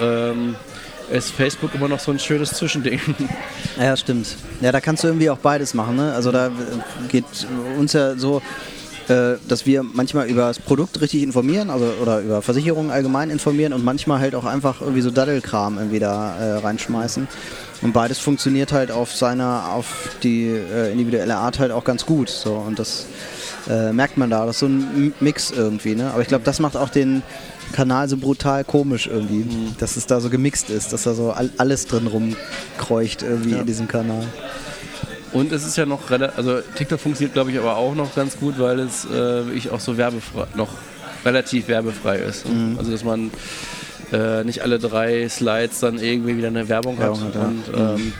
ähm, 0.00 0.54
ist 1.10 1.30
Facebook 1.32 1.74
immer 1.74 1.88
noch 1.88 1.98
so 1.98 2.10
ein 2.10 2.18
schönes 2.18 2.50
Zwischending. 2.50 3.00
Ja, 3.78 3.96
stimmt. 3.96 4.36
Ja, 4.60 4.70
da 4.70 4.80
kannst 4.80 5.02
du 5.02 5.08
irgendwie 5.08 5.30
auch 5.30 5.38
beides 5.38 5.74
machen. 5.74 5.96
Ne? 5.96 6.12
Also 6.12 6.30
da 6.30 6.48
äh, 6.48 6.50
geht 7.08 7.24
uns 7.78 7.92
ja 7.94 8.16
so, 8.16 8.42
äh, 9.12 9.38
dass 9.48 9.66
wir 9.66 9.82
manchmal 9.82 10.28
über 10.28 10.42
das 10.48 10.58
Produkt 10.58 11.00
richtig 11.00 11.22
informieren, 11.22 11.70
also 11.70 11.86
oder 12.00 12.20
über 12.20 12.42
Versicherungen 12.42 12.90
allgemein 12.90 13.30
informieren 13.30 13.72
und 13.72 13.84
manchmal 13.84 14.20
halt 14.20 14.34
auch 14.34 14.44
einfach 14.44 14.80
irgendwie 14.80 15.02
so 15.02 15.10
Daddelkram 15.10 15.78
irgendwie 15.78 15.98
da 15.98 16.36
äh, 16.38 16.52
reinschmeißen. 16.58 17.28
Und 17.82 17.92
beides 17.92 18.18
funktioniert 18.18 18.72
halt 18.72 18.90
auf 18.90 19.12
seiner, 19.14 19.70
auf 19.72 20.10
die 20.22 20.46
äh, 20.46 20.92
individuelle 20.92 21.36
Art 21.36 21.58
halt 21.58 21.72
auch 21.72 21.84
ganz 21.84 22.06
gut. 22.06 22.28
So 22.28 22.54
und 22.54 22.78
das 22.78 23.06
äh, 23.68 23.92
merkt 23.92 24.16
man 24.16 24.30
da. 24.30 24.46
Das 24.46 24.56
ist 24.56 24.60
so 24.60 24.66
ein 24.66 25.12
Mix 25.20 25.50
irgendwie. 25.50 25.94
Ne? 25.94 26.10
Aber 26.12 26.22
ich 26.22 26.28
glaube, 26.28 26.44
das 26.44 26.60
macht 26.60 26.76
auch 26.76 26.88
den 26.88 27.22
Kanal 27.72 28.08
so 28.08 28.16
brutal 28.16 28.64
komisch 28.64 29.06
irgendwie, 29.08 29.46
dass 29.78 29.96
es 29.96 30.06
da 30.06 30.20
so 30.20 30.30
gemixt 30.30 30.70
ist, 30.70 30.92
dass 30.92 31.02
da 31.04 31.14
so 31.14 31.32
all, 31.32 31.50
alles 31.58 31.86
drin 31.86 32.06
rumkreucht 32.06 33.22
irgendwie 33.22 33.52
Ja. 33.52 33.60
in 33.60 33.66
diesem 33.66 33.88
Kanal. 33.88 34.26
Und 35.32 35.52
es 35.52 35.64
ist 35.66 35.76
ja 35.76 35.86
noch 35.86 36.10
relativ, 36.10 36.36
also 36.36 36.60
TikTok 36.76 37.00
funktioniert 37.00 37.32
glaube 37.32 37.50
ich 37.50 37.58
aber 37.58 37.76
auch 37.76 37.94
noch 37.94 38.14
ganz 38.14 38.38
gut, 38.38 38.58
weil 38.58 38.80
es 38.80 39.06
äh, 39.10 39.50
ich 39.52 39.70
auch 39.70 39.80
so 39.80 39.96
werbefrei, 39.96 40.46
noch 40.54 40.68
relativ 41.24 41.68
werbefrei 41.68 42.18
ist. 42.18 42.48
Mhm. 42.48 42.76
Also 42.78 42.90
dass 42.90 43.04
man 43.04 43.30
äh, 44.12 44.44
nicht 44.44 44.62
alle 44.62 44.78
drei 44.78 45.28
Slides 45.28 45.80
dann 45.80 45.98
irgendwie 45.98 46.36
wieder 46.36 46.48
eine 46.48 46.68
Werbung, 46.68 46.98
Werbung 46.98 47.20
hat. 47.20 47.34
hat, 47.34 47.34
ja. 47.34 47.42
und, 47.44 48.00
ähm, 48.00 48.12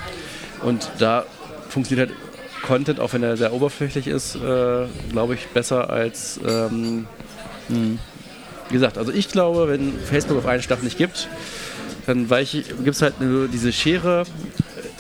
und 0.63 0.91
da 0.99 1.27
funktioniert 1.69 2.11
halt 2.11 2.19
Content, 2.63 3.01
auch 3.01 3.13
wenn 3.13 3.23
er 3.23 3.37
sehr 3.37 3.53
oberflächlich 3.53 4.07
ist, 4.07 4.37
äh, 4.37 4.87
glaube 5.11 5.35
ich, 5.35 5.49
besser 5.49 5.91
als 5.91 6.39
ähm, 6.47 7.07
Mhm. 7.69 7.99
wie 8.69 8.75
gesagt, 8.75 8.99
also 8.99 9.13
ich 9.13 9.29
glaube, 9.29 9.69
wenn 9.69 9.93
Facebook 9.99 10.39
auf 10.39 10.47
einen 10.47 10.63
Schlag 10.63 10.83
nicht 10.83 10.99
gibt, 10.99 11.29
dann 12.07 12.29
gibt 12.29 12.97
es 12.97 13.03
halt 13.03 13.21
nur 13.21 13.49
diese 13.49 13.73
Schere 13.73 14.25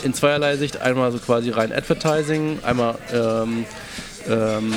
in 0.02 0.14
zweierlei 0.14 0.56
Sicht. 0.56 0.80
Einmal 0.80 1.12
so 1.12 1.18
quasi 1.18 1.50
rein 1.50 1.72
Advertising, 1.72 2.58
einmal 2.62 2.96
ähm, 3.12 3.64
ähm, 4.28 4.72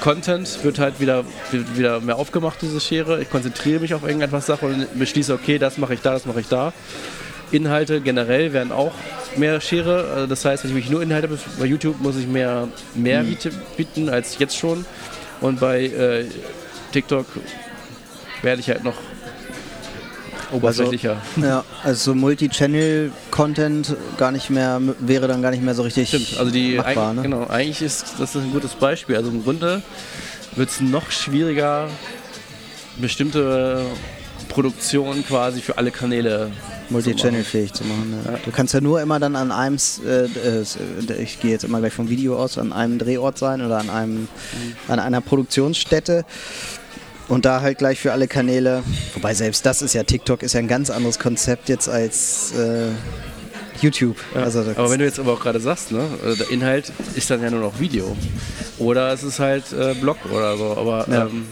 Content 0.00 0.62
wird 0.64 0.78
halt 0.78 1.00
wieder, 1.00 1.24
wird 1.50 1.78
wieder 1.78 2.00
mehr 2.00 2.16
aufgemacht, 2.16 2.58
diese 2.60 2.80
Schere. 2.80 3.20
Ich 3.22 3.30
konzentriere 3.30 3.80
mich 3.80 3.94
auf 3.94 4.02
irgendetwas 4.02 4.46
Sache 4.46 4.66
und 4.66 4.98
beschließe, 4.98 5.32
okay, 5.32 5.58
das 5.58 5.78
mache 5.78 5.94
ich 5.94 6.00
da, 6.00 6.12
das 6.12 6.26
mache 6.26 6.40
ich 6.40 6.48
da. 6.48 6.72
Inhalte 7.50 8.00
generell 8.00 8.52
werden 8.52 8.72
auch 8.72 8.92
mehr 9.36 9.60
Schere. 9.60 10.10
Also 10.14 10.26
das 10.26 10.44
heißt, 10.44 10.64
wenn 10.64 10.70
ich 10.70 10.74
mich 10.76 10.90
nur 10.90 11.02
Inhalte 11.02 11.28
be- 11.28 11.38
bei 11.58 11.66
YouTube 11.66 12.00
muss 12.00 12.16
ich 12.16 12.26
mehr, 12.26 12.68
mehr 12.94 13.22
biete- 13.22 13.52
bieten 13.76 14.08
als 14.08 14.38
jetzt 14.38 14.56
schon. 14.56 14.84
Und 15.40 15.60
bei 15.60 15.84
äh, 15.84 16.24
TikTok 16.92 17.26
werde 18.42 18.60
ich 18.60 18.68
halt 18.68 18.84
noch 18.84 18.96
oberflächlicher. 20.52 21.16
Ja, 21.40 21.64
also 21.82 22.12
so 22.12 22.14
Multi-Channel-Content 22.14 23.96
gar 24.18 24.32
nicht 24.32 24.50
mehr, 24.50 24.80
wäre 25.00 25.28
dann 25.28 25.42
gar 25.42 25.50
nicht 25.50 25.62
mehr 25.62 25.74
so 25.74 25.82
richtig 25.82 26.08
Stimmt, 26.08 26.36
also 26.38 26.50
die 26.50 26.76
machbar. 26.76 27.10
eig- 27.12 27.14
Ne? 27.16 27.22
genau, 27.22 27.46
eigentlich 27.46 27.82
ist 27.82 28.14
das 28.18 28.34
ist 28.34 28.42
ein 28.42 28.52
gutes 28.52 28.74
Beispiel. 28.74 29.16
Also 29.16 29.30
im 29.30 29.42
Grunde 29.42 29.82
wird 30.56 30.70
es 30.70 30.80
noch 30.80 31.10
schwieriger, 31.10 31.88
bestimmte 32.98 33.82
Produktionen 34.48 35.24
quasi 35.26 35.60
für 35.62 35.78
alle 35.78 35.90
Kanäle 35.90 36.50
Multi-Channel-fähig 36.90 37.72
zu 37.72 37.84
machen. 37.84 38.14
Ja. 38.26 38.38
Du 38.44 38.50
kannst 38.50 38.74
ja 38.74 38.82
nur 38.82 39.00
immer 39.00 39.18
dann 39.18 39.34
an 39.34 39.50
einem, 39.50 39.78
äh, 40.06 40.24
äh, 40.26 41.22
ich 41.22 41.40
gehe 41.40 41.52
jetzt 41.52 41.64
immer 41.64 41.80
gleich 41.80 41.94
vom 41.94 42.10
Video 42.10 42.36
aus, 42.36 42.58
an 42.58 42.70
einem 42.72 42.98
Drehort 42.98 43.38
sein 43.38 43.64
oder 43.64 43.78
an 43.78 43.88
einem, 43.88 44.28
an 44.88 44.98
einer 44.98 45.22
Produktionsstätte 45.22 46.26
und 47.28 47.44
da 47.44 47.60
halt 47.60 47.78
gleich 47.78 47.98
für 48.00 48.12
alle 48.12 48.28
Kanäle. 48.28 48.82
Wobei 49.14 49.34
selbst 49.34 49.64
das 49.66 49.82
ist 49.82 49.94
ja 49.94 50.02
TikTok 50.02 50.42
ist 50.42 50.52
ja 50.54 50.60
ein 50.60 50.68
ganz 50.68 50.90
anderes 50.90 51.18
Konzept 51.18 51.68
jetzt 51.68 51.88
als 51.88 52.52
äh, 52.52 52.88
YouTube. 53.80 54.16
Ja, 54.34 54.42
Also 54.42 54.60
aber 54.60 54.90
wenn 54.90 54.98
du 54.98 55.04
jetzt 55.04 55.18
aber 55.18 55.32
auch 55.32 55.40
gerade 55.40 55.60
sagst, 55.60 55.92
ne, 55.92 56.06
äh, 56.24 56.36
der 56.36 56.50
Inhalt 56.50 56.92
ist 57.14 57.30
dann 57.30 57.42
ja 57.42 57.50
nur 57.50 57.60
noch 57.60 57.80
Video. 57.80 58.16
Oder 58.82 59.12
es 59.12 59.22
ist 59.22 59.38
halt 59.38 59.72
äh, 59.72 59.94
Blog 59.94 60.16
oder 60.32 60.56
so. 60.56 60.76
Aber 60.76 61.06
Ja. 61.10 61.26
ähm, 61.26 61.46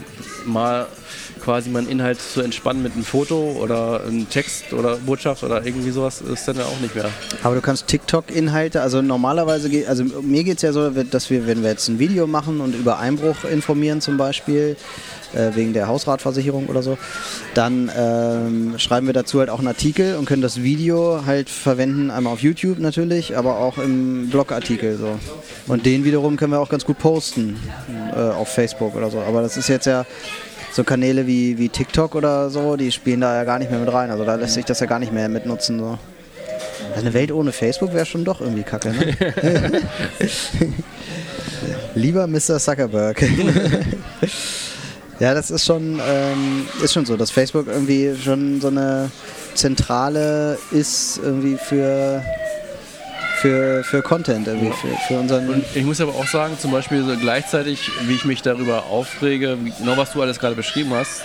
mal 0.47 0.87
quasi 1.41 1.71
meinen 1.71 1.89
Inhalt 1.89 2.21
zu 2.21 2.43
entspannen 2.43 2.83
mit 2.83 2.93
einem 2.93 3.05
Foto 3.05 3.57
oder 3.59 4.03
einem 4.07 4.29
Text 4.29 4.73
oder 4.75 4.97
Botschaft 4.97 5.43
oder 5.43 5.65
irgendwie 5.65 5.91
sowas 5.91 6.21
ist 6.21 6.47
dann 6.47 6.57
ja 6.57 6.65
auch 6.65 6.79
nicht 6.81 6.95
mehr. 6.95 7.09
Aber 7.43 7.55
du 7.55 7.63
kannst 7.63 7.87
TikTok-Inhalte, 7.87 8.83
also 8.83 9.01
normalerweise, 9.01 9.71
geht, 9.71 9.89
also 9.89 10.05
mir 10.05 10.45
geht 10.45 10.57
es 10.57 10.63
ja 10.63 10.73
so, 10.73 10.91
dass 10.91 11.31
wir, 11.31 11.47
wenn 11.47 11.63
wir 11.63 11.71
jetzt 11.71 11.89
ein 11.89 11.99
Video 11.99 12.27
machen 12.27 12.61
und 12.61 12.75
über 12.75 12.99
Einbruch 12.99 13.45
informieren 13.51 14.01
zum 14.03 14.19
Beispiel, 14.19 14.77
äh, 15.33 15.55
wegen 15.55 15.73
der 15.73 15.87
Hausratversicherung 15.89 16.67
oder 16.67 16.83
so, 16.83 16.99
dann 17.55 17.91
ähm, 17.97 18.75
schreiben 18.79 19.07
wir 19.07 19.15
dazu 19.15 19.39
halt 19.39 19.49
auch 19.49 19.61
einen 19.61 19.69
Artikel 19.69 20.17
und 20.17 20.25
können 20.27 20.43
das 20.43 20.63
Video 20.63 21.23
halt 21.25 21.49
verwenden, 21.49 22.11
einmal 22.11 22.33
auf 22.33 22.41
YouTube 22.41 22.81
natürlich, 22.81 23.37
aber 23.37 23.59
auch 23.59 23.79
im 23.79 24.29
Blogartikel 24.29 24.99
so. 24.99 25.19
Und 25.69 25.87
den 25.87 26.05
wiederum 26.05 26.37
können 26.37 26.53
wir 26.53 26.61
auch 26.61 26.69
ganz 26.69 26.85
gut 26.85 26.99
posten 26.99 27.20
äh, 28.15 28.19
auf 28.19 28.49
Facebook 28.49 28.95
oder 28.95 29.11
so. 29.11 29.21
Aber 29.21 29.43
das 29.43 29.57
ist 29.57 29.69
jetzt 29.69 29.87
ja 29.87 30.05
so 30.73 30.85
Kanäle 30.85 31.27
wie, 31.27 31.59
wie 31.59 31.69
TikTok 31.69 32.15
oder 32.15 32.51
so, 32.51 32.77
die 32.77 32.93
spielen 32.93 33.21
da 33.21 33.35
ja 33.35 33.45
gar 33.45 33.59
nicht 33.59 33.71
mehr 33.71 33.81
mit 33.81 33.93
rein. 33.93 34.11
Also 34.11 34.25
da 34.25 34.37
lässt 34.37 34.55
sich 34.55 34.65
das 34.65 34.81
ja 34.81 34.87
gar 34.87 34.99
nicht 34.99 35.13
mehr 35.13 35.29
mitnutzen. 35.29 35.79
So. 35.79 35.99
Eine 36.97 37.13
Welt 37.15 37.33
ohne 37.33 37.53
Facebook 37.53 37.93
wäre 37.95 38.07
schon 38.07 38.25
doch 38.25 38.41
irgendwie 38.41 38.63
kacke, 38.63 38.91
ne? 38.91 39.17
Lieber 41.95 42.27
Mr. 42.27 42.59
Zuckerberg. 42.59 43.23
ja, 45.21 45.35
das 45.35 45.51
ist 45.51 45.65
schon, 45.65 46.01
ähm, 46.07 46.67
ist 46.83 46.95
schon 46.95 47.05
so, 47.05 47.17
dass 47.17 47.31
Facebook 47.31 47.67
irgendwie 47.67 48.15
schon 48.17 48.61
so 48.61 48.69
eine 48.69 49.11
Zentrale 49.55 50.59
ist 50.71 51.21
irgendwie 51.23 51.57
für, 51.57 52.23
für, 53.41 53.83
für 53.85 54.03
Content, 54.03 54.47
irgendwie, 54.47 54.73
für, 54.73 54.89
für 55.09 55.19
unseren. 55.19 55.49
Und 55.49 55.65
ich 55.75 55.85
muss 55.85 56.01
aber 56.01 56.15
auch 56.15 56.27
sagen, 56.27 56.59
zum 56.59 56.71
Beispiel 56.71 57.03
so 57.05 57.17
gleichzeitig, 57.17 57.91
wie 58.07 58.15
ich 58.15 58.25
mich 58.25 58.43
darüber 58.43 58.87
aufrege, 58.87 59.57
genau 59.79 59.97
was 59.97 60.13
du 60.13 60.23
alles 60.23 60.39
gerade 60.39 60.55
beschrieben 60.55 60.93
hast, 60.93 61.23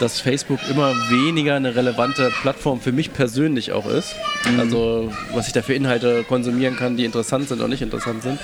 dass 0.00 0.20
Facebook 0.20 0.58
immer 0.68 0.92
weniger 1.10 1.54
eine 1.54 1.76
relevante 1.76 2.32
Plattform 2.42 2.80
für 2.80 2.92
mich 2.92 3.12
persönlich 3.12 3.72
auch 3.72 3.86
ist. 3.86 4.14
Also 4.58 5.12
was 5.32 5.46
ich 5.46 5.52
da 5.52 5.62
für 5.62 5.74
Inhalte 5.74 6.24
konsumieren 6.24 6.76
kann, 6.76 6.96
die 6.96 7.04
interessant 7.04 7.48
sind 7.48 7.60
oder 7.60 7.68
nicht 7.68 7.82
interessant 7.82 8.22
sind. 8.22 8.38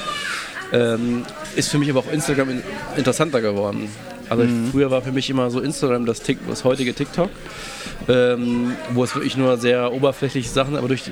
Ähm, 0.72 1.24
ist 1.56 1.68
für 1.68 1.78
mich 1.78 1.90
aber 1.90 2.00
auch 2.00 2.12
Instagram 2.12 2.50
in, 2.50 2.62
interessanter 2.96 3.40
geworden. 3.40 3.88
Also 4.30 4.44
ich, 4.44 4.50
früher 4.70 4.90
war 4.90 5.02
für 5.02 5.10
mich 5.10 5.28
immer 5.28 5.50
so 5.50 5.60
Instagram 5.60 6.06
das, 6.06 6.20
Tik, 6.20 6.38
das 6.48 6.62
heutige 6.64 6.94
TikTok, 6.94 7.30
ähm, 8.08 8.76
wo 8.94 9.02
es 9.02 9.14
wirklich 9.14 9.36
nur 9.36 9.56
sehr 9.56 9.92
oberflächliche 9.92 10.48
Sachen, 10.48 10.76
aber 10.76 10.86
durch, 10.86 11.02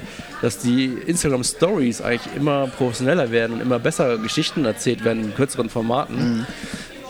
dass 0.40 0.58
die 0.58 0.86
Instagram 0.86 1.42
Stories 1.42 2.00
eigentlich 2.00 2.34
immer 2.36 2.68
professioneller 2.68 3.32
werden 3.32 3.54
und 3.54 3.60
immer 3.60 3.80
besser 3.80 4.18
Geschichten 4.18 4.64
erzählt 4.64 5.04
werden 5.04 5.24
in 5.24 5.34
kürzeren 5.34 5.68
Formaten, 5.68 6.46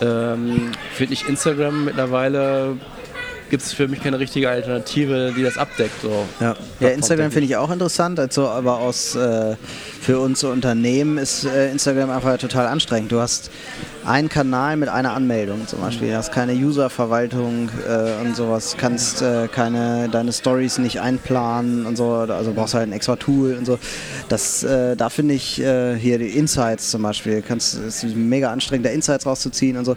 ähm, 0.01 0.73
finde 0.95 1.13
ich 1.13 1.29
Instagram 1.29 1.85
mittlerweile 1.85 2.77
gibt 3.51 3.63
es 3.63 3.73
für 3.73 3.89
mich 3.89 4.03
keine 4.03 4.19
richtige 4.19 4.49
Alternative, 4.51 5.33
die 5.37 5.43
das 5.43 5.57
abdeckt. 5.57 6.03
So. 6.03 6.27
Ja, 6.41 6.55
ja 6.81 6.89
Instagram 6.91 7.31
finde 7.31 7.47
ich 7.47 7.57
auch 7.57 7.71
interessant, 7.71 8.21
also, 8.21 8.47
aber 8.47 8.79
aus, 8.79 9.15
äh, 9.15 9.57
für 10.01 10.21
uns 10.21 10.45
Unternehmen 10.45 11.19
ist 11.19 11.45
äh, 11.45 11.71
Instagram 11.71 12.11
einfach 12.11 12.37
total 12.39 12.67
anstrengend. 12.67 13.13
Du 13.13 13.21
hast 13.21 13.51
einen 14.09 14.29
Kanal 14.29 14.77
mit 14.77 14.89
einer 14.89 15.13
Anmeldung 15.13 15.67
zum 15.67 15.81
Beispiel, 15.81 16.09
du 16.09 16.17
hast 16.17 16.33
keine 16.33 16.55
Userverwaltung 16.55 17.69
äh, 17.87 18.25
und 18.25 18.35
sowas, 18.35 18.77
kannst 18.79 19.21
äh, 19.21 19.49
keine, 19.49 20.09
deine 20.09 20.33
Stories 20.33 20.79
nicht 20.79 21.01
einplanen 21.01 21.85
und 21.85 21.97
so, 21.97 22.13
also 22.13 22.53
brauchst 22.55 22.75
halt 22.75 22.89
ein 22.89 22.93
extra 22.93 23.17
Tool 23.17 23.55
und 23.59 23.67
so. 23.67 23.79
Das, 24.29 24.63
äh, 24.63 24.97
da 24.97 25.11
finde 25.11 25.35
ich 25.35 25.61
äh, 25.61 25.97
hier 25.97 26.19
die 26.19 26.29
Insights 26.29 26.91
zum 26.91 27.03
Beispiel, 27.03 27.43
kannst, 27.43 27.75
ist 27.75 28.05
mega 28.17 28.51
anstrengend, 28.51 28.87
da 28.87 28.91
Insights 28.91 29.27
rauszuziehen 29.27 29.77
und 29.77 29.85
so. 29.85 29.95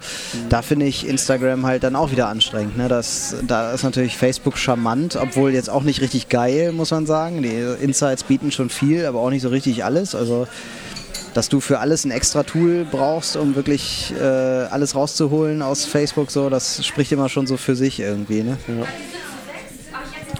Da 0.49 0.61
finde 0.61 0.87
ich 0.87 1.07
Instagram 1.07 1.65
halt 1.65 1.83
dann 1.83 1.95
auch 1.95 2.11
wieder 2.11 2.27
anstrengend. 2.27 2.77
Ne? 2.77 2.89
Das, 2.89 3.35
da 3.47 3.71
ist 3.71 3.83
natürlich 3.83 4.17
Facebook 4.17 4.57
charmant, 4.57 5.15
obwohl 5.15 5.53
jetzt 5.53 5.69
auch 5.69 5.83
nicht 5.83 6.01
richtig 6.01 6.27
geil, 6.27 6.73
muss 6.73 6.91
man 6.91 7.05
sagen. 7.05 7.41
Die 7.43 7.65
Insights 7.81 8.23
bieten 8.23 8.51
schon 8.51 8.69
viel, 8.69 9.05
aber 9.05 9.19
auch 9.19 9.29
nicht 9.29 9.41
so 9.41 9.49
richtig 9.49 9.85
alles. 9.85 9.90
Alles. 9.91 10.15
Also 10.15 10.47
dass 11.33 11.49
du 11.49 11.59
für 11.59 11.79
alles 11.79 12.05
ein 12.05 12.11
extra 12.11 12.43
Tool 12.43 12.85
brauchst, 12.89 13.37
um 13.37 13.55
wirklich 13.55 14.13
äh, 14.19 14.23
alles 14.23 14.95
rauszuholen 14.95 15.61
aus 15.61 15.85
Facebook, 15.85 16.31
so, 16.31 16.49
das 16.49 16.85
spricht 16.85 17.11
immer 17.11 17.29
schon 17.29 17.47
so 17.47 17.57
für 17.57 17.75
sich 17.75 17.99
irgendwie. 17.99 18.43
Ne? 18.43 18.57
Ja. 18.67 18.85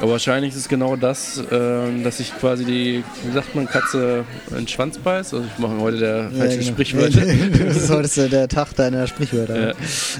Aber 0.01 0.13
wahrscheinlich 0.13 0.53
ist 0.53 0.61
es 0.61 0.67
genau 0.67 0.95
das, 0.95 1.37
äh, 1.37 2.03
dass 2.03 2.19
ich 2.19 2.35
quasi 2.39 2.65
die, 2.65 3.03
wie 3.23 3.33
sagt 3.33 3.53
man, 3.53 3.67
Katze 3.67 4.25
in 4.49 4.55
den 4.55 4.67
Schwanz 4.67 4.97
beißt. 4.97 5.33
Also 5.35 5.45
ich 5.45 5.59
mache 5.59 5.77
heute 5.77 5.97
der 5.97 6.31
falsche 6.31 6.57
genau. 6.57 6.71
Sprichwörter. 6.71 7.21
das 7.65 7.77
ist 7.77 7.89
heute 7.91 8.29
der 8.29 8.47
Tag 8.47 8.73
deiner 8.75 9.05
Sprichwörter. 9.05 9.69
Ja. 9.69 9.73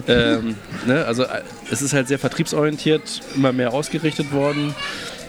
Ähm, 0.08 0.56
ne, 0.86 1.04
also 1.06 1.24
äh, 1.24 1.41
es 1.72 1.82
ist 1.82 1.94
halt 1.94 2.08
sehr 2.08 2.20
vertriebsorientiert, 2.20 3.22
immer 3.36 3.54
mehr 3.54 3.74
ausgerichtet 3.74 4.32
worden. 4.32 4.76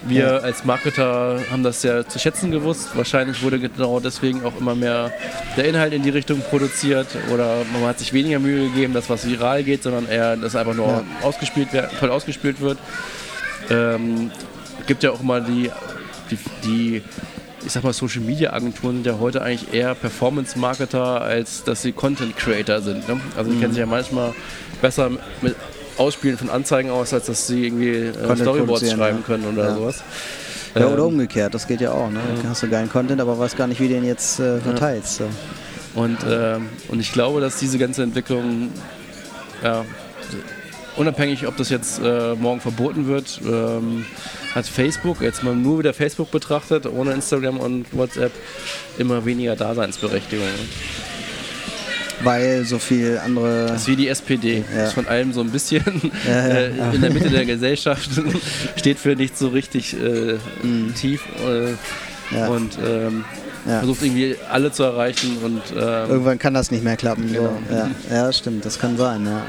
Wir 0.05 0.19
Ja. 0.25 0.37
als 0.37 0.65
Marketer 0.65 1.39
haben 1.51 1.63
das 1.63 1.81
ja 1.83 2.05
zu 2.07 2.19
schätzen 2.19 2.51
gewusst. 2.51 2.89
Wahrscheinlich 2.95 3.41
wurde 3.41 3.57
genau 3.59 3.99
deswegen 4.01 4.43
auch 4.43 4.53
immer 4.59 4.75
mehr 4.75 5.11
der 5.55 5.65
Inhalt 5.65 5.93
in 5.93 6.03
die 6.03 6.09
Richtung 6.09 6.41
produziert 6.49 7.07
oder 7.33 7.57
man 7.71 7.83
hat 7.83 7.99
sich 7.99 8.11
weniger 8.11 8.39
Mühe 8.39 8.69
gegeben, 8.69 8.93
dass 8.93 9.09
was 9.09 9.25
viral 9.27 9.63
geht, 9.63 9.83
sondern 9.83 10.07
eher, 10.07 10.35
dass 10.35 10.55
einfach 10.55 10.73
nur 10.73 10.87
Ja. 10.87 11.03
ausgespielt 11.21 11.69
toll 11.99 12.09
ausgespielt 12.09 12.59
wird. 12.59 12.77
Ähm, 13.69 14.31
gibt 14.87 15.03
ja 15.03 15.11
auch 15.11 15.21
immer 15.21 15.39
die, 15.39 15.71
die, 16.29 16.37
die 16.65 17.01
ich 17.65 17.71
sag 17.71 17.85
mal, 17.85 17.93
Social 17.93 18.21
Media 18.21 18.51
Agenturen 18.51 18.95
sind 18.95 19.05
ja 19.05 19.19
heute 19.19 19.41
eigentlich 19.41 19.73
eher 19.73 19.95
Performance 19.95 20.59
Marketer, 20.59 21.21
als 21.21 21.63
dass 21.63 21.81
sie 21.81 21.93
Content 21.93 22.35
Creator 22.35 22.81
sind. 22.81 23.07
Ne? 23.07 23.21
Also 23.37 23.51
die 23.51 23.57
kennen 23.57 23.71
sich 23.71 23.79
ja 23.79 23.85
manchmal 23.85 24.33
besser 24.81 25.09
mit 25.41 25.55
Ausspielen 25.97 26.37
von 26.37 26.49
Anzeigen 26.49 26.89
aus, 26.89 27.13
als 27.13 27.27
dass 27.27 27.47
sie 27.47 27.65
irgendwie 27.67 27.89
äh, 27.89 28.35
Storyboards 28.35 28.91
schreiben 28.91 29.19
ja. 29.19 29.25
können 29.25 29.45
oder 29.45 29.69
Ja. 29.69 29.75
sowas. 29.75 30.03
Ja, 30.75 30.87
oder 30.87 31.03
Ähm, 31.03 31.09
umgekehrt, 31.09 31.53
das 31.53 31.67
geht 31.67 31.81
ja 31.81 31.91
auch. 31.91 32.09
Ne? 32.09 32.19
Dann 32.41 32.49
hast 32.49 32.63
du 32.63 32.67
geilen 32.69 32.89
Content, 32.89 33.21
aber 33.21 33.37
weißt 33.37 33.55
gar 33.57 33.67
nicht, 33.67 33.79
wie 33.79 33.87
du 33.87 33.93
den 33.93 34.05
jetzt 34.05 34.39
äh, 34.39 34.59
verteilst. 34.59 35.17
So. 35.17 35.25
Und, 35.93 36.17
ähm, 36.27 36.67
und 36.87 36.99
ich 36.99 37.11
glaube, 37.13 37.41
dass 37.41 37.59
diese 37.59 37.77
ganze 37.77 38.01
Entwicklung, 38.01 38.71
ja, 39.63 39.85
unabhängig, 40.95 41.45
ob 41.45 41.57
das 41.57 41.69
jetzt 41.69 41.99
äh, 42.03 42.33
morgen 42.33 42.59
verboten 42.59 43.05
wird, 43.07 43.39
ähm, 43.45 44.05
hat 44.55 44.65
Facebook, 44.65 45.21
jetzt 45.21 45.43
mal 45.43 45.55
nur 45.55 45.79
wieder 45.79 45.93
Facebook 45.93 46.31
betrachtet, 46.31 46.87
ohne 46.87 47.11
Instagram 47.13 47.57
und 47.59 47.85
WhatsApp, 47.91 48.31
immer 48.97 49.25
weniger 49.25 49.55
Daseinsberechtigung. 49.55 50.47
Weil 52.23 52.65
so 52.65 52.79
viel 52.79 53.19
andere. 53.23 53.67
Das 53.67 53.81
ist 53.81 53.87
wie 53.87 53.95
die 53.95 54.07
SPD. 54.07 54.63
Ja. 54.75 54.85
Ist 54.85 54.93
von 54.93 55.07
allem 55.07 55.33
so 55.33 55.41
ein 55.41 55.49
bisschen 55.49 55.83
Ja, 56.27 56.47
ja, 56.47 56.55
äh, 56.55 56.95
in 56.95 57.01
der 57.01 57.11
Mitte 57.11 57.29
der 57.29 57.45
Gesellschaft, 57.45 58.09
steht 58.75 58.99
für 58.99 59.15
nicht 59.15 59.37
so 59.37 59.49
richtig 59.49 59.93
äh, 59.93 60.37
tief 60.95 61.21
äh, 61.45 61.73
Mhm. 62.33 62.49
Und 62.49 62.77
ähm, 62.85 63.25
versucht 63.65 64.03
irgendwie 64.03 64.35
alle 64.49 64.71
zu 64.71 64.83
erreichen 64.83 65.37
und 65.43 65.61
ähm, 65.71 66.09
Irgendwann 66.09 66.39
kann 66.39 66.53
das 66.53 66.71
nicht 66.71 66.83
mehr 66.83 66.97
klappen. 66.97 67.27
So. 67.29 67.33
Genau. 67.33 67.57
Ja. 67.71 67.89
ja, 68.11 68.33
stimmt, 68.33 68.65
das 68.65 68.79
kann 68.79 68.97
sein. 68.97 69.25
Ja. 69.25 69.45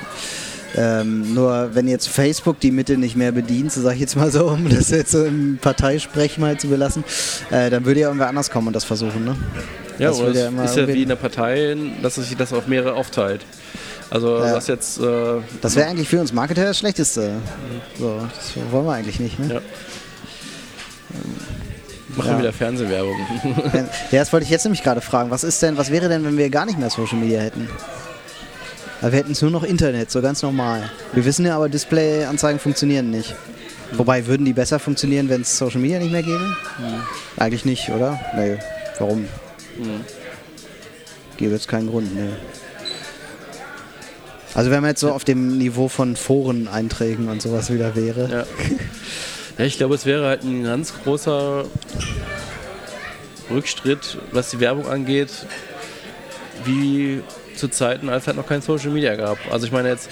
Ähm, 0.77 1.35
nur 1.35 1.71
wenn 1.75 1.87
jetzt 1.87 2.09
Facebook 2.09 2.59
die 2.61 2.73
Mitte 2.73 2.97
nicht 2.97 3.17
mehr 3.17 3.31
bedient, 3.33 3.73
so 3.73 3.81
sage 3.81 3.95
ich 3.95 4.01
jetzt 4.01 4.17
mal 4.17 4.31
so, 4.31 4.49
um 4.49 4.69
das 4.69 4.91
jetzt 4.91 5.13
so 5.13 5.25
im 5.25 5.59
Parteisprech 5.61 6.39
mal 6.39 6.59
zu 6.59 6.69
belassen, 6.69 7.05
äh, 7.51 7.71
dann 7.71 7.85
würde 7.85 8.01
ja 8.01 8.09
irgendwer 8.09 8.29
anders 8.29 8.51
kommen 8.51 8.69
und 8.69 8.73
das 8.75 8.85
versuchen. 8.85 9.25
Ne? 9.25 9.37
Ja, 9.99 10.09
Das 10.09 10.19
es 10.21 10.37
ja 10.37 10.65
ist 10.65 10.77
ja 10.77 10.89
wie 10.89 11.03
in 11.03 11.09
der 11.09 11.17
Partei, 11.17 11.77
dass 12.03 12.17
sich 12.17 12.37
das 12.37 12.53
auf 12.53 12.67
mehrere 12.67 12.95
aufteilt. 12.95 13.43
Also 14.11 14.39
Ja. 14.39 14.55
was 14.55 14.67
jetzt 14.67 14.99
äh, 15.01 15.41
Das 15.61 15.77
wäre 15.77 15.89
eigentlich 15.89 16.09
für 16.09 16.21
uns 16.21 16.33
Marketer 16.33 16.65
das 16.65 16.79
Schlechteste. 16.79 17.33
So, 17.99 18.21
das 18.35 18.53
wollen 18.73 18.87
wir 18.87 18.93
eigentlich 18.93 19.19
nicht. 19.21 19.39
Ne? 19.39 19.55
Ja. 19.55 19.61
machen 22.17 22.33
Ja. 22.33 22.39
wieder 22.39 22.53
Fernsehwerbung. 22.53 23.17
Ja, 24.11 24.21
das 24.21 24.33
wollte 24.33 24.45
ich 24.45 24.51
jetzt 24.51 24.65
nämlich 24.65 24.83
gerade 24.83 25.01
fragen. 25.01 25.31
Was 25.31 25.43
ist 25.45 25.63
denn, 25.63 25.77
was 25.77 25.91
wäre 25.91 26.09
denn, 26.09 26.25
wenn 26.25 26.37
wir 26.37 26.51
gar 26.51 26.67
nicht 26.67 26.79
mehr 26.79 26.91
Social 26.91 27.19
Media 27.19 27.41
hätten? 27.41 27.69
Wir 29.01 29.11
hätten 29.11 29.33
es 29.33 29.43
nur 29.43 29.51
noch 29.51 29.65
Internet, 29.65 30.11
so 30.11 30.23
ganz 30.23 30.43
normal. 30.43 30.91
Wir 31.13 31.25
wissen 31.25 31.45
ja 31.45 31.57
aber, 31.57 31.69
Display-Anzeigen 31.69 32.59
funktionieren 32.59 33.11
nicht. 33.11 33.35
Wobei, 33.93 34.27
würden 34.27 34.47
die 34.47 34.53
besser 34.55 34.79
funktionieren, 34.79 35.29
wenn 35.29 35.43
es 35.43 35.59
Social 35.59 35.81
Media 35.81 35.99
nicht 35.99 36.11
mehr 36.13 36.23
gäbe? 36.23 36.57
Eigentlich 37.37 37.65
nicht, 37.65 37.91
oder? 37.91 38.19
Nee. 38.35 38.57
Warum? 38.99 39.27
Gäbe 41.37 41.53
jetzt 41.53 41.69
keinen 41.69 41.89
Grund, 41.89 42.15
nee. 42.15 42.31
Also 44.55 44.71
wenn 44.71 44.83
man 44.83 44.91
jetzt 44.91 45.01
so 45.01 45.11
auf 45.11 45.25
dem 45.25 45.59
Niveau 45.59 45.89
von 45.89 46.15
Foreneinträgen 46.15 47.29
und 47.29 47.43
sowas 47.43 47.73
wieder 47.73 47.97
wäre. 47.97 48.31
ja. 48.31 48.47
ja, 49.59 49.65
ich 49.65 49.77
glaube, 49.77 49.97
es 49.97 50.07
wäre 50.07 50.27
halt 50.27 50.45
ein 50.45 50.63
ganz 50.63 50.95
großer 51.03 51.65
Rückschritt, 53.51 54.19
was 54.31 54.51
die 54.51 54.61
Werbung 54.61 54.87
angeht, 54.87 55.31
wie 56.65 57.21
zu 57.57 57.69
Zeiten, 57.69 58.09
als 58.09 58.23
es 58.23 58.27
halt 58.29 58.37
noch 58.37 58.47
kein 58.47 58.63
Social 58.63 58.91
Media 58.91 59.17
gab. 59.17 59.39
Also 59.51 59.67
ich 59.67 59.73
meine 59.73 59.89
jetzt, 59.89 60.09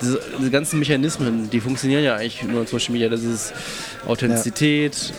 diese, 0.00 0.20
diese 0.38 0.50
ganzen 0.50 0.78
Mechanismen, 0.78 1.50
die 1.50 1.60
funktionieren 1.60 2.04
ja 2.04 2.16
eigentlich 2.16 2.42
nur 2.42 2.62
in 2.62 2.66
Social 2.66 2.92
Media. 2.92 3.08
Das 3.08 3.22
ist 3.22 3.52
Authentizität, 4.06 5.12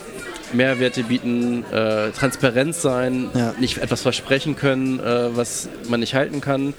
Mehrwerte 0.54 1.04
bieten, 1.04 1.66
äh, 1.72 2.12
Transparenz 2.12 2.82
sein, 2.82 3.30
Ja. 3.34 3.54
nicht 3.60 3.78
etwas 3.80 4.02
versprechen 4.02 4.56
können, 4.56 5.00
äh, 5.00 5.36
was 5.36 5.70
man 5.90 6.00
nicht 6.00 6.16
halten 6.16 6.42
kann, 6.42 6.74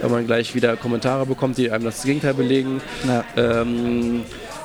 weil 0.00 0.10
man 0.10 0.26
gleich 0.26 0.54
wieder 0.54 0.76
Kommentare 0.76 1.26
bekommt, 1.26 1.58
die 1.58 1.70
einem 1.70 1.84
das 1.84 2.02
Gegenteil 2.02 2.34
belegen. 2.34 2.80
Ja. 3.06 3.24
Ähm, 3.36 4.22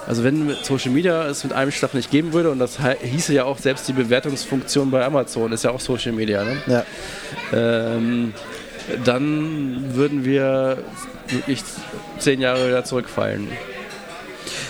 also 0.08 0.24
wenn 0.24 0.56
Social 0.62 0.92
Media 0.92 1.26
es 1.28 1.44
mit 1.44 1.54
einem 1.54 1.72
Schlag 1.72 1.94
nicht 1.96 2.12
geben 2.12 2.32
würde, 2.34 2.52
und 2.52 2.60
das 2.60 2.78
hieße 3.02 3.34
ja 3.34 3.46
auch 3.46 3.58
selbst 3.58 3.88
die 3.88 3.94
Bewertungsfunktion 3.94 4.92
bei 4.92 5.04
Amazon, 5.04 5.52
ist 5.52 5.64
ja 5.64 5.72
auch 5.72 5.80
Social 5.80 6.12
Media, 6.12 6.44
ne? 6.44 6.58
Ja. 6.68 6.84
ähm, 7.54 8.34
dann 9.04 9.96
würden 9.96 10.24
wir 10.24 10.78
wirklich 11.28 11.64
zehn 12.20 12.40
Jahre 12.40 12.68
wieder 12.68 12.84
zurückfallen. 12.84 13.48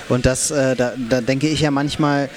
Und 0.09 0.25
das, 0.25 0.51
äh, 0.51 0.75
da, 0.75 0.93
da 1.09 1.21
denke 1.21 1.47
ich 1.47 1.61
ja 1.61 1.71
manchmal, 1.71 2.29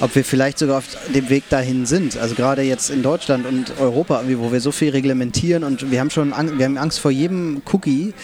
ob 0.00 0.14
wir 0.14 0.24
vielleicht 0.24 0.58
sogar 0.58 0.78
auf 0.78 0.84
dem 1.14 1.28
Weg 1.28 1.48
dahin 1.48 1.86
sind. 1.86 2.16
Also 2.18 2.34
gerade 2.34 2.62
jetzt 2.62 2.90
in 2.90 3.02
Deutschland 3.02 3.46
und 3.46 3.72
Europa, 3.80 4.22
wo 4.36 4.52
wir 4.52 4.60
so 4.60 4.72
viel 4.72 4.90
reglementieren 4.90 5.64
und 5.64 5.90
wir 5.90 6.00
haben 6.00 6.10
schon 6.10 6.32
Angst, 6.32 6.58
wir 6.58 6.64
haben 6.64 6.78
Angst 6.78 7.00
vor 7.00 7.10
jedem 7.10 7.62
Cookie 7.72 8.14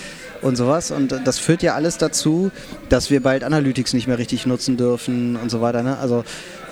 und 0.43 0.57
sowas. 0.57 0.91
Und 0.91 1.15
das 1.25 1.39
führt 1.39 1.63
ja 1.63 1.75
alles 1.75 1.99
dazu, 1.99 2.51
dass 2.89 3.11
wir 3.11 3.23
bald 3.23 3.45
Analytics 3.45 3.93
nicht 3.95 4.07
mehr 4.07 4.19
richtig 4.19 4.47
nutzen 4.47 4.77
dürfen 4.77 5.37
und 5.37 5.51
so 5.51 5.61
weiter. 5.61 5.83
Ne? 5.83 5.99
Also 5.99 6.25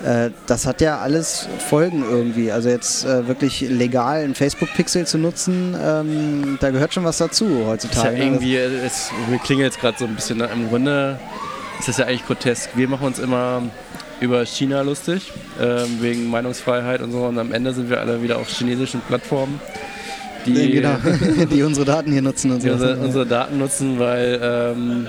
äh, 0.05 0.29
das 0.47 0.65
hat 0.65 0.81
ja 0.81 0.99
alles 0.99 1.47
Folgen 1.69 2.03
irgendwie. 2.09 2.51
Also 2.51 2.69
jetzt 2.69 3.05
äh, 3.05 3.27
wirklich 3.27 3.61
legal 3.61 4.23
einen 4.23 4.35
Facebook-Pixel 4.35 5.05
zu 5.07 5.17
nutzen, 5.17 5.75
ähm, 5.81 6.57
da 6.61 6.69
gehört 6.69 6.93
schon 6.93 7.03
was 7.03 7.17
dazu 7.17 7.45
Ist 7.45 7.59
ja 7.59 7.65
heutzutage. 7.67 8.17
ne? 8.17 8.23
irgendwie, 8.23 8.55
es, 8.55 9.11
wir 9.29 9.39
klingen 9.39 9.61
jetzt 9.61 9.79
gerade 9.79 9.97
so 9.97 10.05
ein 10.05 10.15
bisschen, 10.15 10.41
im 10.41 10.69
Grunde 10.69 11.19
ist 11.81 11.87
das 11.87 11.97
ja 11.97 12.05
eigentlich 12.05 12.25
grotesk. 12.27 12.69
Wir 12.75 12.87
machen 12.87 13.07
uns 13.07 13.17
immer 13.17 13.63
über 14.19 14.45
China 14.45 14.81
lustig, 14.81 15.31
ähm, 15.59 15.97
wegen 15.99 16.29
Meinungsfreiheit 16.29 17.01
und 17.01 17.11
so, 17.11 17.23
und 17.23 17.39
am 17.39 17.51
Ende 17.51 17.73
sind 17.73 17.89
wir 17.89 17.99
alle 17.99 18.21
wieder 18.21 18.37
auf 18.37 18.47
chinesischen 18.49 19.01
Plattformen, 19.01 19.59
die, 20.45 20.71
genau, 20.71 20.97
die 21.51 21.63
unsere 21.63 21.85
Daten 21.85 22.11
hier 22.11 22.21
nutzen 22.21 22.51
und 22.51 22.61
so. 22.61 22.71
unsere, 22.71 22.97
unsere 22.97 23.25
Daten 23.25 23.57
nutzen, 23.57 23.97
weil 23.97 24.39
ähm, 24.43 25.07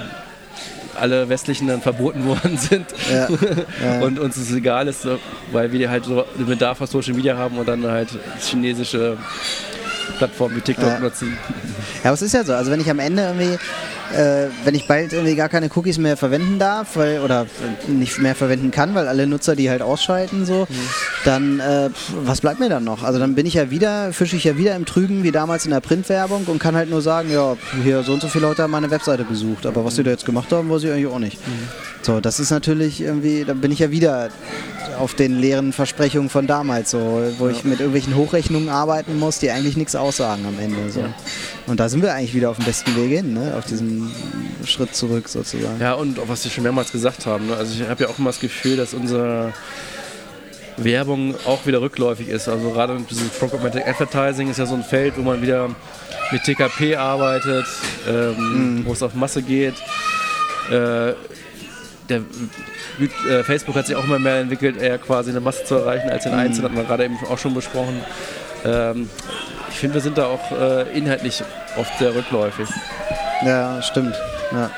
alle 0.98 1.28
westlichen 1.28 1.68
dann 1.68 1.82
verboten 1.82 2.24
worden 2.26 2.56
sind 2.56 2.86
Ja, 3.10 3.28
ja. 3.84 4.00
und 4.00 4.18
uns 4.18 4.38
es 4.38 4.50
egal 4.52 4.88
ist, 4.88 5.06
weil 5.52 5.72
wir 5.72 5.90
halt 5.90 6.06
so 6.06 6.24
einen 6.36 6.46
Bedarf 6.46 6.80
auf 6.80 6.90
Social 6.90 7.12
Media 7.14 7.36
haben 7.36 7.58
und 7.58 7.68
dann 7.68 7.84
halt 7.84 8.08
chinesische 8.40 9.18
Plattformen 10.18 10.56
wie 10.56 10.60
TikTok 10.60 10.88
Ja. 10.88 10.98
nutzen. 10.98 11.36
Ja, 12.02 12.10
aber 12.10 12.14
es 12.14 12.22
ist 12.22 12.32
ja 12.34 12.44
so. 12.44 12.54
Also 12.54 12.70
wenn 12.70 12.80
ich 12.80 12.90
am 12.90 12.98
Ende 12.98 13.22
irgendwie, 13.22 13.58
äh, 14.16 14.48
wenn 14.64 14.74
ich 14.74 14.86
bald 14.86 15.12
irgendwie 15.12 15.34
gar 15.36 15.48
keine 15.48 15.68
Cookies 15.74 15.98
mehr 15.98 16.16
verwenden 16.16 16.58
darf, 16.58 16.96
weil 16.96 17.20
oder 17.20 17.46
nicht 17.86 18.18
mehr 18.18 18.34
verwenden 18.34 18.70
kann, 18.70 18.94
weil 18.94 19.08
alle 19.08 19.26
Nutzer 19.26 19.56
die 19.56 19.70
halt 19.70 19.82
ausschalten, 19.82 20.44
so, 20.46 20.66
dann 21.24 21.60
äh, 21.60 21.90
was 22.24 22.40
bleibt 22.40 22.60
mir 22.60 22.68
dann 22.68 22.84
noch? 22.84 23.02
Also 23.02 23.18
dann 23.18 23.34
bin 23.34 23.46
ich 23.46 23.54
ja 23.54 23.70
wieder, 23.70 24.12
fische 24.12 24.36
ich 24.36 24.44
ja 24.44 24.56
wieder 24.56 24.74
im 24.76 24.84
Trügen 24.84 25.22
wie 25.22 25.32
damals 25.32 25.64
in 25.64 25.70
der 25.70 25.80
Printwerbung 25.80 26.44
und 26.46 26.58
kann 26.58 26.74
halt 26.74 26.90
nur 26.90 27.02
sagen, 27.02 27.30
ja, 27.30 27.56
hier 27.82 28.02
so 28.02 28.12
und 28.12 28.22
so 28.22 28.28
viele 28.28 28.46
Leute 28.46 28.62
haben 28.62 28.70
meine 28.70 28.90
Webseite 28.90 29.24
besucht, 29.24 29.66
aber 29.66 29.84
was 29.84 29.94
die 29.94 30.02
da 30.02 30.10
jetzt 30.10 30.26
gemacht 30.26 30.52
haben, 30.52 30.70
weiß 30.70 30.84
ich 30.84 30.90
eigentlich 30.90 31.06
auch 31.06 31.18
nicht. 31.18 31.38
So, 32.02 32.20
das 32.20 32.40
ist 32.40 32.50
natürlich 32.50 33.00
irgendwie, 33.00 33.44
dann 33.44 33.60
bin 33.60 33.70
ich 33.70 33.78
ja 33.78 33.90
wieder 33.90 34.30
auf 34.98 35.14
den 35.14 35.38
leeren 35.38 35.72
Versprechungen 35.72 36.28
von 36.28 36.46
damals, 36.46 36.90
so, 36.90 37.22
wo 37.38 37.48
ich 37.48 37.64
mit 37.64 37.80
irgendwelchen 37.80 38.16
Hochrechnungen 38.16 38.68
arbeiten 38.68 39.18
muss, 39.18 39.38
die 39.38 39.50
eigentlich 39.50 39.76
nichts 39.76 39.94
aussagen 39.94 40.44
am 40.46 40.58
Ende. 40.58 40.90
So. 40.90 41.04
Und 41.66 41.80
da 41.80 41.88
sind 41.88 42.02
wir 42.02 42.14
eigentlich 42.14 42.34
wieder 42.34 42.50
auf 42.50 42.56
dem 42.56 42.66
besten 42.66 42.94
Weg 42.96 43.10
hin, 43.10 43.34
ne? 43.34 43.54
auf 43.56 43.64
diesem 43.64 44.10
Schritt 44.64 44.94
zurück 44.94 45.28
sozusagen. 45.28 45.80
Ja, 45.80 45.94
und 45.94 46.18
was 46.28 46.42
Sie 46.42 46.50
schon 46.50 46.64
mehrmals 46.64 46.92
gesagt 46.92 47.26
haben. 47.26 47.46
Ne? 47.46 47.56
Also 47.56 47.74
ich 47.74 47.88
habe 47.88 48.04
ja 48.04 48.10
auch 48.10 48.18
immer 48.18 48.30
das 48.30 48.40
Gefühl, 48.40 48.76
dass 48.76 48.94
unsere 48.94 49.52
Werbung 50.76 51.34
auch 51.46 51.66
wieder 51.66 51.80
rückläufig 51.80 52.28
ist. 52.28 52.48
Also 52.48 52.70
gerade 52.70 52.94
mit 52.94 53.10
diesem 53.10 53.28
Programmatic 53.30 53.86
Advertising 53.86 54.50
ist 54.50 54.58
ja 54.58 54.66
so 54.66 54.74
ein 54.74 54.82
Feld, 54.82 55.14
wo 55.16 55.22
man 55.22 55.42
wieder 55.42 55.70
mit 56.30 56.42
TKP 56.44 56.96
arbeitet, 56.96 57.66
ähm, 58.08 58.82
wo 58.84 58.92
es 58.92 59.02
auf 59.02 59.14
Masse 59.14 59.42
geht. 59.42 59.74
Äh, 60.70 61.14
der, 62.08 62.20
äh, 63.28 63.42
Facebook 63.42 63.74
hat 63.74 63.86
sich 63.86 63.96
auch 63.96 64.04
immer 64.04 64.18
mehr 64.18 64.40
entwickelt, 64.40 64.80
eher 64.80 64.98
quasi 64.98 65.30
eine 65.30 65.40
Masse 65.40 65.64
zu 65.64 65.76
erreichen 65.76 66.10
als 66.10 66.24
den 66.24 66.34
Einzelnen, 66.34 66.64
hatten 66.64 66.76
wir 66.76 66.84
gerade 66.84 67.04
eben 67.04 67.18
auch 67.30 67.38
schon 67.38 67.54
besprochen. 67.54 68.00
Ähm, 68.64 69.08
ich 69.70 69.78
finde, 69.78 69.94
wir 69.94 70.00
sind 70.00 70.18
da 70.18 70.26
auch 70.26 70.52
äh, 70.52 70.96
inhaltlich 70.96 71.42
oft 71.76 71.98
sehr 71.98 72.14
rückläufig. 72.14 72.68
Ja, 73.44 73.80
stimmt. 73.82 74.14
Ja. 74.52 74.70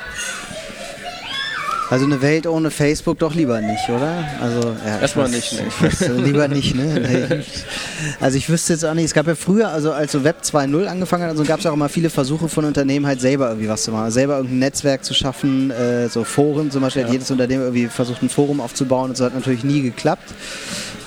Also 1.89 2.05
eine 2.05 2.21
Welt 2.21 2.47
ohne 2.47 2.71
Facebook 2.71 3.19
doch 3.19 3.35
lieber 3.35 3.61
nicht, 3.61 3.87
oder? 3.89 4.23
Also 4.41 4.75
ja, 4.85 4.99
Erstmal 5.01 5.27
weiß- 5.27 5.29
nicht, 5.29 5.53
ne? 5.53 6.07
Äh, 6.07 6.21
lieber 6.21 6.47
nicht, 6.47 6.73
ne? 6.75 7.43
Also 8.19 8.37
ich 8.37 8.49
wüsste 8.49 8.73
jetzt 8.73 8.83
auch 8.83 8.93
nicht, 8.95 9.05
es 9.05 9.13
gab 9.13 9.27
ja 9.27 9.35
früher, 9.35 9.69
also 9.69 9.91
als 9.91 10.11
so 10.11 10.23
Web 10.23 10.37
2.0 10.43 10.85
angefangen 10.87 11.23
hat, 11.23 11.29
also 11.31 11.43
gab 11.43 11.59
es 11.59 11.65
auch 11.67 11.73
immer 11.73 11.87
viele 11.89 12.09
Versuche 12.09 12.49
von 12.49 12.65
Unternehmen 12.65 13.05
halt 13.05 13.21
selber 13.21 13.49
irgendwie 13.49 13.69
was 13.69 13.83
zu 13.83 13.91
machen, 13.91 14.09
selber 14.11 14.35
irgendein 14.37 14.59
Netzwerk 14.59 15.03
zu 15.05 15.13
schaffen, 15.13 15.69
äh, 15.71 16.09
so 16.09 16.23
Foren 16.23 16.71
zum 16.71 16.81
Beispiel, 16.81 17.03
hat 17.03 17.09
Ja. 17.09 17.13
jedes 17.13 17.29
Unternehmen 17.29 17.61
irgendwie 17.63 17.87
versucht 17.87 18.21
ein 18.23 18.29
Forum 18.29 18.61
aufzubauen 18.61 19.11
und 19.11 19.17
so 19.17 19.25
hat 19.25 19.35
natürlich 19.35 19.63
nie 19.63 19.81
geklappt, 19.83 20.33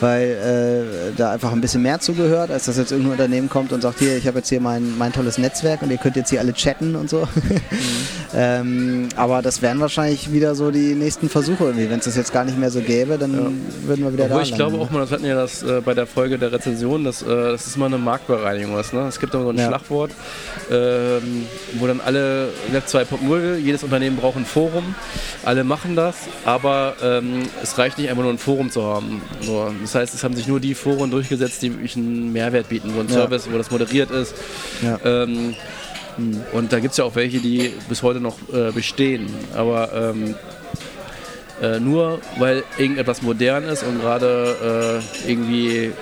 weil 0.00 0.28
äh, 1.12 1.16
da 1.16 1.32
einfach 1.32 1.52
ein 1.52 1.60
bisschen 1.60 1.82
mehr 1.82 2.00
zugehört, 2.00 2.50
als 2.50 2.66
dass 2.66 2.76
jetzt 2.76 2.90
irgendein 2.92 3.12
Unternehmen 3.12 3.48
kommt 3.48 3.72
und 3.72 3.80
sagt, 3.82 3.98
hier, 3.98 4.16
ich 4.16 4.26
habe 4.26 4.38
jetzt 4.38 4.48
hier 4.48 4.60
mein, 4.60 4.96
mein 4.98 5.12
tolles 5.12 5.38
Netzwerk 5.38 5.82
und 5.82 5.90
ihr 5.90 5.98
könnt 5.98 6.16
jetzt 6.16 6.30
hier 6.30 6.40
alle 6.40 6.52
chatten 6.52 6.94
und 6.96 7.10
so. 7.10 7.26
ähm, 8.34 9.08
aber 9.16 9.42
das 9.42 9.62
wären 9.62 9.80
wahrscheinlich 9.80 10.32
wieder 10.32 10.54
so 10.54 10.70
die 10.70 10.94
nächsten 10.94 11.28
Versuche 11.28 11.64
irgendwie. 11.64 11.90
Wenn 11.90 11.98
es 11.98 12.04
das 12.04 12.16
jetzt 12.16 12.32
gar 12.32 12.44
nicht 12.44 12.58
mehr 12.58 12.70
so 12.70 12.80
gäbe, 12.80 13.18
dann 13.18 13.32
würden 13.84 14.04
wir 14.04 14.12
wieder 14.12 14.24
Obwohl 14.24 14.38
da 14.38 14.42
ich 14.42 14.54
glaube 14.54 14.76
landen. 14.76 14.86
auch 14.86 14.90
mal, 14.90 15.00
das 15.00 15.10
hatten 15.12 15.24
ja 15.24 15.34
das 15.34 15.62
äh, 15.62 15.80
bei 15.84 15.94
der 15.94 16.06
Folge 16.06 16.38
der 16.38 16.52
Rezension, 16.52 17.04
dass, 17.04 17.22
äh, 17.22 17.26
das 17.26 17.66
ist 17.66 17.76
mal 17.76 17.86
eine 17.86 17.98
Marktbereinigung 17.98 18.74
was, 18.74 18.92
ne? 18.92 19.06
Es 19.08 19.18
gibt 19.18 19.34
da 19.34 19.40
so 19.42 19.50
ein 19.50 19.56
Ja. 19.56 19.66
Schlagwort, 19.68 20.10
ähm, 20.70 21.46
wo 21.78 21.86
dann 21.86 22.00
alle 22.00 22.48
Web 22.70 22.84
2.0, 22.86 23.56
jedes 23.56 23.82
Unternehmen 23.82 24.16
braucht 24.16 24.36
ein 24.36 24.44
Forum, 24.44 24.94
alle 25.44 25.64
machen 25.64 25.96
das, 25.96 26.16
aber 26.44 26.94
ähm, 27.02 27.42
es 27.62 27.78
reicht 27.78 27.98
nicht 27.98 28.10
einfach 28.10 28.22
nur 28.22 28.32
ein 28.32 28.38
Forum 28.38 28.70
zu 28.70 28.82
haben. 28.84 29.22
So, 29.40 29.72
das 29.92 29.94
heißt, 30.02 30.14
es 30.14 30.24
haben 30.24 30.36
sich 30.36 30.46
nur 30.46 30.60
die 30.60 30.74
Foren 30.74 31.10
durchgesetzt, 31.10 31.62
die 31.62 31.72
wirklich 31.72 31.96
einen 31.96 32.32
Mehrwert 32.32 32.68
bieten, 32.68 32.92
so 32.94 33.00
ein 33.00 33.08
Ja. 33.08 33.14
Service, 33.14 33.48
wo 33.50 33.56
das 33.58 33.70
moderiert 33.70 34.10
ist. 34.10 34.34
Ja. 34.82 34.98
Ähm, 35.04 35.54
und 36.52 36.72
da 36.72 36.80
gibt 36.80 36.92
es 36.92 36.98
ja 36.98 37.04
auch 37.04 37.14
welche, 37.14 37.38
die 37.38 37.72
bis 37.88 38.02
heute 38.02 38.20
noch 38.20 38.36
äh, 38.52 38.72
bestehen. 38.72 39.26
Aber 39.54 40.12
ähm, 40.14 40.34
äh, 41.62 41.78
nur 41.80 42.20
weil 42.38 42.64
irgendetwas 42.76 43.22
modern 43.22 43.64
ist 43.64 43.82
und 43.82 44.00
gerade 44.00 45.00
äh, 45.26 45.30
irgendwie 45.30 45.92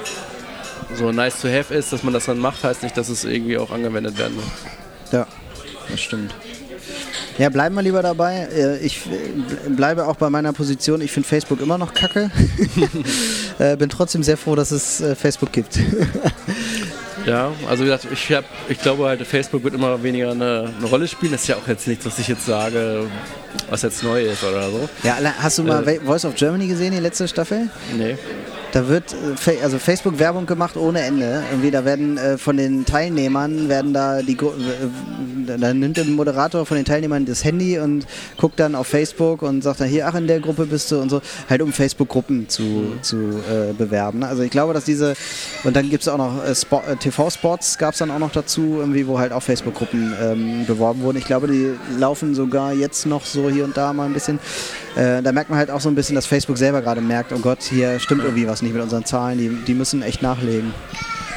so 0.96 1.12
nice 1.12 1.40
to 1.40 1.49
have 1.49 1.72
ist, 1.75 1.92
dass 1.92 2.03
man 2.03 2.12
das 2.14 2.27
dann 2.27 2.38
macht, 2.38 2.62
heißt 2.64 2.83
nicht, 2.83 2.96
dass 2.96 3.09
es 3.09 3.25
irgendwie 3.25 3.59
auch 3.59 3.70
angewendet 3.70 4.18
werden 4.18 4.37
muss. 4.37 4.44
Ja, 5.12 5.27
das 5.90 6.01
stimmt. 6.01 6.35
Ja, 7.38 7.51
bleiben 7.51 7.75
wir 7.75 7.83
lieber 7.83 8.03
dabei. 8.03 8.49
Äh, 8.55 8.79
Ich 8.79 9.01
äh, 9.07 9.68
bleibe 9.70 10.07
auch 10.07 10.16
bei 10.16 10.31
meiner 10.31 10.53
Position. 10.55 11.03
Ich 11.03 11.12
finde 11.12 11.29
Facebook 11.29 11.61
immer 11.61 11.77
noch 11.77 11.92
kacke. 11.92 12.31
äh, 13.59 13.77
bin 13.77 13.88
trotzdem 13.88 14.23
sehr 14.23 14.37
froh, 14.37 14.55
dass 14.55 14.71
es 14.71 15.01
äh, 15.01 15.14
Facebook 15.14 15.53
gibt. 15.53 15.79
Ja, 17.25 17.51
also 17.69 17.83
wie 17.83 17.88
gesagt, 17.88 18.07
ich, 18.12 18.33
hab, 18.33 18.45
ich 18.69 18.79
glaube 18.81 19.07
halt, 19.07 19.27
Facebook 19.27 19.64
wird 19.64 19.75
immer 19.75 20.01
weniger 20.05 20.31
eine, 20.31 20.73
eine 20.79 20.87
Rolle 20.87 21.09
spielen. 21.09 21.33
Das 21.33 21.40
ist 21.42 21.49
ja 21.49 21.57
auch 21.57 21.66
jetzt 21.66 21.88
nichts, 21.88 22.07
was 22.07 22.21
ich 22.21 22.29
jetzt 22.29 22.47
sage, 22.47 23.09
was 23.69 23.83
jetzt 23.83 24.05
neu 24.05 24.23
ist 24.23 24.45
oder 24.45 24.71
so. 24.71 24.88
ja, 25.03 25.16
hast 25.40 25.59
du 25.59 25.64
mal 25.64 25.87
Äh. 25.88 25.99
Voice 25.99 26.25
of 26.25 26.37
Germany 26.37 26.69
gesehen, 26.69 26.92
die 26.92 27.01
letzte 27.01 27.27
Staffel? 27.27 27.69
Nee. 27.97 28.16
Da 28.77 28.89
wird 28.89 29.17
äh, 29.47 29.62
also 29.62 29.79
Facebook 29.79 30.19
Werbung 30.19 30.45
gemacht 30.45 30.77
ohne 30.77 31.01
Ende. 31.01 31.43
Irgendwie 31.51 31.71
da 31.71 31.87
werden 31.87 32.19
äh, 32.19 32.37
von 32.37 32.59
den 32.59 32.85
Teilnehmern 32.85 33.71
werden 33.71 33.95
da 33.95 34.21
die 34.21 34.35
äh, 34.35 35.57
da 35.59 35.73
nimmt 35.73 35.97
der 35.97 36.05
Moderator 36.05 36.67
von 36.67 36.77
den 36.77 36.85
Teilnehmern 36.85 37.25
das 37.25 37.43
Handy 37.43 37.79
und 37.79 38.07
guckt 38.37 38.61
dann 38.61 38.75
auf 38.75 38.89
Facebook 38.89 39.41
und 39.41 39.62
sagt 39.62 39.81
dann 39.81 39.89
hier 39.89 40.07
ach 40.07 40.15
in 40.15 40.27
der 40.27 40.41
Gruppe 40.41 40.67
bist 40.67 40.91
du 40.91 40.99
und 41.01 41.09
so 41.09 41.23
halt 41.49 41.62
um 41.62 41.73
Facebook 41.73 42.09
Gruppen 42.09 42.51
zu, 42.51 42.99
zu 43.01 43.17
äh, 43.17 43.73
bewerben. 43.73 44.19
ne? 44.19 44.29
Also 44.29 44.43
ich 44.43 44.51
glaube, 44.51 44.75
dass 44.75 44.85
diese 44.85 45.15
und 45.65 45.75
dann 45.75 45.89
gibt 45.89 46.03
es 46.03 46.09
auch 46.09 46.19
noch 46.19 46.45
äh, 46.45 46.51
Spo- 46.51 46.87
äh, 46.87 46.97
TV-Spots 46.97 47.79
gab 47.79 47.95
es 47.95 48.01
dann 48.01 48.11
auch 48.11 48.19
noch 48.19 48.33
dazu 48.33 48.77
irgendwie 48.81 49.07
wo 49.07 49.19
halt 49.19 49.33
auch 49.33 49.43
Facebook 49.43 49.75
Gruppen 49.75 50.12
ähm, 50.23 50.67
beworben 50.67 51.01
wurden. 51.01 51.17
Ich 51.17 51.25
glaube, 51.25 51.47
die 51.47 51.71
laufen 51.99 52.35
sogar 52.35 52.75
jetzt 52.75 53.07
noch 53.07 53.25
so 53.25 53.49
hier 53.49 53.65
und 53.65 53.75
da 53.75 53.95
mal 53.95 54.05
ein 54.05 54.12
bisschen. 54.12 54.39
Da 54.97 55.31
merkt 55.31 55.51
man 55.51 55.59
halt 55.59 55.71
auch 55.71 55.83
so 55.83 55.91
ein 55.91 55.95
bisschen, 55.95 56.15
dass 56.15 56.25
Facebook 56.25 56.57
selber 56.57 56.81
gerade 56.81 57.03
merkt, 57.03 57.31
oh 57.35 57.39
Gott, 57.39 57.62
hier 57.62 58.01
stimmt 58.01 58.23
irgendwie 58.23 58.49
was 58.49 58.62
nicht 58.62 58.65
mit 58.72 58.83
unseren 58.83 59.05
Zahlen, 59.05 59.38
die, 59.38 59.48
die 59.66 59.74
müssen 59.74 60.02
echt 60.02 60.22
nachlegen. 60.22 60.72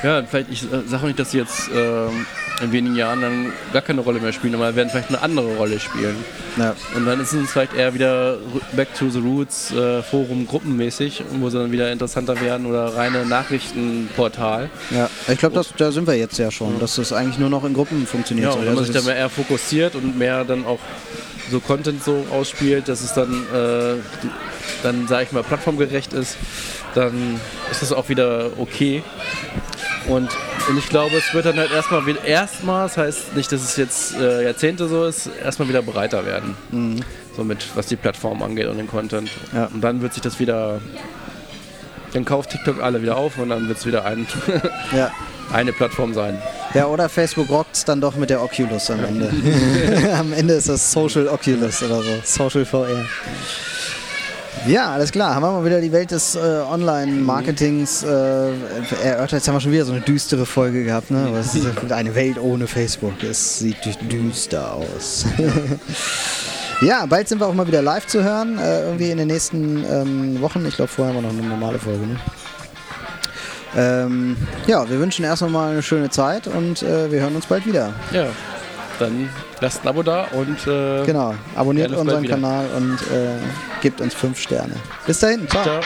Ja, 0.03 0.23
vielleicht, 0.23 0.49
ich 0.49 0.63
äh, 0.63 0.87
sage 0.87 1.07
nicht, 1.07 1.19
dass 1.19 1.31
sie 1.31 1.39
jetzt 1.39 1.69
ähm, 1.75 2.25
in 2.61 2.71
wenigen 2.71 2.95
Jahren 2.95 3.21
dann 3.21 3.53
gar 3.73 3.81
keine 3.81 3.99
Rolle 3.99 4.19
mehr 4.21 4.31
spielen, 4.31 4.55
aber 4.55 4.73
werden 4.75 4.89
vielleicht 4.89 5.09
eine 5.09 5.21
andere 5.21 5.55
Rolle 5.57 5.77
spielen. 5.79 6.15
Ja. 6.57 6.73
Und 6.95 7.05
dann 7.05 7.19
ist 7.19 7.33
es 7.33 7.51
vielleicht 7.51 7.73
eher 7.73 7.93
wieder 7.93 8.37
back 8.77 8.93
to 8.97 9.09
the 9.09 9.19
roots, 9.19 9.71
äh, 9.73 10.01
Forum 10.01 10.47
gruppenmäßig, 10.47 11.23
wo 11.39 11.49
sie 11.49 11.57
dann 11.57 11.71
wieder 11.73 11.91
interessanter 11.91 12.39
werden 12.39 12.65
oder 12.65 12.95
reine 12.95 13.25
Nachrichtenportal. 13.25 14.69
Ja, 14.91 15.09
ich 15.27 15.37
glaube, 15.37 15.61
da 15.77 15.91
sind 15.91 16.07
wir 16.07 16.15
jetzt 16.15 16.37
ja 16.37 16.49
schon, 16.51 16.79
dass 16.79 16.95
das 16.95 17.11
eigentlich 17.13 17.37
nur 17.37 17.49
noch 17.49 17.63
in 17.65 17.73
Gruppen 17.73 18.05
funktioniert. 18.07 18.47
Ja, 18.47 18.53
und 18.53 18.59
wenn 18.61 18.67
man 18.75 18.77
also 18.79 18.83
sich 18.85 18.93
da 18.93 18.99
das- 18.99 19.05
mehr 19.07 19.15
eher 19.17 19.29
fokussiert 19.29 19.95
und 19.95 20.17
mehr 20.17 20.43
dann 20.45 20.65
auch 20.65 20.79
so 21.49 21.59
Content 21.59 22.03
so 22.03 22.25
ausspielt, 22.31 22.87
dass 22.87 23.01
es 23.01 23.13
dann, 23.13 23.31
äh, 23.53 23.95
dann 24.83 25.07
sage 25.07 25.23
ich 25.23 25.31
mal, 25.31 25.43
plattformgerecht 25.43 26.13
ist, 26.13 26.37
dann 26.95 27.39
ist 27.71 27.81
das 27.81 27.91
auch 27.91 28.09
wieder 28.09 28.51
okay. 28.57 29.03
Und, 30.07 30.29
und 30.69 30.77
ich 30.77 30.89
glaube, 30.89 31.15
es 31.17 31.33
wird 31.33 31.45
dann 31.45 31.57
halt 31.57 31.71
erstmal 31.71 32.05
wieder, 32.05 32.23
erstmal, 32.23 32.87
das 32.87 32.97
heißt 32.97 33.35
nicht, 33.35 33.51
dass 33.51 33.61
es 33.61 33.77
jetzt 33.77 34.15
äh, 34.15 34.43
Jahrzehnte 34.45 34.87
so 34.87 35.05
ist, 35.05 35.29
erstmal 35.43 35.69
wieder 35.69 35.81
breiter 35.81 36.25
werden. 36.25 36.55
So 37.35 37.43
mit, 37.43 37.65
was 37.75 37.87
die 37.87 37.95
Plattform 37.95 38.41
angeht 38.41 38.67
und 38.67 38.77
den 38.77 38.87
Content. 38.87 39.29
Ja. 39.53 39.65
Und 39.65 39.81
dann 39.81 40.01
wird 40.01 40.13
sich 40.13 40.23
das 40.23 40.39
wieder, 40.39 40.81
dann 42.13 42.25
kauft 42.25 42.51
TikTok 42.51 42.81
alle 42.81 43.01
wieder 43.01 43.17
auf 43.17 43.37
und 43.37 43.49
dann 43.49 43.67
wird 43.67 43.77
es 43.77 43.85
wieder 43.85 44.05
ein, 44.05 44.25
ja. 44.95 45.11
eine 45.53 45.73
Plattform 45.73 46.13
sein. 46.13 46.41
Ja, 46.73 46.85
oder 46.87 47.09
Facebook 47.09 47.49
rockt 47.49 47.87
dann 47.87 47.99
doch 48.01 48.15
mit 48.15 48.29
der 48.29 48.41
Oculus 48.43 48.89
am 48.91 49.03
Ende. 49.03 49.31
am 50.17 50.33
Ende 50.33 50.53
ist 50.55 50.69
das 50.69 50.91
Social 50.91 51.27
Oculus 51.27 51.81
oder 51.83 52.01
so, 52.01 52.09
Social 52.23 52.65
VR. 52.65 53.05
Ja, 54.67 54.91
alles 54.91 55.11
klar. 55.11 55.35
Haben 55.35 55.43
wir 55.43 55.51
mal 55.51 55.63
wieder 55.65 55.79
die 55.79 55.91
Welt 55.91 56.11
des 56.11 56.35
äh, 56.35 56.39
Online-Marketings 56.39 58.03
äh, 58.03 58.07
erörtert. 59.03 59.31
Jetzt 59.33 59.47
haben 59.47 59.55
wir 59.55 59.61
schon 59.61 59.71
wieder 59.71 59.85
so 59.85 59.93
eine 59.93 60.01
düstere 60.01 60.45
Folge 60.45 60.83
gehabt. 60.83 61.11
Ne? 61.11 61.29
Es 61.39 61.55
ist 61.55 61.65
eine 61.91 62.13
Welt 62.13 62.37
ohne 62.37 62.67
Facebook. 62.67 63.23
Es 63.23 63.59
sieht 63.59 63.77
dü- 63.77 64.07
düster 64.09 64.73
aus. 64.73 65.25
ja, 66.81 67.05
bald 67.05 67.29
sind 67.29 67.39
wir 67.39 67.47
auch 67.47 67.53
mal 67.53 67.67
wieder 67.67 67.81
live 67.81 68.05
zu 68.07 68.21
hören. 68.21 68.59
Äh, 68.59 68.81
irgendwie 68.83 69.11
in 69.11 69.17
den 69.17 69.27
nächsten 69.27 69.85
ähm, 69.85 70.41
Wochen. 70.41 70.65
Ich 70.65 70.75
glaube, 70.75 70.91
vorher 70.91 71.15
haben 71.15 71.23
wir 71.23 71.31
noch 71.31 71.37
eine 71.39 71.47
normale 71.47 71.79
Folge. 71.79 72.05
Ne? 72.05 72.17
Ähm, 73.75 74.35
ja, 74.67 74.89
wir 74.89 74.99
wünschen 74.99 75.25
erstmal 75.25 75.51
mal 75.51 75.71
eine 75.71 75.81
schöne 75.83 76.09
Zeit 76.09 76.47
und 76.47 76.81
äh, 76.81 77.11
wir 77.11 77.21
hören 77.21 77.35
uns 77.35 77.45
bald 77.45 77.65
wieder. 77.65 77.93
Ja, 78.11 78.27
dann 78.99 79.29
lasst 79.61 79.83
ein 79.83 79.87
Abo 79.87 80.03
da 80.03 80.25
und 80.31 80.65
äh, 80.67 81.05
Genau, 81.05 81.35
abonniert 81.55 81.91
unseren. 81.91 82.27
Kanal 82.27 82.65
und 82.75 82.95
äh, 83.11 83.37
gebt 83.81 84.01
uns 84.01 84.13
fünf 84.13 84.39
Sterne. 84.39 84.75
Bis 85.05 85.19
dahin, 85.19 85.47
ciao. 85.47 85.63
ciao. 85.63 85.79